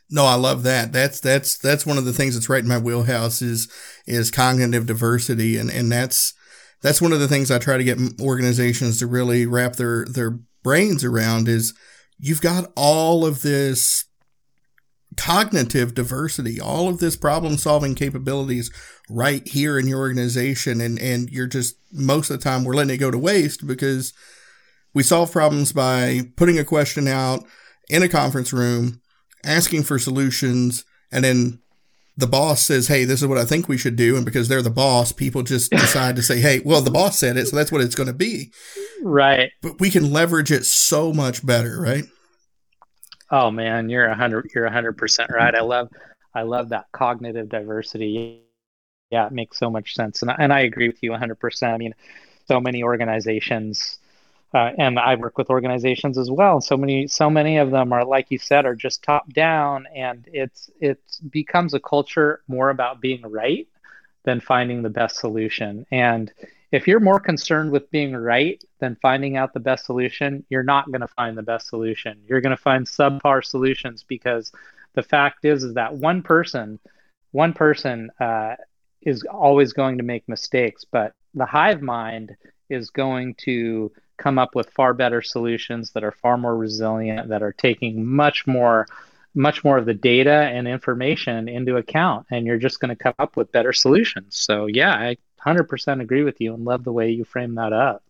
No, 0.09 0.25
I 0.25 0.35
love 0.35 0.63
that. 0.63 0.91
That's 0.91 1.19
that's 1.19 1.57
that's 1.57 1.85
one 1.85 1.97
of 1.97 2.05
the 2.05 2.13
things 2.13 2.33
that's 2.33 2.49
right 2.49 2.63
in 2.63 2.67
my 2.67 2.79
wheelhouse 2.79 3.41
is 3.41 3.71
is 4.07 4.31
cognitive 4.31 4.87
diversity, 4.87 5.55
and 5.55 5.69
and 5.69 5.91
that's 5.91 6.33
that's 6.81 7.01
one 7.01 7.13
of 7.13 7.19
the 7.19 7.27
things 7.27 7.51
I 7.51 7.59
try 7.59 7.77
to 7.77 7.83
get 7.83 7.99
organizations 8.19 8.97
to 8.99 9.07
really 9.07 9.45
wrap 9.45 9.75
their 9.75 10.05
their 10.05 10.39
brains 10.63 11.03
around 11.03 11.47
is 11.47 11.73
you've 12.17 12.41
got 12.41 12.71
all 12.75 13.25
of 13.25 13.43
this 13.43 14.05
cognitive 15.17 15.93
diversity, 15.93 16.59
all 16.61 16.87
of 16.87 16.99
this 16.99 17.15
problem 17.15 17.57
solving 17.57 17.95
capabilities 17.95 18.71
right 19.09 19.47
here 19.47 19.77
in 19.77 19.87
your 19.87 19.99
organization. 19.99 20.79
And, 20.79 20.99
and 20.99 21.29
you're 21.29 21.47
just, 21.47 21.75
most 21.91 22.29
of 22.29 22.37
the 22.37 22.43
time, 22.43 22.63
we're 22.63 22.75
letting 22.75 22.95
it 22.95 22.99
go 22.99 23.11
to 23.11 23.17
waste 23.17 23.67
because 23.67 24.13
we 24.93 25.03
solve 25.03 25.31
problems 25.31 25.71
by 25.71 26.21
putting 26.35 26.57
a 26.57 26.63
question 26.63 27.07
out 27.07 27.43
in 27.89 28.03
a 28.03 28.09
conference 28.09 28.53
room, 28.53 29.01
asking 29.43 29.83
for 29.83 29.99
solutions, 29.99 30.85
and 31.11 31.23
then 31.23 31.59
the 32.17 32.27
boss 32.27 32.61
says, 32.61 32.87
Hey, 32.87 33.05
this 33.05 33.21
is 33.21 33.27
what 33.27 33.37
I 33.37 33.45
think 33.45 33.67
we 33.67 33.77
should 33.77 33.95
do. 33.95 34.15
And 34.15 34.25
because 34.25 34.47
they're 34.47 34.61
the 34.61 34.69
boss, 34.69 35.11
people 35.11 35.41
just 35.41 35.71
decide 35.71 36.15
to 36.17 36.23
say, 36.23 36.39
Hey, 36.39 36.61
well, 36.63 36.81
the 36.81 36.91
boss 36.91 37.17
said 37.17 37.37
it, 37.37 37.47
so 37.47 37.55
that's 37.55 37.71
what 37.71 37.81
it's 37.81 37.95
going 37.95 38.07
to 38.07 38.13
be. 38.13 38.51
Right. 39.01 39.51
But 39.61 39.79
we 39.79 39.89
can 39.89 40.11
leverage 40.11 40.51
it 40.51 40.65
so 40.65 41.13
much 41.13 41.45
better, 41.45 41.79
right? 41.79 42.03
Oh 43.31 43.51
man, 43.51 43.89
you're 43.89 44.07
a 44.07 44.15
hundred 44.15 44.49
you're 44.55 44.65
a 44.65 44.71
hundred 44.71 44.97
percent 44.97 45.29
right. 45.31 45.53
I 45.53 45.61
love 45.61 45.89
I 46.33 46.41
love 46.41 46.69
that 46.69 46.85
cognitive 46.91 47.47
diversity. 47.47 48.41
Yeah, 49.11 49.27
it 49.27 49.31
makes 49.31 49.57
so 49.57 49.69
much 49.69 49.93
sense. 49.93 50.21
And 50.21 50.31
and 50.37 50.51
I 50.51 50.61
agree 50.61 50.87
with 50.87 51.01
you 51.01 51.11
100%. 51.11 51.73
I 51.73 51.77
mean, 51.77 51.93
so 52.47 52.59
many 52.59 52.83
organizations 52.83 53.98
uh, 54.53 54.71
and 54.77 54.97
I 54.97 55.15
work 55.15 55.37
with 55.37 55.49
organizations 55.49 56.17
as 56.17 56.31
well. 56.31 56.59
So 56.61 56.75
many, 56.75 57.07
so 57.07 57.29
many 57.29 57.57
of 57.57 57.71
them 57.71 57.93
are, 57.93 58.03
like 58.03 58.31
you 58.31 58.39
said, 58.39 58.65
are 58.65 58.75
just 58.75 59.03
top 59.03 59.31
down, 59.33 59.85
and 59.95 60.27
it's 60.31 60.69
it 60.79 60.99
becomes 61.29 61.73
a 61.73 61.79
culture 61.79 62.41
more 62.47 62.69
about 62.69 62.99
being 63.01 63.21
right 63.21 63.67
than 64.23 64.41
finding 64.41 64.81
the 64.81 64.89
best 64.89 65.17
solution. 65.17 65.85
And 65.91 66.31
if 66.71 66.87
you're 66.87 66.99
more 66.99 67.19
concerned 67.19 67.71
with 67.71 67.89
being 67.89 68.15
right 68.15 68.63
than 68.79 68.97
finding 69.01 69.37
out 69.37 69.53
the 69.53 69.59
best 69.59 69.85
solution, 69.85 70.45
you're 70.49 70.63
not 70.63 70.91
going 70.91 71.01
to 71.01 71.07
find 71.07 71.37
the 71.37 71.43
best 71.43 71.67
solution. 71.67 72.21
You're 72.27 72.41
going 72.41 72.55
to 72.55 72.61
find 72.61 72.85
subpar 72.85 73.43
solutions 73.43 74.03
because 74.07 74.51
the 74.93 75.03
fact 75.03 75.45
is, 75.45 75.63
is 75.63 75.73
that 75.75 75.95
one 75.95 76.21
person, 76.21 76.79
one 77.31 77.53
person 77.53 78.11
uh, 78.19 78.55
is 79.01 79.23
always 79.23 79.73
going 79.73 79.97
to 79.97 80.03
make 80.03 80.27
mistakes, 80.27 80.85
but 80.89 81.13
the 81.33 81.45
hive 81.45 81.81
mind 81.81 82.35
is 82.69 82.89
going 82.89 83.35
to 83.35 83.91
come 84.19 84.37
up 84.37 84.53
with 84.53 84.69
far 84.69 84.93
better 84.93 85.21
solutions 85.21 85.91
that 85.91 86.03
are 86.03 86.11
far 86.11 86.37
more 86.37 86.55
resilient, 86.55 87.29
that 87.29 87.41
are 87.41 87.53
taking 87.53 88.05
much 88.05 88.45
more 88.45 88.85
much 89.35 89.63
more 89.63 89.77
of 89.77 89.85
the 89.85 89.93
data 89.93 90.31
and 90.31 90.67
information 90.67 91.47
into 91.47 91.77
account 91.77 92.25
and 92.31 92.47
you're 92.47 92.57
just 92.57 92.79
going 92.79 92.89
to 92.89 92.95
come 92.95 93.13
up 93.19 93.37
with 93.37 93.51
better 93.51 93.71
solutions. 93.71 94.35
So 94.35 94.65
yeah, 94.65 94.91
I 94.91 95.17
100% 95.45 96.01
agree 96.01 96.23
with 96.23 96.41
you 96.41 96.53
and 96.53 96.65
love 96.65 96.83
the 96.83 96.91
way 96.91 97.11
you 97.11 97.23
frame 97.23 97.55
that 97.55 97.71
up. 97.71 98.03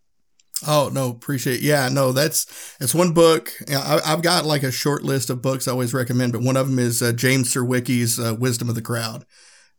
Oh 0.67 0.89
no, 0.91 1.09
appreciate. 1.09 1.57
It. 1.57 1.61
Yeah, 1.61 1.87
no, 1.89 2.11
that's 2.11 2.75
it's 2.81 2.93
one 2.93 3.13
book. 3.13 3.53
I, 3.69 4.01
have 4.03 4.21
got 4.21 4.45
like 4.45 4.63
a 4.63 4.71
short 4.71 5.03
list 5.03 5.29
of 5.29 5.41
books 5.41 5.67
I 5.67 5.71
always 5.71 5.93
recommend, 5.93 6.33
but 6.33 6.41
one 6.41 6.57
of 6.57 6.69
them 6.69 6.79
is 6.79 7.01
uh, 7.01 7.13
James 7.13 7.53
Surowiecki's 7.53 8.19
uh, 8.19 8.35
Wisdom 8.37 8.67
of 8.67 8.75
the 8.75 8.81
Crowd. 8.81 9.25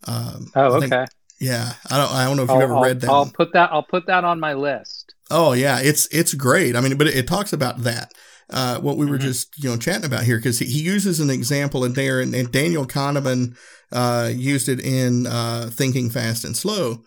Um, 0.07 0.51
oh, 0.55 0.77
okay. 0.77 0.89
Think, 0.89 1.11
yeah, 1.39 1.73
I 1.91 1.99
don't. 1.99 2.13
I 2.13 2.25
don't 2.25 2.37
know 2.37 2.45
if 2.45 2.49
you've 2.49 2.57
I'll, 2.57 2.63
ever 2.63 2.81
read 2.81 3.01
that. 3.01 3.11
I'll 3.11 3.25
one. 3.25 3.31
put 3.31 3.53
that. 3.53 3.71
I'll 3.73 3.83
put 3.83 4.07
that 4.07 4.25
on 4.25 4.41
my 4.41 4.55
list. 4.55 5.00
Oh 5.31 5.53
yeah, 5.53 5.81
it's 5.81 6.07
it's 6.07 6.35
great. 6.35 6.77
I 6.77 6.81
mean, 6.81 6.97
but 6.99 7.07
it, 7.07 7.17
it 7.17 7.29
talks 7.29 7.53
about 7.53 7.79
that. 7.85 8.13
Uh, 8.53 8.81
what 8.81 8.97
we 8.97 9.07
were 9.07 9.17
mm-hmm. 9.17 9.29
just 9.29 9.63
you 9.63 9.71
know 9.71 9.77
chatting 9.77 10.05
about 10.05 10.25
here 10.25 10.37
because 10.37 10.59
he, 10.59 10.67
he, 10.67 10.81
uses 10.83 11.21
an 11.21 11.31
example 11.31 11.85
in 11.85 11.93
there, 11.93 12.21
and, 12.21 12.35
and 12.35 12.51
Daniel 12.51 12.85
Kahneman 12.85 13.57
uh, 13.93 14.29
used 14.35 14.69
it 14.69 14.81
in 14.81 15.27
uh, 15.29 15.71
Thinking 15.73 16.11
Fast 16.11 16.45
and 16.45 16.57
Slow. 16.57 17.05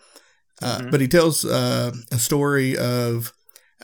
Uh, 0.62 0.78
mm-hmm. 0.78 0.90
But 0.90 1.02
he 1.02 1.08
tells 1.08 1.44
uh, 1.44 1.92
a 2.10 2.18
story 2.18 2.78
of, 2.78 3.32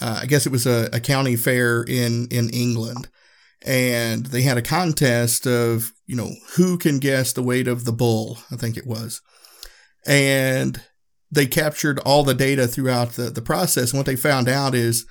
uh, 0.00 0.20
I 0.22 0.26
guess 0.26 0.46
it 0.46 0.52
was 0.52 0.66
a, 0.66 0.88
a, 0.92 1.00
county 1.00 1.36
fair 1.36 1.82
in 1.82 2.28
in 2.30 2.48
England, 2.48 3.08
and 3.66 4.24
they 4.26 4.42
had 4.42 4.56
a 4.56 4.62
contest 4.62 5.46
of 5.46 5.92
you 6.06 6.16
know 6.16 6.30
who 6.56 6.78
can 6.78 6.98
guess 6.98 7.34
the 7.34 7.42
weight 7.42 7.68
of 7.68 7.84
the 7.84 7.92
bull. 7.92 8.38
I 8.50 8.56
think 8.56 8.78
it 8.78 8.86
was, 8.86 9.20
and 10.06 10.80
they 11.30 11.46
captured 11.46 11.98
all 12.00 12.24
the 12.24 12.34
data 12.34 12.66
throughout 12.66 13.12
the, 13.12 13.30
the 13.30 13.42
process. 13.42 13.92
And 13.92 13.98
what 13.98 14.06
they 14.06 14.16
found 14.16 14.48
out 14.48 14.74
is, 14.74 15.06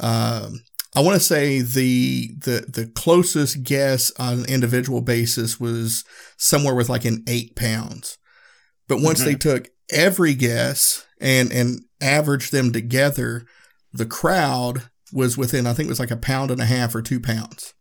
um, 0.00 0.62
I 0.96 1.00
want 1.00 1.14
to 1.14 1.24
say 1.24 1.60
the, 1.60 2.30
the, 2.38 2.66
the 2.68 2.86
closest 2.86 3.62
guess 3.62 4.12
on 4.18 4.40
an 4.40 4.44
individual 4.46 5.00
basis 5.00 5.60
was 5.60 6.04
somewhere 6.36 6.74
with 6.74 6.88
like 6.88 7.04
an 7.04 7.22
eight 7.28 7.54
pounds. 7.54 8.18
But 8.88 9.00
once 9.00 9.20
mm-hmm. 9.20 9.28
they 9.28 9.34
took 9.36 9.68
every 9.92 10.34
guess 10.34 11.06
and, 11.20 11.52
and 11.52 11.82
averaged 12.00 12.50
them 12.50 12.72
together, 12.72 13.44
the 13.92 14.06
crowd 14.06 14.90
was 15.12 15.38
within, 15.38 15.66
I 15.66 15.74
think 15.74 15.86
it 15.86 15.90
was 15.90 16.00
like 16.00 16.10
a 16.10 16.16
pound 16.16 16.50
and 16.50 16.60
a 16.60 16.66
half 16.66 16.94
or 16.94 17.02
two 17.02 17.20
pounds. 17.20 17.74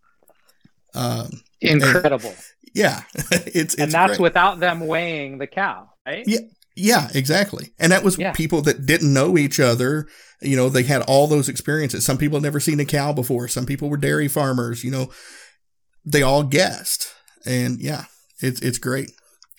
Um, 0.93 1.41
Incredible. 1.61 2.29
And, 2.29 2.43
yeah. 2.75 3.01
it's, 3.31 3.73
and 3.73 3.91
that's 3.91 4.17
great. 4.17 4.19
without 4.19 4.59
them 4.59 4.85
weighing 4.85 5.39
the 5.39 5.47
cow, 5.47 5.89
right? 6.05 6.23
Yeah. 6.27 6.41
Yeah, 6.75 7.09
exactly. 7.13 7.73
And 7.77 7.91
that 7.91 8.03
was 8.03 8.17
yeah. 8.17 8.31
people 8.31 8.61
that 8.61 8.85
didn't 8.85 9.13
know 9.13 9.37
each 9.37 9.59
other. 9.59 10.07
You 10.41 10.55
know, 10.55 10.69
they 10.69 10.83
had 10.83 11.01
all 11.01 11.27
those 11.27 11.49
experiences. 11.49 12.05
Some 12.05 12.17
people 12.17 12.37
had 12.37 12.43
never 12.43 12.59
seen 12.59 12.79
a 12.79 12.85
cow 12.85 13.11
before. 13.11 13.47
Some 13.47 13.65
people 13.65 13.89
were 13.89 13.97
dairy 13.97 14.27
farmers. 14.27 14.83
You 14.83 14.91
know, 14.91 15.11
they 16.05 16.21
all 16.21 16.43
guessed. 16.43 17.13
And 17.45 17.79
yeah, 17.79 18.05
it's 18.41 18.61
it's 18.61 18.77
great. 18.77 19.11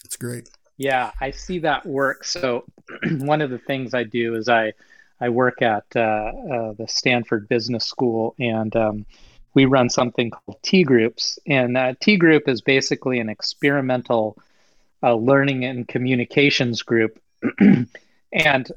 It's 0.05 0.17
great. 0.17 0.49
Yeah, 0.79 1.11
I 1.21 1.31
see 1.31 1.59
that 1.61 1.85
work. 1.85 2.25
So 2.25 2.65
one 3.19 3.43
of 3.43 3.51
the 3.51 3.59
things 3.59 3.93
I 3.93 4.05
do 4.05 4.35
is 4.35 4.49
I 4.49 4.73
I 5.21 5.29
work 5.29 5.61
at 5.61 5.85
uh, 5.95 6.01
uh, 6.01 6.73
the 6.73 6.87
Stanford 6.89 7.49
Business 7.49 7.85
School, 7.85 8.35
and 8.39 8.75
um, 8.75 9.07
we 9.53 9.67
run 9.67 9.91
something 9.91 10.31
called 10.31 10.59
T 10.63 10.83
groups. 10.85 11.39
And 11.47 11.77
uh, 11.77 11.95
T 12.01 12.17
group 12.17 12.49
is 12.49 12.63
basically 12.63 13.19
an 13.19 13.29
experimental 13.29 14.39
a 15.03 15.15
learning 15.15 15.65
and 15.65 15.87
communications 15.87 16.83
group. 16.83 17.21
and 18.33 18.73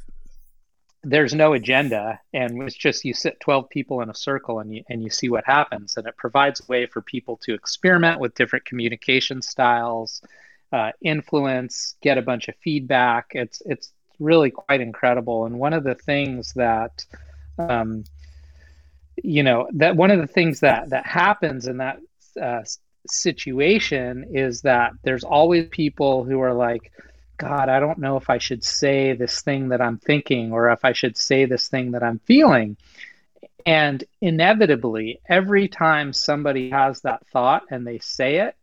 there's 1.03 1.33
no 1.33 1.53
agenda 1.53 2.19
and 2.33 2.63
it's 2.63 2.75
just 2.75 3.03
you 3.03 3.13
sit 3.13 3.39
12 3.41 3.69
people 3.69 4.01
in 4.01 4.09
a 4.09 4.15
circle 4.15 4.59
and 4.59 4.73
you 4.73 4.83
and 4.89 5.03
you 5.03 5.09
see 5.09 5.27
what 5.29 5.43
happens 5.45 5.97
and 5.97 6.07
it 6.07 6.15
provides 6.15 6.61
a 6.61 6.65
way 6.71 6.85
for 6.85 7.01
people 7.01 7.35
to 7.35 7.53
experiment 7.53 8.21
with 8.21 8.33
different 8.35 8.63
communication 8.63 9.41
styles 9.41 10.21
uh, 10.71 10.91
influence 11.01 11.95
get 12.01 12.17
a 12.17 12.21
bunch 12.21 12.47
of 12.47 12.55
feedback 12.63 13.31
it's 13.33 13.61
it's 13.65 13.91
really 14.19 14.49
quite 14.49 14.79
incredible 14.79 15.45
and 15.45 15.59
one 15.59 15.73
of 15.73 15.83
the 15.83 15.95
things 15.95 16.53
that 16.53 17.05
um, 17.57 18.05
you 19.21 19.43
know 19.43 19.67
that 19.73 19.97
one 19.97 20.09
of 20.09 20.19
the 20.19 20.27
things 20.27 20.61
that 20.61 20.89
that 20.89 21.05
happens 21.05 21.67
in 21.67 21.77
that 21.77 21.99
uh, 22.41 22.61
situation 23.07 24.27
is 24.33 24.61
that 24.61 24.93
there's 25.03 25.23
always 25.23 25.67
people 25.69 26.23
who 26.23 26.39
are 26.41 26.53
like, 26.53 26.91
God, 27.37 27.69
I 27.69 27.79
don't 27.79 27.97
know 27.99 28.17
if 28.17 28.29
I 28.29 28.37
should 28.37 28.63
say 28.63 29.13
this 29.13 29.41
thing 29.41 29.69
that 29.69 29.81
I'm 29.81 29.97
thinking 29.97 30.51
or 30.51 30.69
if 30.71 30.85
I 30.85 30.93
should 30.93 31.17
say 31.17 31.45
this 31.45 31.67
thing 31.67 31.91
that 31.91 32.03
I'm 32.03 32.19
feeling. 32.19 32.77
And 33.65 34.03
inevitably, 34.21 35.19
every 35.27 35.67
time 35.67 36.13
somebody 36.13 36.69
has 36.69 37.01
that 37.01 37.25
thought 37.27 37.63
and 37.69 37.87
they 37.87 37.99
say 37.99 38.37
it, 38.37 38.55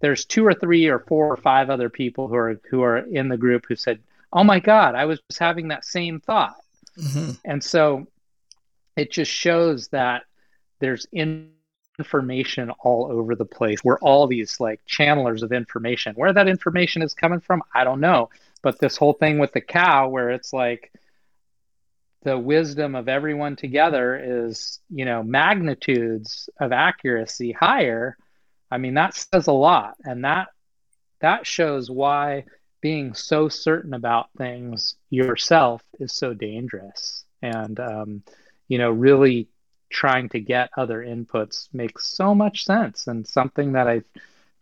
there's 0.00 0.24
two 0.24 0.44
or 0.44 0.54
three 0.54 0.88
or 0.88 0.98
four 0.98 1.32
or 1.32 1.36
five 1.36 1.70
other 1.70 1.88
people 1.88 2.28
who 2.28 2.34
are 2.34 2.60
who 2.70 2.82
are 2.82 2.98
in 2.98 3.28
the 3.28 3.36
group 3.36 3.66
who 3.68 3.76
said, 3.76 4.00
"Oh 4.32 4.44
my 4.44 4.58
God, 4.58 4.94
I 4.94 5.04
was 5.04 5.20
just 5.28 5.38
having 5.38 5.68
that 5.68 5.84
same 5.84 6.20
thought." 6.20 6.56
Mm-hmm. 6.98 7.32
And 7.44 7.62
so 7.62 8.06
it 8.96 9.10
just 9.10 9.30
shows 9.30 9.88
that 9.88 10.24
there's 10.80 11.06
in 11.12 11.50
information 12.02 12.70
all 12.80 13.08
over 13.10 13.36
the 13.36 13.44
place. 13.44 13.84
We're 13.84 14.00
all 14.00 14.26
these 14.26 14.58
like 14.58 14.80
channelers 14.86 15.42
of 15.42 15.52
information. 15.52 16.14
Where 16.16 16.32
that 16.32 16.48
information 16.48 17.02
is 17.02 17.14
coming 17.14 17.40
from, 17.40 17.62
I 17.72 17.84
don't 17.84 18.00
know. 18.00 18.30
But 18.62 18.78
this 18.80 18.96
whole 18.96 19.12
thing 19.12 19.38
with 19.38 19.52
the 19.52 19.60
cow, 19.60 20.08
where 20.08 20.30
it's 20.30 20.52
like 20.52 20.92
the 22.24 22.36
wisdom 22.36 22.94
of 22.94 23.08
everyone 23.08 23.54
together 23.56 24.20
is, 24.44 24.80
you 24.90 25.04
know, 25.04 25.22
magnitudes 25.22 26.50
of 26.58 26.72
accuracy 26.72 27.52
higher. 27.52 28.16
I 28.70 28.78
mean, 28.78 28.94
that 28.94 29.14
says 29.14 29.46
a 29.46 29.52
lot. 29.52 29.96
And 30.04 30.24
that 30.24 30.48
that 31.20 31.46
shows 31.46 31.88
why 31.88 32.44
being 32.80 33.14
so 33.14 33.48
certain 33.48 33.94
about 33.94 34.26
things 34.36 34.96
yourself 35.08 35.82
is 36.00 36.12
so 36.12 36.34
dangerous. 36.34 37.24
And 37.42 37.78
um, 37.78 38.22
you 38.68 38.78
know, 38.78 38.90
really 38.90 39.48
trying 39.92 40.28
to 40.30 40.40
get 40.40 40.70
other 40.76 41.04
inputs 41.04 41.68
makes 41.72 42.06
so 42.08 42.34
much 42.34 42.64
sense 42.64 43.06
and 43.06 43.26
something 43.26 43.72
that 43.72 43.86
I 43.86 44.02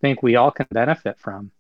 think 0.01 0.23
we 0.23 0.37
all 0.37 0.51
can 0.51 0.67
benefit 0.71 1.19
from. 1.19 1.53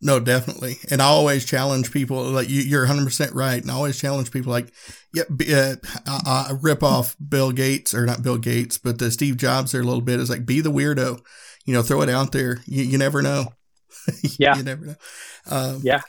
No, 0.00 0.20
definitely. 0.20 0.76
And 0.90 1.02
I 1.02 1.06
always 1.06 1.44
challenge 1.44 1.90
people 1.90 2.22
like 2.22 2.48
you, 2.48 2.78
are 2.78 2.86
100% 2.86 3.34
right. 3.34 3.60
And 3.60 3.70
I 3.70 3.74
always 3.74 3.98
challenge 3.98 4.30
people 4.30 4.52
like, 4.52 4.72
yeah, 5.12 5.24
uh, 5.26 5.76
I, 6.06 6.46
I, 6.50 6.52
rip 6.60 6.84
off 6.84 7.16
Bill 7.26 7.50
Gates 7.50 7.94
or 7.94 8.06
not 8.06 8.22
Bill 8.22 8.38
Gates, 8.38 8.78
but 8.78 8.98
the 8.98 9.10
Steve 9.10 9.36
Jobs 9.36 9.72
there 9.72 9.80
a 9.80 9.84
little 9.84 10.00
bit 10.00 10.20
is 10.20 10.30
like, 10.30 10.46
be 10.46 10.60
the 10.60 10.70
weirdo, 10.70 11.20
you 11.64 11.74
know, 11.74 11.82
throw 11.82 12.02
it 12.02 12.08
out 12.08 12.30
there. 12.30 12.60
You, 12.66 12.84
you 12.84 12.98
never 12.98 13.22
know. 13.22 13.46
Yeah. 14.38 14.56
you 14.56 14.62
never 14.62 14.86
know. 14.86 14.94
Um, 15.50 15.80
yeah. 15.82 16.00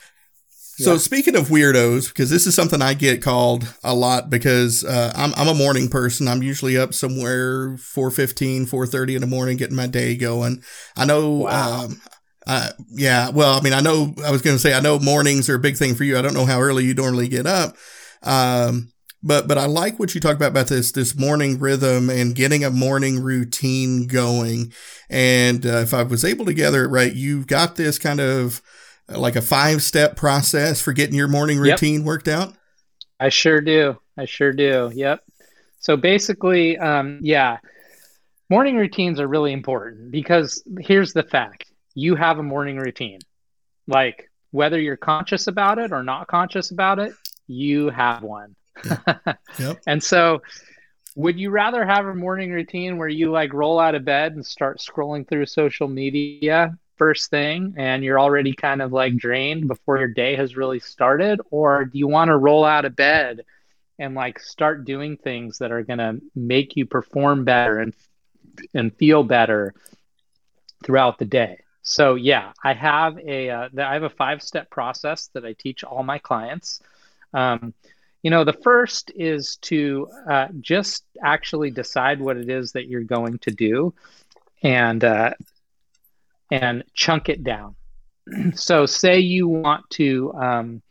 So 0.84 0.96
speaking 0.98 1.36
of 1.36 1.48
weirdos, 1.48 2.08
because 2.08 2.30
this 2.30 2.46
is 2.46 2.54
something 2.54 2.80
I 2.80 2.94
get 2.94 3.22
called 3.22 3.72
a 3.84 3.94
lot 3.94 4.30
because 4.30 4.84
uh, 4.84 5.12
I'm 5.14 5.32
I'm 5.36 5.48
a 5.48 5.54
morning 5.54 5.88
person. 5.88 6.28
I'm 6.28 6.42
usually 6.42 6.76
up 6.76 6.94
somewhere 6.94 7.76
4:15, 7.76 8.68
4:30 8.68 9.14
in 9.16 9.20
the 9.20 9.26
morning, 9.26 9.56
getting 9.56 9.76
my 9.76 9.86
day 9.86 10.16
going. 10.16 10.62
I 10.96 11.04
know. 11.04 11.30
Wow. 11.30 11.84
Um, 11.84 12.00
uh, 12.46 12.70
yeah. 12.88 13.28
Well, 13.28 13.58
I 13.58 13.60
mean, 13.60 13.72
I 13.72 13.80
know. 13.80 14.14
I 14.24 14.30
was 14.30 14.42
going 14.42 14.56
to 14.56 14.60
say 14.60 14.74
I 14.74 14.80
know 14.80 14.98
mornings 14.98 15.48
are 15.48 15.56
a 15.56 15.60
big 15.60 15.76
thing 15.76 15.94
for 15.94 16.04
you. 16.04 16.18
I 16.18 16.22
don't 16.22 16.34
know 16.34 16.46
how 16.46 16.60
early 16.60 16.84
you 16.84 16.94
normally 16.94 17.28
get 17.28 17.46
up. 17.46 17.76
Um, 18.22 18.92
but 19.22 19.46
but 19.46 19.58
I 19.58 19.66
like 19.66 19.98
what 19.98 20.14
you 20.14 20.20
talk 20.20 20.36
about 20.36 20.50
about 20.50 20.68
this 20.68 20.92
this 20.92 21.16
morning 21.16 21.58
rhythm 21.58 22.08
and 22.08 22.34
getting 22.34 22.64
a 22.64 22.70
morning 22.70 23.22
routine 23.22 24.06
going. 24.06 24.72
And 25.10 25.66
uh, 25.66 25.80
if 25.80 25.92
I 25.92 26.02
was 26.04 26.24
able 26.24 26.46
to 26.46 26.54
gather 26.54 26.84
it 26.84 26.88
right, 26.88 27.12
you've 27.12 27.46
got 27.46 27.76
this 27.76 27.98
kind 27.98 28.20
of 28.20 28.62
like 29.10 29.36
a 29.36 29.42
five 29.42 29.82
step 29.82 30.16
process 30.16 30.80
for 30.80 30.92
getting 30.92 31.14
your 31.14 31.28
morning 31.28 31.58
routine 31.58 32.00
yep. 32.00 32.04
worked 32.04 32.28
out. 32.28 32.54
I 33.18 33.28
sure 33.28 33.60
do. 33.60 33.98
I 34.16 34.24
sure 34.24 34.52
do. 34.52 34.90
Yep. 34.94 35.22
So 35.78 35.96
basically, 35.96 36.78
um, 36.78 37.18
yeah, 37.22 37.58
morning 38.48 38.76
routines 38.76 39.20
are 39.20 39.28
really 39.28 39.52
important 39.52 40.10
because 40.10 40.62
here's 40.80 41.12
the 41.12 41.22
fact: 41.22 41.66
you 41.94 42.14
have 42.14 42.38
a 42.38 42.42
morning 42.42 42.76
routine. 42.76 43.20
Like 43.86 44.30
whether 44.50 44.80
you're 44.80 44.96
conscious 44.96 45.46
about 45.46 45.78
it 45.78 45.92
or 45.92 46.02
not 46.02 46.26
conscious 46.26 46.70
about 46.70 46.98
it, 46.98 47.12
you 47.46 47.90
have 47.90 48.22
one 48.22 48.56
yep. 49.58 49.80
And 49.86 50.02
so, 50.02 50.42
would 51.16 51.38
you 51.38 51.50
rather 51.50 51.84
have 51.84 52.06
a 52.06 52.14
morning 52.14 52.50
routine 52.50 52.96
where 52.96 53.08
you 53.08 53.30
like 53.30 53.52
roll 53.52 53.80
out 53.80 53.94
of 53.94 54.04
bed 54.04 54.32
and 54.32 54.46
start 54.46 54.78
scrolling 54.78 55.28
through 55.28 55.46
social 55.46 55.88
media 55.88 56.76
first 57.00 57.30
thing 57.30 57.72
and 57.78 58.04
you're 58.04 58.20
already 58.20 58.52
kind 58.52 58.82
of 58.82 58.92
like 58.92 59.16
drained 59.16 59.66
before 59.66 59.96
your 59.96 60.08
day 60.08 60.36
has 60.36 60.54
really 60.54 60.80
started? 60.80 61.40
Or 61.50 61.86
do 61.86 61.98
you 61.98 62.06
want 62.06 62.28
to 62.28 62.36
roll 62.36 62.62
out 62.62 62.84
of 62.84 62.94
bed 62.94 63.40
and 63.98 64.14
like 64.14 64.38
start 64.38 64.84
doing 64.84 65.16
things 65.16 65.56
that 65.58 65.72
are 65.72 65.82
going 65.82 65.98
to 65.98 66.20
make 66.34 66.76
you 66.76 66.84
perform 66.84 67.46
better 67.46 67.78
and 67.78 67.94
and 68.74 68.94
feel 68.94 69.24
better 69.24 69.72
throughout 70.84 71.18
the 71.18 71.24
day? 71.24 71.62
So 71.80 72.16
yeah, 72.16 72.52
I 72.62 72.74
have 72.74 73.18
a 73.18 73.48
uh, 73.48 73.68
I 73.78 73.94
have 73.94 74.02
a 74.02 74.10
five 74.10 74.42
step 74.42 74.68
process 74.68 75.30
that 75.32 75.46
I 75.46 75.54
teach 75.54 75.82
all 75.84 76.02
my 76.02 76.18
clients. 76.18 76.82
Um, 77.32 77.72
you 78.22 78.30
know, 78.30 78.44
the 78.44 78.52
first 78.62 79.10
is 79.16 79.56
to 79.62 80.06
uh, 80.28 80.48
just 80.60 81.04
actually 81.24 81.70
decide 81.70 82.20
what 82.20 82.36
it 82.36 82.50
is 82.50 82.72
that 82.72 82.88
you're 82.88 83.04
going 83.16 83.38
to 83.38 83.50
do, 83.50 83.94
and 84.62 85.02
uh, 85.02 85.32
and 86.50 86.84
chunk 86.94 87.28
it 87.28 87.44
down. 87.44 87.76
so, 88.54 88.86
say 88.86 89.18
you 89.18 89.48
want 89.48 89.88
to 89.90 90.32
um, 90.34 90.82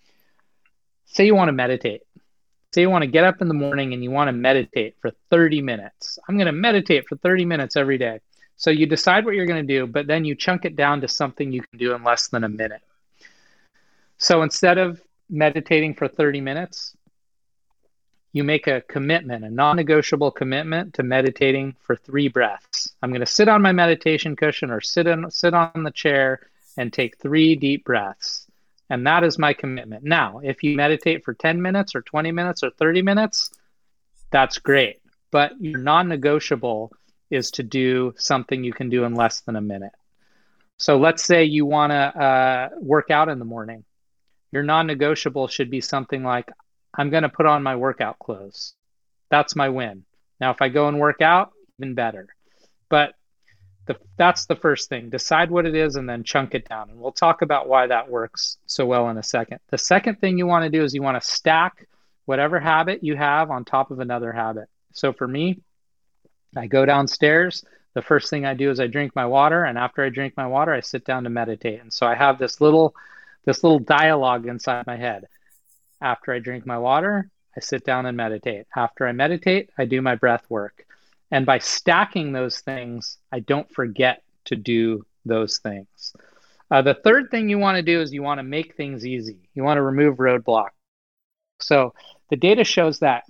say 1.05 1.25
you 1.25 1.35
want 1.35 1.49
to 1.49 1.53
meditate. 1.53 2.01
Say 2.73 2.81
you 2.81 2.89
want 2.89 3.03
to 3.03 3.09
get 3.09 3.23
up 3.23 3.41
in 3.41 3.47
the 3.47 3.53
morning 3.53 3.93
and 3.93 4.03
you 4.03 4.11
want 4.11 4.27
to 4.27 4.31
meditate 4.31 4.95
for 5.01 5.11
30 5.31 5.61
minutes. 5.61 6.19
I'm 6.27 6.35
going 6.35 6.45
to 6.45 6.51
meditate 6.51 7.07
for 7.07 7.17
30 7.17 7.45
minutes 7.45 7.75
every 7.75 7.97
day. 7.97 8.19
So 8.57 8.69
you 8.69 8.85
decide 8.85 9.25
what 9.25 9.33
you're 9.33 9.47
going 9.47 9.65
to 9.65 9.73
do, 9.73 9.87
but 9.87 10.05
then 10.05 10.25
you 10.25 10.35
chunk 10.35 10.65
it 10.65 10.75
down 10.75 11.01
to 11.01 11.07
something 11.07 11.51
you 11.51 11.61
can 11.61 11.79
do 11.79 11.95
in 11.95 12.03
less 12.03 12.27
than 12.27 12.43
a 12.43 12.49
minute. 12.49 12.81
So 14.17 14.43
instead 14.43 14.77
of 14.77 15.01
meditating 15.29 15.95
for 15.95 16.07
30 16.07 16.41
minutes, 16.41 16.95
you 18.31 18.43
make 18.43 18.67
a 18.67 18.81
commitment, 18.81 19.43
a 19.43 19.49
non 19.49 19.75
negotiable 19.75 20.31
commitment 20.31 20.93
to 20.95 21.03
meditating 21.03 21.75
for 21.81 21.95
three 21.95 22.27
breaths. 22.27 22.93
I'm 23.01 23.11
going 23.11 23.21
to 23.21 23.25
sit 23.25 23.47
on 23.47 23.61
my 23.61 23.71
meditation 23.71 24.35
cushion 24.35 24.69
or 24.69 24.81
sit, 24.81 25.07
in, 25.07 25.29
sit 25.31 25.53
on 25.53 25.83
the 25.83 25.91
chair 25.91 26.47
and 26.77 26.93
take 26.93 27.17
three 27.17 27.55
deep 27.55 27.85
breaths. 27.85 28.45
And 28.89 29.05
that 29.05 29.23
is 29.23 29.37
my 29.37 29.53
commitment. 29.53 30.03
Now, 30.03 30.41
if 30.43 30.63
you 30.63 30.75
meditate 30.75 31.23
for 31.23 31.33
10 31.33 31.61
minutes 31.61 31.95
or 31.95 32.01
20 32.01 32.31
minutes 32.31 32.63
or 32.63 32.71
30 32.71 33.01
minutes, 33.01 33.51
that's 34.31 34.59
great. 34.59 35.01
But 35.31 35.59
your 35.59 35.79
non 35.79 36.07
negotiable 36.07 36.91
is 37.29 37.51
to 37.51 37.63
do 37.63 38.13
something 38.17 38.63
you 38.63 38.73
can 38.73 38.89
do 38.89 39.03
in 39.03 39.13
less 39.13 39.41
than 39.41 39.55
a 39.55 39.61
minute. 39.61 39.91
So 40.77 40.97
let's 40.97 41.23
say 41.23 41.43
you 41.43 41.65
want 41.65 41.91
to 41.91 41.95
uh, 41.95 42.69
work 42.79 43.11
out 43.11 43.29
in 43.29 43.37
the 43.37 43.45
morning. 43.45 43.83
Your 44.51 44.63
non 44.63 44.87
negotiable 44.87 45.47
should 45.47 45.69
be 45.69 45.81
something 45.81 46.23
like 46.23 46.51
I'm 46.93 47.09
going 47.09 47.23
to 47.23 47.29
put 47.29 47.45
on 47.45 47.63
my 47.63 47.75
workout 47.75 48.19
clothes. 48.19 48.73
That's 49.29 49.55
my 49.55 49.69
win. 49.69 50.03
Now, 50.39 50.51
if 50.51 50.61
I 50.61 50.69
go 50.69 50.87
and 50.87 50.99
work 50.99 51.21
out, 51.21 51.51
even 51.79 51.93
better. 51.93 52.27
But 52.89 53.13
the, 53.85 53.97
that's 54.17 54.45
the 54.45 54.55
first 54.55 54.89
thing. 54.89 55.09
Decide 55.09 55.51
what 55.51 55.65
it 55.65 55.75
is 55.75 55.95
and 55.95 56.09
then 56.09 56.23
chunk 56.23 56.55
it 56.55 56.67
down. 56.67 56.89
And 56.89 56.99
we'll 56.99 57.11
talk 57.11 57.41
about 57.41 57.67
why 57.67 57.87
that 57.87 58.09
works 58.09 58.57
so 58.65 58.85
well 58.85 59.09
in 59.09 59.17
a 59.17 59.23
second. 59.23 59.59
The 59.69 59.77
second 59.77 60.19
thing 60.19 60.37
you 60.37 60.47
want 60.47 60.63
to 60.63 60.69
do 60.69 60.83
is 60.83 60.93
you 60.93 61.01
want 61.01 61.21
to 61.21 61.29
stack 61.29 61.87
whatever 62.25 62.59
habit 62.59 63.03
you 63.03 63.15
have 63.15 63.49
on 63.49 63.65
top 63.65 63.91
of 63.91 63.99
another 63.99 64.31
habit. 64.31 64.69
So 64.93 65.13
for 65.13 65.27
me, 65.27 65.61
I 66.55 66.67
go 66.67 66.85
downstairs. 66.85 67.63
The 67.95 68.01
first 68.01 68.29
thing 68.29 68.45
I 68.45 68.53
do 68.53 68.69
is 68.69 68.79
I 68.79 68.87
drink 68.87 69.15
my 69.15 69.25
water, 69.25 69.63
and 69.63 69.77
after 69.77 70.03
I 70.03 70.09
drink 70.09 70.35
my 70.37 70.45
water, 70.45 70.71
I 70.71 70.79
sit 70.79 71.05
down 71.05 71.23
to 71.23 71.29
meditate. 71.29 71.81
And 71.81 71.91
so 71.91 72.05
I 72.05 72.15
have 72.15 72.37
this 72.37 72.61
little 72.61 72.95
this 73.45 73.63
little 73.63 73.79
dialogue 73.79 74.45
inside 74.45 74.85
my 74.85 74.97
head. 74.97 75.27
After 76.01 76.33
I 76.33 76.39
drink 76.39 76.65
my 76.65 76.77
water, 76.77 77.29
I 77.55 77.59
sit 77.59 77.83
down 77.83 78.05
and 78.05 78.15
meditate. 78.15 78.67
After 78.75 79.07
I 79.07 79.11
meditate, 79.11 79.69
I 79.77 79.85
do 79.85 80.01
my 80.01 80.15
breath 80.15 80.45
work. 80.49 80.85
And 81.31 81.45
by 81.45 81.59
stacking 81.59 82.31
those 82.31 82.59
things, 82.61 83.17
I 83.31 83.39
don't 83.39 83.69
forget 83.71 84.23
to 84.45 84.55
do 84.55 85.05
those 85.25 85.57
things. 85.59 86.13
Uh, 86.71 86.81
the 86.81 86.93
third 86.93 87.29
thing 87.31 87.49
you 87.49 87.59
want 87.59 87.75
to 87.75 87.81
do 87.81 88.01
is 88.01 88.13
you 88.13 88.23
want 88.23 88.39
to 88.39 88.43
make 88.43 88.75
things 88.75 89.05
easy. 89.05 89.49
You 89.53 89.63
want 89.63 89.77
to 89.77 89.81
remove 89.81 90.17
roadblocks. 90.17 90.69
So 91.59 91.93
the 92.29 92.35
data 92.35 92.63
shows 92.63 92.99
that 92.99 93.23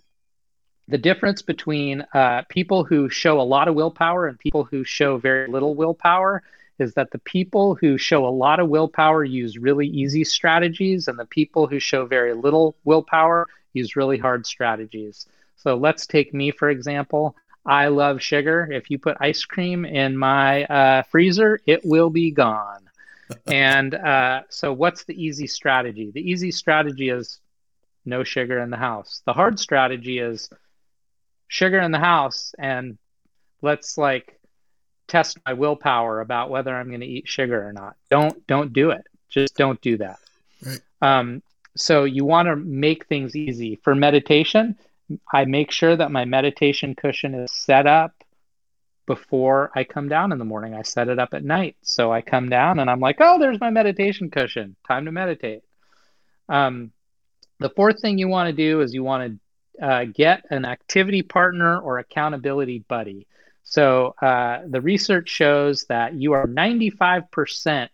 the 0.90 0.98
difference 0.98 1.44
between 1.44 2.04
uh, 2.14 2.42
people 2.50 2.84
who 2.84 3.10
show 3.10 3.40
a 3.40 3.44
lot 3.44 3.68
of 3.68 3.76
willpower 3.76 4.28
and 4.28 4.40
people 4.40 4.64
who 4.64 4.84
show 4.84 5.18
very 5.18 5.48
little 5.48 5.76
willpower 5.76 6.42
is 6.80 6.96
that 6.96 7.12
the 7.12 7.20
people 7.20 7.76
who 7.76 7.98
show 7.98 8.26
a 8.26 8.30
lot 8.30 8.60
of 8.60 8.70
willpower 8.70 9.24
use 9.24 9.58
really 9.58 9.86
easy 9.86 10.24
strategies, 10.24 11.08
and 11.08 11.20
the 11.20 11.26
people 11.26 11.68
who 11.68 11.80
show 11.80 12.06
very 12.06 12.34
little 12.34 12.76
willpower 12.86 13.48
use 13.74 13.96
really 13.96 14.18
hard 14.18 14.48
strategies. 14.48 15.28
So 15.58 15.76
let's 15.76 16.08
take 16.08 16.34
me, 16.34 16.50
for 16.52 16.70
example. 16.70 17.36
I 17.66 17.90
love 17.90 18.22
sugar. 18.22 18.68
If 18.72 18.90
you 18.90 18.98
put 18.98 19.18
ice 19.20 19.46
cream 19.46 19.86
in 19.86 20.18
my 20.18 20.64
uh, 20.64 21.04
freezer, 21.04 21.60
it 21.68 21.82
will 21.86 22.10
be 22.10 22.32
gone. 22.32 22.90
and 23.48 23.94
uh, 23.94 24.44
so, 24.50 24.74
what's 24.74 25.04
the 25.04 25.22
easy 25.22 25.46
strategy? 25.46 26.10
The 26.12 26.32
easy 26.32 26.52
strategy 26.52 27.10
is 27.10 27.40
no 28.06 28.24
sugar 28.24 28.60
in 28.60 28.72
the 28.72 28.78
house. 28.78 29.22
The 29.26 29.34
hard 29.34 29.60
strategy 29.60 30.18
is 30.18 30.50
sugar 31.50 31.80
in 31.80 31.92
the 31.92 32.00
house, 32.00 32.54
and 32.58 32.98
let's 33.62 33.98
like 33.98 34.40
test 35.08 35.38
my 35.46 35.54
willpower 35.54 36.22
about 36.22 36.50
whether 36.50 36.74
I'm 36.74 36.88
going 36.88 37.02
to 37.02 37.06
eat 37.06 37.28
sugar 37.28 37.68
or 37.68 37.74
not. 37.74 37.96
Don't 38.10 38.48
don't 38.48 38.72
do 38.72 38.92
it. 38.92 39.06
Just 39.28 39.56
don't 39.56 39.82
do 39.82 39.98
that. 39.98 40.20
Right. 40.66 40.80
Um, 41.02 41.44
so 41.76 42.06
you 42.06 42.24
want 42.24 42.48
to 42.48 42.56
make 42.56 43.08
things 43.08 43.36
easy 43.36 43.80
for 43.84 43.94
meditation. 43.94 44.78
I 45.34 45.46
make 45.46 45.72
sure 45.72 45.96
that 45.96 46.12
my 46.12 46.24
meditation 46.26 46.96
cushion 46.96 47.34
is 47.34 47.52
set 47.52 47.88
up 47.88 48.14
before 49.08 49.72
I 49.76 49.84
come 49.84 50.08
down 50.08 50.32
in 50.32 50.38
the 50.38 50.46
morning. 50.46 50.76
I 50.76 50.84
set 50.84 51.10
it 51.10 51.18
up 51.18 51.34
at 51.34 51.44
night. 51.44 51.78
So 51.82 52.12
I 52.12 52.22
come 52.22 52.48
down 52.48 52.80
and 52.80 52.90
I'm 52.90 53.00
like, 53.00 53.18
oh, 53.20 53.40
there's 53.40 53.60
my 53.60 53.72
meditation 53.72 54.30
cushion. 54.30 54.76
Time 54.88 55.06
to 55.06 55.12
meditate. 55.12 55.64
Um, 56.48 56.92
the 57.60 57.72
fourth 57.72 58.02
thing 58.02 58.20
you 58.20 58.28
want 58.28 58.48
to 58.48 58.54
do 58.54 58.82
is 58.82 58.94
you 58.94 59.04
want 59.04 59.32
to 59.32 59.40
uh, 59.82 60.06
get 60.06 60.46
an 60.50 60.66
activity 60.66 61.22
partner 61.22 61.80
or 61.80 62.00
accountability 62.00 62.80
buddy. 62.80 63.28
So 63.64 64.16
uh, 64.22 64.62
the 64.68 64.82
research 64.82 65.30
shows 65.30 65.86
that 65.86 66.14
you 66.14 66.34
are 66.34 66.48
95% 66.48 67.90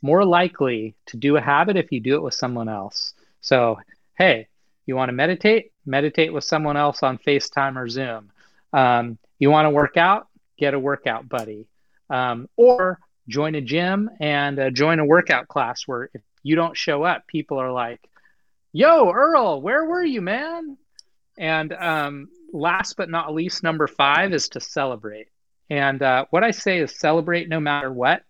more 0.00 0.24
likely 0.24 0.94
to 1.06 1.16
do 1.16 1.36
a 1.36 1.40
habit 1.40 1.76
if 1.76 1.92
you 1.92 2.00
do 2.00 2.14
it 2.16 2.22
with 2.22 2.34
someone 2.34 2.68
else. 2.68 3.14
So, 3.40 3.78
hey, 4.16 4.48
you 4.86 4.96
want 4.96 5.08
to 5.08 5.14
meditate? 5.14 5.72
Meditate 5.86 6.32
with 6.32 6.44
someone 6.44 6.76
else 6.76 7.02
on 7.02 7.18
FaceTime 7.18 7.76
or 7.76 7.88
Zoom. 7.88 8.30
Um, 8.72 9.18
you 9.38 9.50
want 9.50 9.66
to 9.66 9.70
work 9.70 9.96
out? 9.96 10.28
Get 10.58 10.74
a 10.74 10.78
workout 10.78 11.28
buddy. 11.28 11.66
Um, 12.10 12.48
or 12.56 12.98
join 13.28 13.54
a 13.54 13.60
gym 13.60 14.10
and 14.20 14.58
uh, 14.58 14.70
join 14.70 14.98
a 14.98 15.04
workout 15.04 15.48
class 15.48 15.82
where 15.86 16.10
if 16.12 16.22
you 16.42 16.56
don't 16.56 16.76
show 16.76 17.02
up, 17.02 17.26
people 17.26 17.58
are 17.58 17.72
like, 17.72 18.00
yo, 18.72 19.10
Earl, 19.10 19.60
where 19.62 19.84
were 19.84 20.04
you, 20.04 20.20
man? 20.20 20.76
And 21.36 21.72
um, 21.72 22.28
last 22.52 22.96
but 22.96 23.10
not 23.10 23.34
least, 23.34 23.62
number 23.62 23.86
five 23.86 24.32
is 24.32 24.48
to 24.50 24.60
celebrate. 24.60 25.28
And 25.70 26.02
uh, 26.02 26.26
what 26.30 26.44
I 26.44 26.50
say 26.50 26.78
is 26.78 26.94
celebrate 26.96 27.48
no 27.48 27.60
matter 27.60 27.92
what. 27.92 28.22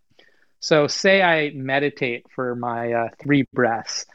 So, 0.61 0.87
say 0.87 1.21
I 1.21 1.51
meditate 1.51 2.25
for 2.35 2.55
my 2.55 2.93
uh, 2.93 3.09
three 3.23 3.47
breaths. 3.53 4.07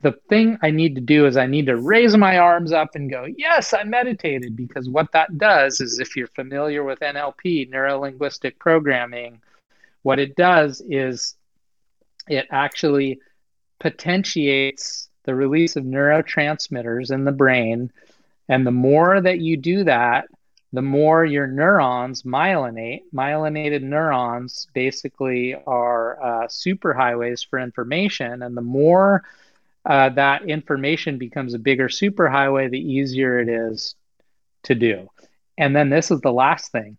The 0.00 0.12
thing 0.28 0.58
I 0.62 0.70
need 0.70 0.96
to 0.96 1.00
do 1.00 1.26
is 1.26 1.36
I 1.36 1.46
need 1.46 1.66
to 1.66 1.76
raise 1.76 2.16
my 2.16 2.38
arms 2.38 2.72
up 2.72 2.94
and 2.94 3.10
go, 3.10 3.26
Yes, 3.36 3.72
I 3.72 3.84
meditated. 3.84 4.56
Because 4.56 4.88
what 4.88 5.12
that 5.12 5.38
does 5.38 5.80
is, 5.80 6.00
if 6.00 6.16
you're 6.16 6.26
familiar 6.28 6.82
with 6.82 6.98
NLP, 6.98 7.70
neuro 7.70 8.00
linguistic 8.00 8.58
programming, 8.58 9.40
what 10.02 10.18
it 10.18 10.34
does 10.34 10.82
is 10.88 11.36
it 12.28 12.46
actually 12.50 13.20
potentiates 13.78 15.08
the 15.24 15.34
release 15.34 15.76
of 15.76 15.84
neurotransmitters 15.84 17.12
in 17.12 17.24
the 17.24 17.32
brain 17.32 17.92
and 18.48 18.66
the 18.66 18.72
more 18.72 19.20
that 19.20 19.40
you 19.40 19.56
do 19.56 19.84
that, 19.84 20.26
the 20.72 20.82
more 20.82 21.24
your 21.24 21.46
neurons 21.46 22.22
myelinate. 22.22 23.02
Myelinated 23.14 23.82
neurons 23.82 24.68
basically 24.74 25.54
are 25.66 26.22
uh, 26.22 26.46
superhighways 26.46 27.46
for 27.48 27.58
information. 27.58 28.42
And 28.42 28.56
the 28.56 28.62
more 28.62 29.24
uh, 29.86 30.10
that 30.10 30.48
information 30.48 31.18
becomes 31.18 31.54
a 31.54 31.58
bigger 31.58 31.88
superhighway, 31.88 32.70
the 32.70 32.78
easier 32.80 33.40
it 33.40 33.48
is 33.48 33.94
to 34.64 34.74
do. 34.74 35.08
And 35.56 35.74
then 35.74 35.88
this 35.88 36.10
is 36.10 36.20
the 36.20 36.32
last 36.32 36.70
thing. 36.70 36.98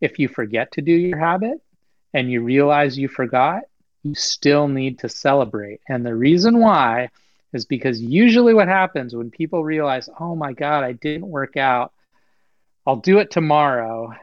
If 0.00 0.18
you 0.18 0.28
forget 0.28 0.72
to 0.72 0.82
do 0.82 0.92
your 0.92 1.18
habit 1.18 1.62
and 2.12 2.30
you 2.30 2.42
realize 2.42 2.98
you 2.98 3.08
forgot, 3.08 3.62
you 4.02 4.14
still 4.14 4.68
need 4.68 4.98
to 5.00 5.08
celebrate. 5.08 5.80
And 5.88 6.04
the 6.04 6.14
reason 6.14 6.60
why 6.60 7.08
is 7.56 7.64
because 7.64 8.00
usually 8.00 8.54
what 8.54 8.68
happens 8.68 9.16
when 9.16 9.30
people 9.30 9.64
realize, 9.64 10.08
oh 10.20 10.36
my 10.36 10.52
God, 10.52 10.84
I 10.84 10.92
didn't 10.92 11.26
work 11.26 11.56
out, 11.56 11.92
I'll 12.86 12.96
do 12.96 13.18
it 13.18 13.32
tomorrow. 13.32 14.14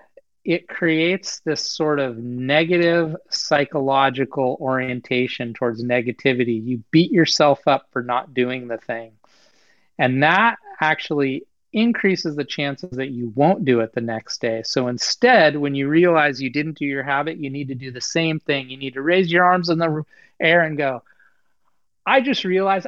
It 0.45 0.69
creates 0.69 1.41
this 1.41 1.65
sort 1.65 1.99
of 1.99 2.17
negative 2.17 3.15
psychological 3.29 4.57
orientation 4.61 5.53
towards 5.53 5.83
negativity. 5.83 6.65
You 6.65 6.83
beat 6.91 7.11
yourself 7.11 7.59
up 7.67 7.87
for 7.91 8.01
not 8.01 8.33
doing 8.33 8.67
the 8.67 8.77
thing. 8.77 9.13
And 9.97 10.23
that 10.23 10.57
actually 10.79 11.45
increases 11.73 12.35
the 12.35 12.45
chances 12.45 12.91
that 12.91 13.09
you 13.09 13.33
won't 13.35 13.65
do 13.65 13.79
it 13.79 13.93
the 13.93 14.01
next 14.01 14.39
day. 14.41 14.61
So 14.63 14.87
instead, 14.87 15.57
when 15.57 15.75
you 15.75 15.87
realize 15.87 16.41
you 16.41 16.51
didn't 16.51 16.77
do 16.77 16.85
your 16.85 17.03
habit, 17.03 17.37
you 17.37 17.49
need 17.49 17.69
to 17.69 17.75
do 17.75 17.91
the 17.91 18.01
same 18.01 18.39
thing. 18.39 18.69
You 18.69 18.77
need 18.77 18.93
to 18.93 19.01
raise 19.01 19.31
your 19.31 19.43
arms 19.43 19.69
in 19.69 19.79
the 19.79 20.03
air 20.39 20.61
and 20.61 20.77
go, 20.77 21.03
I 22.05 22.21
just 22.21 22.43
realized 22.43 22.87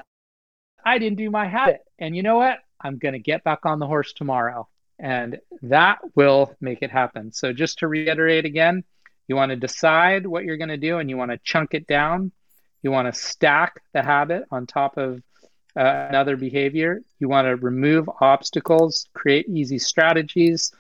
I 0.86 1.00
didn't 1.00 1.18
do 1.18 1.32
my 1.32 1.48
habit. 1.48 1.82
And 2.00 2.16
you 2.16 2.24
know 2.24 2.38
what? 2.38 2.60
I'm 2.80 2.98
going 2.98 3.14
to 3.14 3.20
get 3.20 3.44
back 3.44 3.66
on 3.66 3.80
the 3.80 3.88
horse 3.88 4.14
tomorrow. 4.14 4.68
And 5.00 5.40
that 5.64 6.00
will 6.16 6.56
make 6.62 6.82
it 6.82 6.92
happen. 6.92 7.34
So, 7.34 7.52
just 7.52 7.80
to 7.80 7.88
reiterate 7.88 8.46
again, 8.46 8.84
you 9.28 9.36
want 9.36 9.50
to 9.50 9.56
decide 9.56 10.26
what 10.26 10.46
you're 10.46 10.58
going 10.58 10.70
to 10.70 10.78
do 10.78 11.00
and 11.00 11.10
you 11.10 11.18
want 11.18 11.32
to 11.32 11.38
chunk 11.44 11.74
it 11.74 11.88
down. 11.88 12.32
You 12.82 12.92
want 12.92 13.14
to 13.14 13.20
stack 13.20 13.82
the 13.94 14.04
habit 14.04 14.46
on 14.52 14.68
top 14.68 14.98
of 14.98 15.22
uh, 15.76 16.06
another 16.10 16.38
behavior. 16.38 17.02
You 17.20 17.28
want 17.28 17.48
to 17.48 17.56
remove 17.56 18.10
obstacles, 18.22 19.08
create 19.14 19.50
easy 19.50 19.80
strategies. 19.80 20.72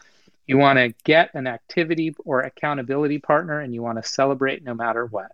You 0.47 0.58
want 0.58 0.78
to 0.78 0.93
get 1.03 1.34
an 1.34 1.47
activity 1.47 2.16
or 2.24 2.41
accountability 2.41 3.18
partner, 3.18 3.60
and 3.60 3.74
you 3.74 3.82
want 3.82 4.01
to 4.01 4.08
celebrate 4.08 4.64
no 4.64 4.76
matter 4.76 5.06
what. 5.06 5.32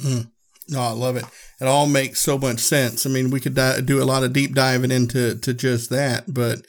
Mm. 0.00 0.30
No, 0.68 0.80
I 0.80 0.92
love 0.92 1.16
it. 1.16 1.24
It 1.60 1.66
all 1.66 1.86
makes 1.86 2.20
so 2.20 2.38
much 2.38 2.58
sense. 2.60 3.04
I 3.04 3.10
mean, 3.10 3.30
we 3.30 3.40
could 3.40 3.54
di- 3.54 3.82
do 3.82 4.02
a 4.02 4.04
lot 4.04 4.24
of 4.24 4.32
deep 4.32 4.54
diving 4.54 4.90
into 4.90 5.36
to 5.36 5.54
just 5.54 5.90
that, 5.90 6.32
but 6.32 6.64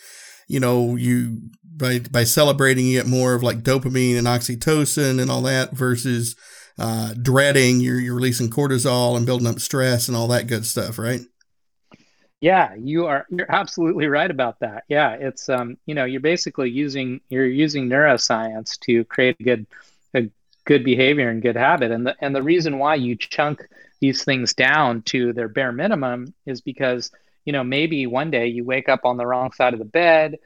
you 0.48 0.60
know, 0.60 0.96
you 0.96 1.42
by 1.64 2.00
by 2.00 2.24
celebrating 2.24 2.86
you 2.86 3.00
get 3.00 3.08
more 3.08 3.34
of 3.34 3.44
like 3.44 3.64
dopamine 3.64 4.18
and 4.18 4.28
oxytocin 4.28 5.22
and 5.22 5.32
all 5.32 5.42
that 5.44 5.72
versus 5.72 6.36
uh, 6.78 7.14
dreading. 7.14 7.80
You're 7.80 8.00
you're 8.00 8.16
releasing 8.16 8.50
cortisol 8.50 9.16
and 9.16 9.26
building 9.26 9.48
up 9.48 9.60
stress 9.60 10.08
and 10.08 10.18
all 10.18 10.28
that 10.28 10.48
good 10.48 10.66
stuff, 10.66 11.00
right? 11.00 11.22
Yeah, 12.42 12.74
you 12.76 13.06
are 13.06 13.26
you're 13.30 13.52
absolutely 13.52 14.08
right 14.08 14.30
about 14.30 14.60
that. 14.60 14.84
Yeah, 14.90 15.14
it's 15.14 15.48
um, 15.48 15.78
you 15.86 15.96
know, 15.96 16.06
you're 16.06 16.22
basically 16.22 16.70
using 16.70 17.22
you're 17.30 17.46
using 17.46 17.88
neuroscience 17.88 18.80
to 18.80 19.06
create 19.06 19.38
a 19.40 19.44
good 19.44 19.68
a 20.16 20.30
good 20.66 20.84
behavior 20.84 21.30
and 21.30 21.42
good 21.42 21.56
habit. 21.56 21.92
And 21.92 22.06
the 22.06 22.16
and 22.20 22.36
the 22.36 22.44
reason 22.44 22.80
why 22.80 22.96
you 22.96 23.16
chunk 23.16 23.68
these 24.02 24.24
things 24.26 24.54
down 24.54 25.04
to 25.04 25.32
their 25.32 25.48
bare 25.48 25.72
minimum 25.72 26.34
is 26.46 26.60
because, 26.62 27.12
you 27.46 27.54
know, 27.54 27.64
maybe 27.64 28.08
one 28.08 28.32
day 28.32 28.48
you 28.48 28.66
wake 28.66 28.90
up 28.90 29.06
on 29.06 29.16
the 29.18 29.26
wrong 29.26 29.54
side 29.54 29.74
of 29.74 29.80
the 29.80 29.86
bed, 29.86 30.40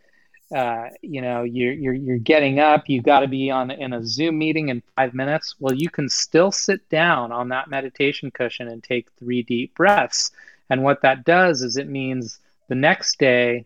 uh, 0.55 0.89
you 1.01 1.21
know, 1.21 1.41
you're 1.41 1.73
you're 1.73 1.93
you're 1.93 2.17
getting 2.19 2.59
up, 2.59 2.87
you 2.87 3.01
got 3.01 3.21
to 3.21 3.27
be 3.27 3.49
on 3.49 3.71
in 3.71 3.93
a 3.93 4.05
Zoom 4.05 4.37
meeting 4.37 4.69
in 4.69 4.83
5 4.95 5.15
minutes. 5.15 5.55
Well, 5.59 5.73
you 5.73 5.89
can 5.89 6.07
still 6.07 6.51
sit 6.51 6.87
down 6.89 7.31
on 7.31 7.49
that 7.49 7.67
meditation 7.67 8.29
cushion 8.29 8.67
and 8.67 8.83
take 8.83 9.09
3 9.17 9.41
deep 9.41 9.73
breaths 9.73 10.31
and 10.69 10.83
what 10.83 11.01
that 11.01 11.25
does 11.25 11.61
is 11.61 11.77
it 11.77 11.87
means 11.87 12.39
the 12.67 12.75
next 12.75 13.19
day 13.19 13.65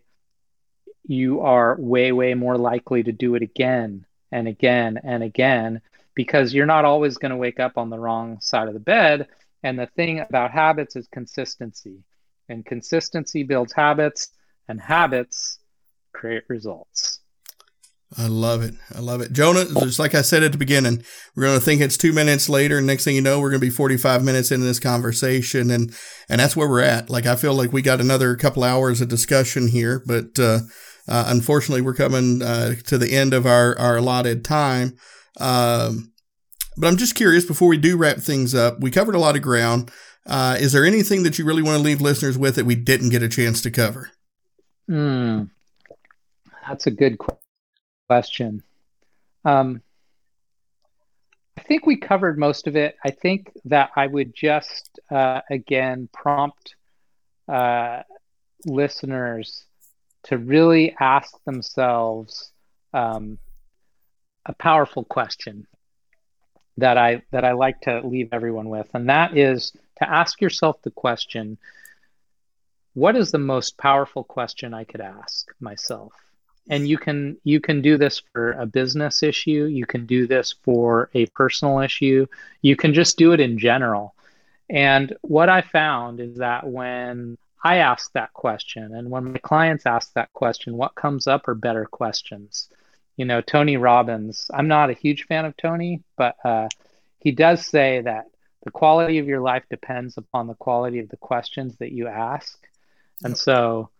you 1.06 1.40
are 1.40 1.76
way, 1.78 2.12
way 2.12 2.34
more 2.34 2.56
likely 2.56 3.02
to 3.02 3.12
do 3.12 3.34
it 3.34 3.42
again 3.42 4.04
and 4.30 4.46
again 4.46 5.00
and 5.02 5.22
again 5.22 5.80
because 6.14 6.52
you're 6.52 6.66
not 6.66 6.84
always 6.84 7.16
going 7.16 7.30
to 7.30 7.36
wake 7.36 7.58
up 7.58 7.78
on 7.78 7.90
the 7.90 7.98
wrong 7.98 8.38
side 8.40 8.68
of 8.68 8.74
the 8.74 8.80
bed. 8.80 9.28
And 9.62 9.78
the 9.78 9.86
thing 9.86 10.20
about 10.20 10.50
habits 10.50 10.96
is 10.96 11.06
consistency. 11.08 12.02
And 12.48 12.64
consistency 12.64 13.42
builds 13.42 13.72
habits, 13.72 14.30
and 14.68 14.80
habits 14.80 15.58
create 16.12 16.44
results. 16.48 17.20
I 18.18 18.26
love 18.26 18.62
it. 18.62 18.74
I 18.94 18.98
love 18.98 19.20
it. 19.20 19.32
Jonah, 19.32 19.66
just 19.66 20.00
like 20.00 20.16
I 20.16 20.22
said 20.22 20.42
at 20.42 20.50
the 20.50 20.58
beginning, 20.58 21.04
we're 21.36 21.44
going 21.44 21.58
to 21.58 21.64
think 21.64 21.80
it's 21.80 21.96
two 21.96 22.12
minutes 22.12 22.48
later. 22.48 22.78
And 22.78 22.86
Next 22.86 23.04
thing 23.04 23.14
you 23.14 23.22
know, 23.22 23.38
we're 23.38 23.50
going 23.50 23.60
to 23.60 23.66
be 23.66 23.70
45 23.70 24.24
minutes 24.24 24.50
into 24.50 24.66
this 24.66 24.80
conversation. 24.80 25.70
And, 25.70 25.94
and 26.28 26.40
that's 26.40 26.56
where 26.56 26.68
we're 26.68 26.80
at. 26.80 27.08
Like, 27.08 27.26
I 27.26 27.36
feel 27.36 27.54
like 27.54 27.72
we 27.72 27.82
got 27.82 28.00
another 28.00 28.34
couple 28.34 28.64
hours 28.64 29.00
of 29.00 29.08
discussion 29.08 29.68
here, 29.68 30.02
but, 30.06 30.38
uh, 30.40 30.60
uh, 31.06 31.24
unfortunately 31.28 31.82
we're 31.82 31.94
coming, 31.94 32.42
uh, 32.42 32.74
to 32.86 32.98
the 32.98 33.12
end 33.12 33.32
of 33.32 33.46
our, 33.46 33.78
our 33.78 33.98
allotted 33.98 34.44
time. 34.44 34.96
Um, 35.38 36.09
but 36.80 36.86
I'm 36.88 36.96
just 36.96 37.14
curious 37.14 37.44
before 37.44 37.68
we 37.68 37.78
do 37.78 37.96
wrap 37.96 38.18
things 38.18 38.54
up, 38.54 38.80
we 38.80 38.90
covered 38.90 39.14
a 39.14 39.18
lot 39.18 39.36
of 39.36 39.42
ground. 39.42 39.90
Uh, 40.26 40.56
is 40.58 40.72
there 40.72 40.84
anything 40.84 41.22
that 41.22 41.38
you 41.38 41.44
really 41.44 41.62
want 41.62 41.76
to 41.76 41.82
leave 41.82 42.00
listeners 42.00 42.36
with 42.36 42.56
that 42.56 42.66
we 42.66 42.74
didn't 42.74 43.10
get 43.10 43.22
a 43.22 43.28
chance 43.28 43.62
to 43.62 43.70
cover? 43.70 44.10
Hmm. 44.88 45.44
That's 46.66 46.86
a 46.86 46.90
good 46.90 47.18
question 47.18 47.40
question. 48.10 48.60
Um, 49.44 49.82
I 51.56 51.62
think 51.62 51.86
we 51.86 51.94
covered 51.94 52.40
most 52.40 52.66
of 52.66 52.74
it. 52.74 52.96
I 53.04 53.12
think 53.12 53.52
that 53.66 53.90
I 53.94 54.08
would 54.08 54.34
just 54.34 54.98
uh, 55.12 55.42
again 55.48 56.08
prompt 56.12 56.74
uh, 57.46 58.02
listeners 58.66 59.64
to 60.24 60.38
really 60.38 60.96
ask 60.98 61.32
themselves 61.44 62.50
um, 62.92 63.38
a 64.44 64.54
powerful 64.54 65.04
question 65.04 65.68
that 66.76 66.96
I 66.98 67.22
that 67.30 67.44
I 67.44 67.52
like 67.52 67.80
to 67.82 68.00
leave 68.06 68.28
everyone 68.32 68.68
with, 68.68 68.88
and 68.94 69.08
that 69.08 69.36
is 69.36 69.72
to 69.98 70.10
ask 70.10 70.40
yourself 70.40 70.80
the 70.82 70.90
question: 70.90 71.58
What 72.94 73.16
is 73.16 73.30
the 73.30 73.38
most 73.38 73.78
powerful 73.78 74.24
question 74.24 74.74
I 74.74 74.84
could 74.84 75.00
ask 75.00 75.46
myself? 75.60 76.12
and 76.70 76.88
you 76.88 76.96
can 76.96 77.36
you 77.44 77.60
can 77.60 77.82
do 77.82 77.98
this 77.98 78.22
for 78.32 78.52
a 78.52 78.64
business 78.64 79.22
issue 79.22 79.64
you 79.64 79.84
can 79.84 80.06
do 80.06 80.26
this 80.26 80.54
for 80.62 81.10
a 81.14 81.26
personal 81.26 81.80
issue 81.80 82.26
you 82.62 82.76
can 82.76 82.94
just 82.94 83.18
do 83.18 83.32
it 83.32 83.40
in 83.40 83.58
general 83.58 84.14
and 84.70 85.14
what 85.22 85.48
i 85.48 85.60
found 85.60 86.20
is 86.20 86.36
that 86.36 86.66
when 86.66 87.36
i 87.64 87.76
ask 87.76 88.12
that 88.12 88.32
question 88.32 88.94
and 88.94 89.10
when 89.10 89.32
my 89.32 89.38
clients 89.38 89.86
ask 89.86 90.12
that 90.14 90.32
question 90.32 90.76
what 90.76 90.94
comes 90.94 91.26
up 91.26 91.46
are 91.48 91.54
better 91.54 91.84
questions 91.84 92.68
you 93.20 93.26
know 93.26 93.40
tony 93.40 93.76
robbins 93.76 94.50
i'm 94.54 94.68
not 94.68 94.90
a 94.90 94.94
huge 94.94 95.26
fan 95.26 95.44
of 95.44 95.54
tony 95.56 96.02
but 96.16 96.34
uh, 96.44 96.68
he 97.18 97.30
does 97.30 97.66
say 97.66 98.00
that 98.00 98.24
the 98.64 98.70
quality 98.70 99.18
of 99.18 99.28
your 99.28 99.40
life 99.40 99.64
depends 99.70 100.16
upon 100.16 100.46
the 100.46 100.54
quality 100.54 100.98
of 100.98 101.08
the 101.10 101.16
questions 101.16 101.76
that 101.76 101.92
you 101.92 102.08
ask 102.08 102.58
and 103.22 103.36
so 103.36 103.90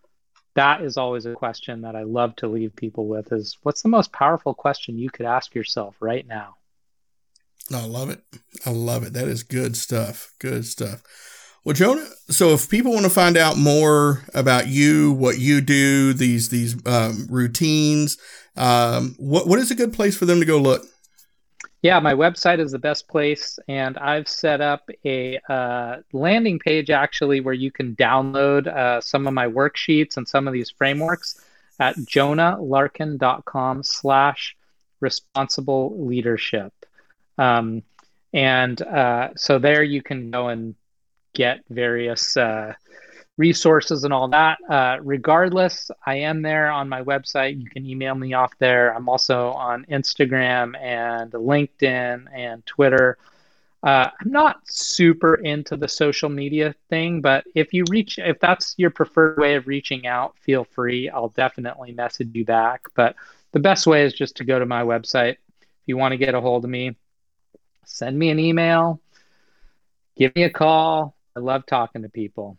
that 0.55 0.83
is 0.83 0.97
always 0.97 1.27
a 1.27 1.35
question 1.35 1.83
that 1.83 1.95
I 1.95 2.03
love 2.03 2.35
to 2.37 2.49
leave 2.49 2.75
people 2.75 3.07
with 3.07 3.33
is 3.33 3.57
what's 3.63 3.83
the 3.83 3.89
most 3.89 4.13
powerful 4.13 4.55
question 4.55 4.99
you 4.99 5.11
could 5.11 5.27
ask 5.27 5.55
yourself 5.55 5.97
right 6.01 6.27
now? 6.27 6.57
I 7.73 7.87
love 7.87 8.11
it. 8.11 8.21
I 8.67 8.71
love 8.71 9.05
it. 9.05 9.13
That 9.13 9.29
is 9.29 9.45
good 9.45 9.77
stuff. 9.77 10.33
Good 10.41 10.67
stuff. 10.67 11.03
Well, 11.65 11.75
Jonah, 11.75 12.09
so 12.29 12.49
if 12.51 12.69
people 12.69 12.93
want 12.93 13.05
to 13.05 13.11
find 13.11 13.37
out 13.37 13.59
more 13.59 14.25
about 14.35 14.67
you, 14.67 15.13
what 15.13 15.39
you 15.39 15.61
do, 15.61 16.15
these 16.15 16.49
these 16.49 16.75
um, 16.87 17.27
routines, 17.31 18.19
um, 18.61 19.15
what 19.19 19.47
what 19.47 19.59
is 19.59 19.71
a 19.71 19.75
good 19.75 19.93
place 19.93 20.17
for 20.17 20.27
them 20.27 20.39
to 20.39 20.47
go 20.47 20.59
look? 20.59 20.85
Yeah, 21.83 21.99
my 21.99 22.13
website 22.13 22.61
is 22.61 22.73
the 22.73 22.79
best 22.79 23.09
place, 23.09 23.59
and 23.67 23.97
I've 23.97 24.29
set 24.29 24.61
up 24.61 24.91
a 25.03 25.41
uh, 25.49 25.97
landing 26.13 26.59
page 26.59 26.91
actually 26.91 27.41
where 27.41 27.55
you 27.55 27.71
can 27.71 27.97
download 27.97 28.67
uh, 28.67 29.01
some 29.01 29.27
of 29.27 29.33
my 29.33 29.47
worksheets 29.47 30.19
and 30.19 30.29
some 30.29 30.47
of 30.47 30.53
these 30.53 30.69
frameworks 30.69 31.43
at 31.79 31.97
jonahlarkin.com 31.97 33.83
slash 33.83 34.55
responsible 35.01 36.07
leadership. 36.07 36.75
Um, 37.39 37.83
and 38.35 38.81
uh, 38.83 39.31
so 39.37 39.59
there 39.59 39.83
you 39.83 40.03
can 40.03 40.31
go 40.31 40.49
and 40.49 40.75
get 41.33 41.61
various 41.71 42.37
uh, 42.37 42.75
resources 43.37 44.05
and 44.05 44.13
all 44.13 44.29
that. 44.29 44.59
Uh, 44.69 44.99
regardless, 45.03 45.91
I 46.05 46.17
am 46.17 46.43
there 46.43 46.71
on 46.71 46.89
my 46.89 47.03
website. 47.03 47.61
You 47.61 47.71
can 47.71 47.87
email 47.87 48.15
me 48.15 48.35
off 48.35 48.53
there. 48.59 48.95
I'm 48.95 49.09
also 49.09 49.51
on 49.53 49.87
Instagram 49.91 50.79
and 50.81 51.33
LinkedIn 51.33 52.27
and 52.35 52.65
Twitter. 52.67 53.19
Uh, 53.83 54.11
I'm 54.21 54.31
not 54.31 54.61
super 54.67 55.37
into 55.37 55.75
the 55.77 55.89
social 55.89 56.29
media 56.29 56.75
thing, 56.91 57.23
but 57.23 57.45
if 57.55 57.73
you 57.73 57.85
reach, 57.89 58.19
if 58.19 58.39
that's 58.39 58.75
your 58.77 58.91
preferred 58.91 59.39
way 59.39 59.55
of 59.55 59.67
reaching 59.67 60.07
out, 60.07 60.37
feel 60.39 60.65
free. 60.65 61.09
I'll 61.09 61.31
definitely 61.31 61.93
message 61.93 62.29
you 62.35 62.45
back. 62.45 62.83
But 62.95 63.17
the 63.53 63.61
best 63.61 63.87
way 63.87 64.05
is 64.05 64.13
just 64.13 64.37
to 64.37 64.45
go 64.45 64.59
to 64.59 64.67
my 64.67 64.83
website. 64.83 65.37
If 65.63 65.87
you 65.87 65.97
want 65.97 66.13
to 66.13 66.19
get 66.19 66.35
a 66.35 66.41
hold 66.43 66.65
of 66.65 66.71
me, 66.71 66.97
send 67.87 68.19
me 68.19 68.29
an 68.29 68.39
email, 68.39 69.01
give 70.15 70.35
me 70.37 70.43
a 70.43 70.51
call. 70.51 71.17
I 71.35 71.41
love 71.41 71.65
talking 71.65 72.03
to 72.03 72.11
people. 72.11 72.59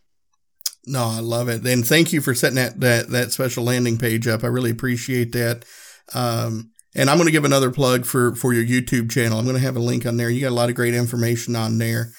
No, 0.86 1.06
I 1.06 1.20
love 1.20 1.48
it. 1.48 1.66
And 1.66 1.86
thank 1.86 2.12
you 2.12 2.22
for 2.22 2.34
setting 2.34 2.56
that, 2.56 2.80
that, 2.80 3.10
that 3.10 3.32
special 3.32 3.64
landing 3.64 3.98
page 3.98 4.28
up. 4.28 4.44
I 4.44 4.48
really 4.48 4.72
appreciate 4.72 5.32
that. 5.34 5.66
Um, 6.14 6.72
and 6.96 7.10
I'm 7.10 7.18
going 7.18 7.28
to 7.28 7.32
give 7.32 7.46
another 7.46 7.72
plug 7.72 8.06
for, 8.06 8.36
for 8.36 8.54
your 8.54 8.66
YouTube 8.66 9.12
channel. 9.12 9.38
I'm 9.38 9.46
going 9.46 9.56
to 9.56 9.62
have 9.62 9.78
a 9.78 9.80
link 9.80 10.06
on 10.06 10.18
there. 10.18 10.30
You 10.30 10.42
got 10.42 10.50
a 10.50 10.56
lot 10.56 10.70
of 10.70 10.76
great 10.76 10.94
information 10.94 11.56
on 11.56 11.78
there. 11.78 12.12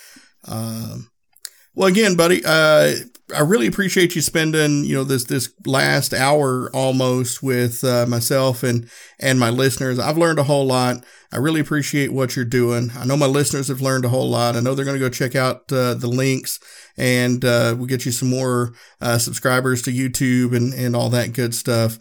Um, 0.47 1.11
well, 1.75 1.89
again, 1.89 2.17
buddy, 2.17 2.43
uh, 2.45 2.95
I 3.35 3.41
really 3.41 3.67
appreciate 3.67 4.15
you 4.15 4.23
spending, 4.23 4.85
you 4.85 4.95
know, 4.95 5.05
this, 5.05 5.25
this 5.25 5.53
last 5.67 6.13
hour 6.15 6.71
almost 6.75 7.43
with 7.43 7.83
uh, 7.83 8.07
myself 8.07 8.63
and, 8.63 8.89
and 9.19 9.41
my 9.41 9.51
listeners. 9.51 9.99
I've 9.99 10.19
learned 10.19 10.39
a 10.39 10.45
whole 10.45 10.67
lot. 10.67 11.05
I 11.33 11.39
really 11.39 11.61
appreciate 11.61 12.13
what 12.13 12.37
you're 12.37 12.45
doing. 12.45 12.91
I 12.97 13.07
know 13.07 13.17
my 13.17 13.27
listeners 13.27 13.69
have 13.69 13.81
learned 13.81 14.05
a 14.05 14.11
whole 14.11 14.29
lot. 14.29 14.55
I 14.55 14.61
know 14.61 14.75
they're 14.75 14.85
going 14.85 14.99
to 14.99 15.05
go 15.05 15.09
check 15.09 15.35
out 15.35 15.73
uh, 15.73 15.95
the 15.95 16.09
links 16.09 16.61
and 16.97 17.45
uh, 17.45 17.75
we'll 17.77 17.87
get 17.87 18.05
you 18.07 18.13
some 18.13 18.29
more 18.29 18.73
uh, 19.01 19.19
subscribers 19.19 19.83
to 19.83 19.91
YouTube 19.91 20.57
and, 20.57 20.73
and 20.75 20.95
all 20.95 21.09
that 21.11 21.33
good 21.33 21.55
stuff. 21.55 21.99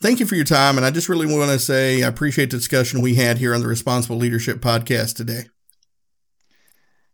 Thank 0.00 0.18
you 0.18 0.26
for 0.26 0.34
your 0.34 0.44
time. 0.44 0.76
And 0.76 0.86
I 0.86 0.90
just 0.90 1.08
really 1.08 1.26
want 1.26 1.50
to 1.50 1.58
say 1.58 2.02
I 2.02 2.08
appreciate 2.08 2.50
the 2.50 2.56
discussion 2.56 3.02
we 3.02 3.16
had 3.16 3.38
here 3.38 3.54
on 3.54 3.60
the 3.60 3.68
Responsible 3.68 4.16
Leadership 4.16 4.58
Podcast 4.58 5.16
today. 5.16 5.44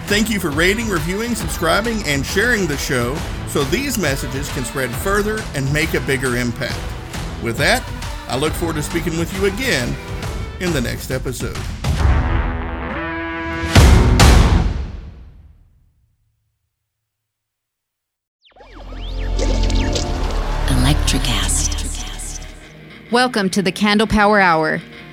Thank 0.04 0.28
you 0.28 0.40
for 0.40 0.50
rating, 0.50 0.90
reviewing, 0.90 1.34
subscribing, 1.34 2.02
and 2.04 2.26
sharing 2.26 2.66
the 2.66 2.76
show 2.76 3.16
so 3.48 3.64
these 3.64 3.96
messages 3.96 4.52
can 4.52 4.66
spread 4.66 4.90
further 4.90 5.40
and 5.54 5.72
make 5.72 5.94
a 5.94 6.00
bigger 6.00 6.36
impact. 6.36 6.78
With 7.42 7.56
that, 7.56 7.82
I 8.30 8.36
look 8.36 8.52
forward 8.52 8.76
to 8.76 8.82
speaking 8.84 9.18
with 9.18 9.36
you 9.36 9.46
again 9.46 9.92
in 10.60 10.72
the 10.72 10.80
next 10.80 11.10
episode. 11.10 11.56
Electricast. 20.68 22.40
Welcome 23.10 23.50
to 23.50 23.62
the 23.62 23.72
Candle 23.72 24.06
Power 24.06 24.38
Hour. 24.38 24.80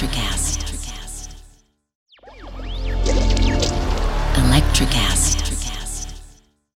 Electricast. 0.00 0.29
Electricast. 0.29 0.29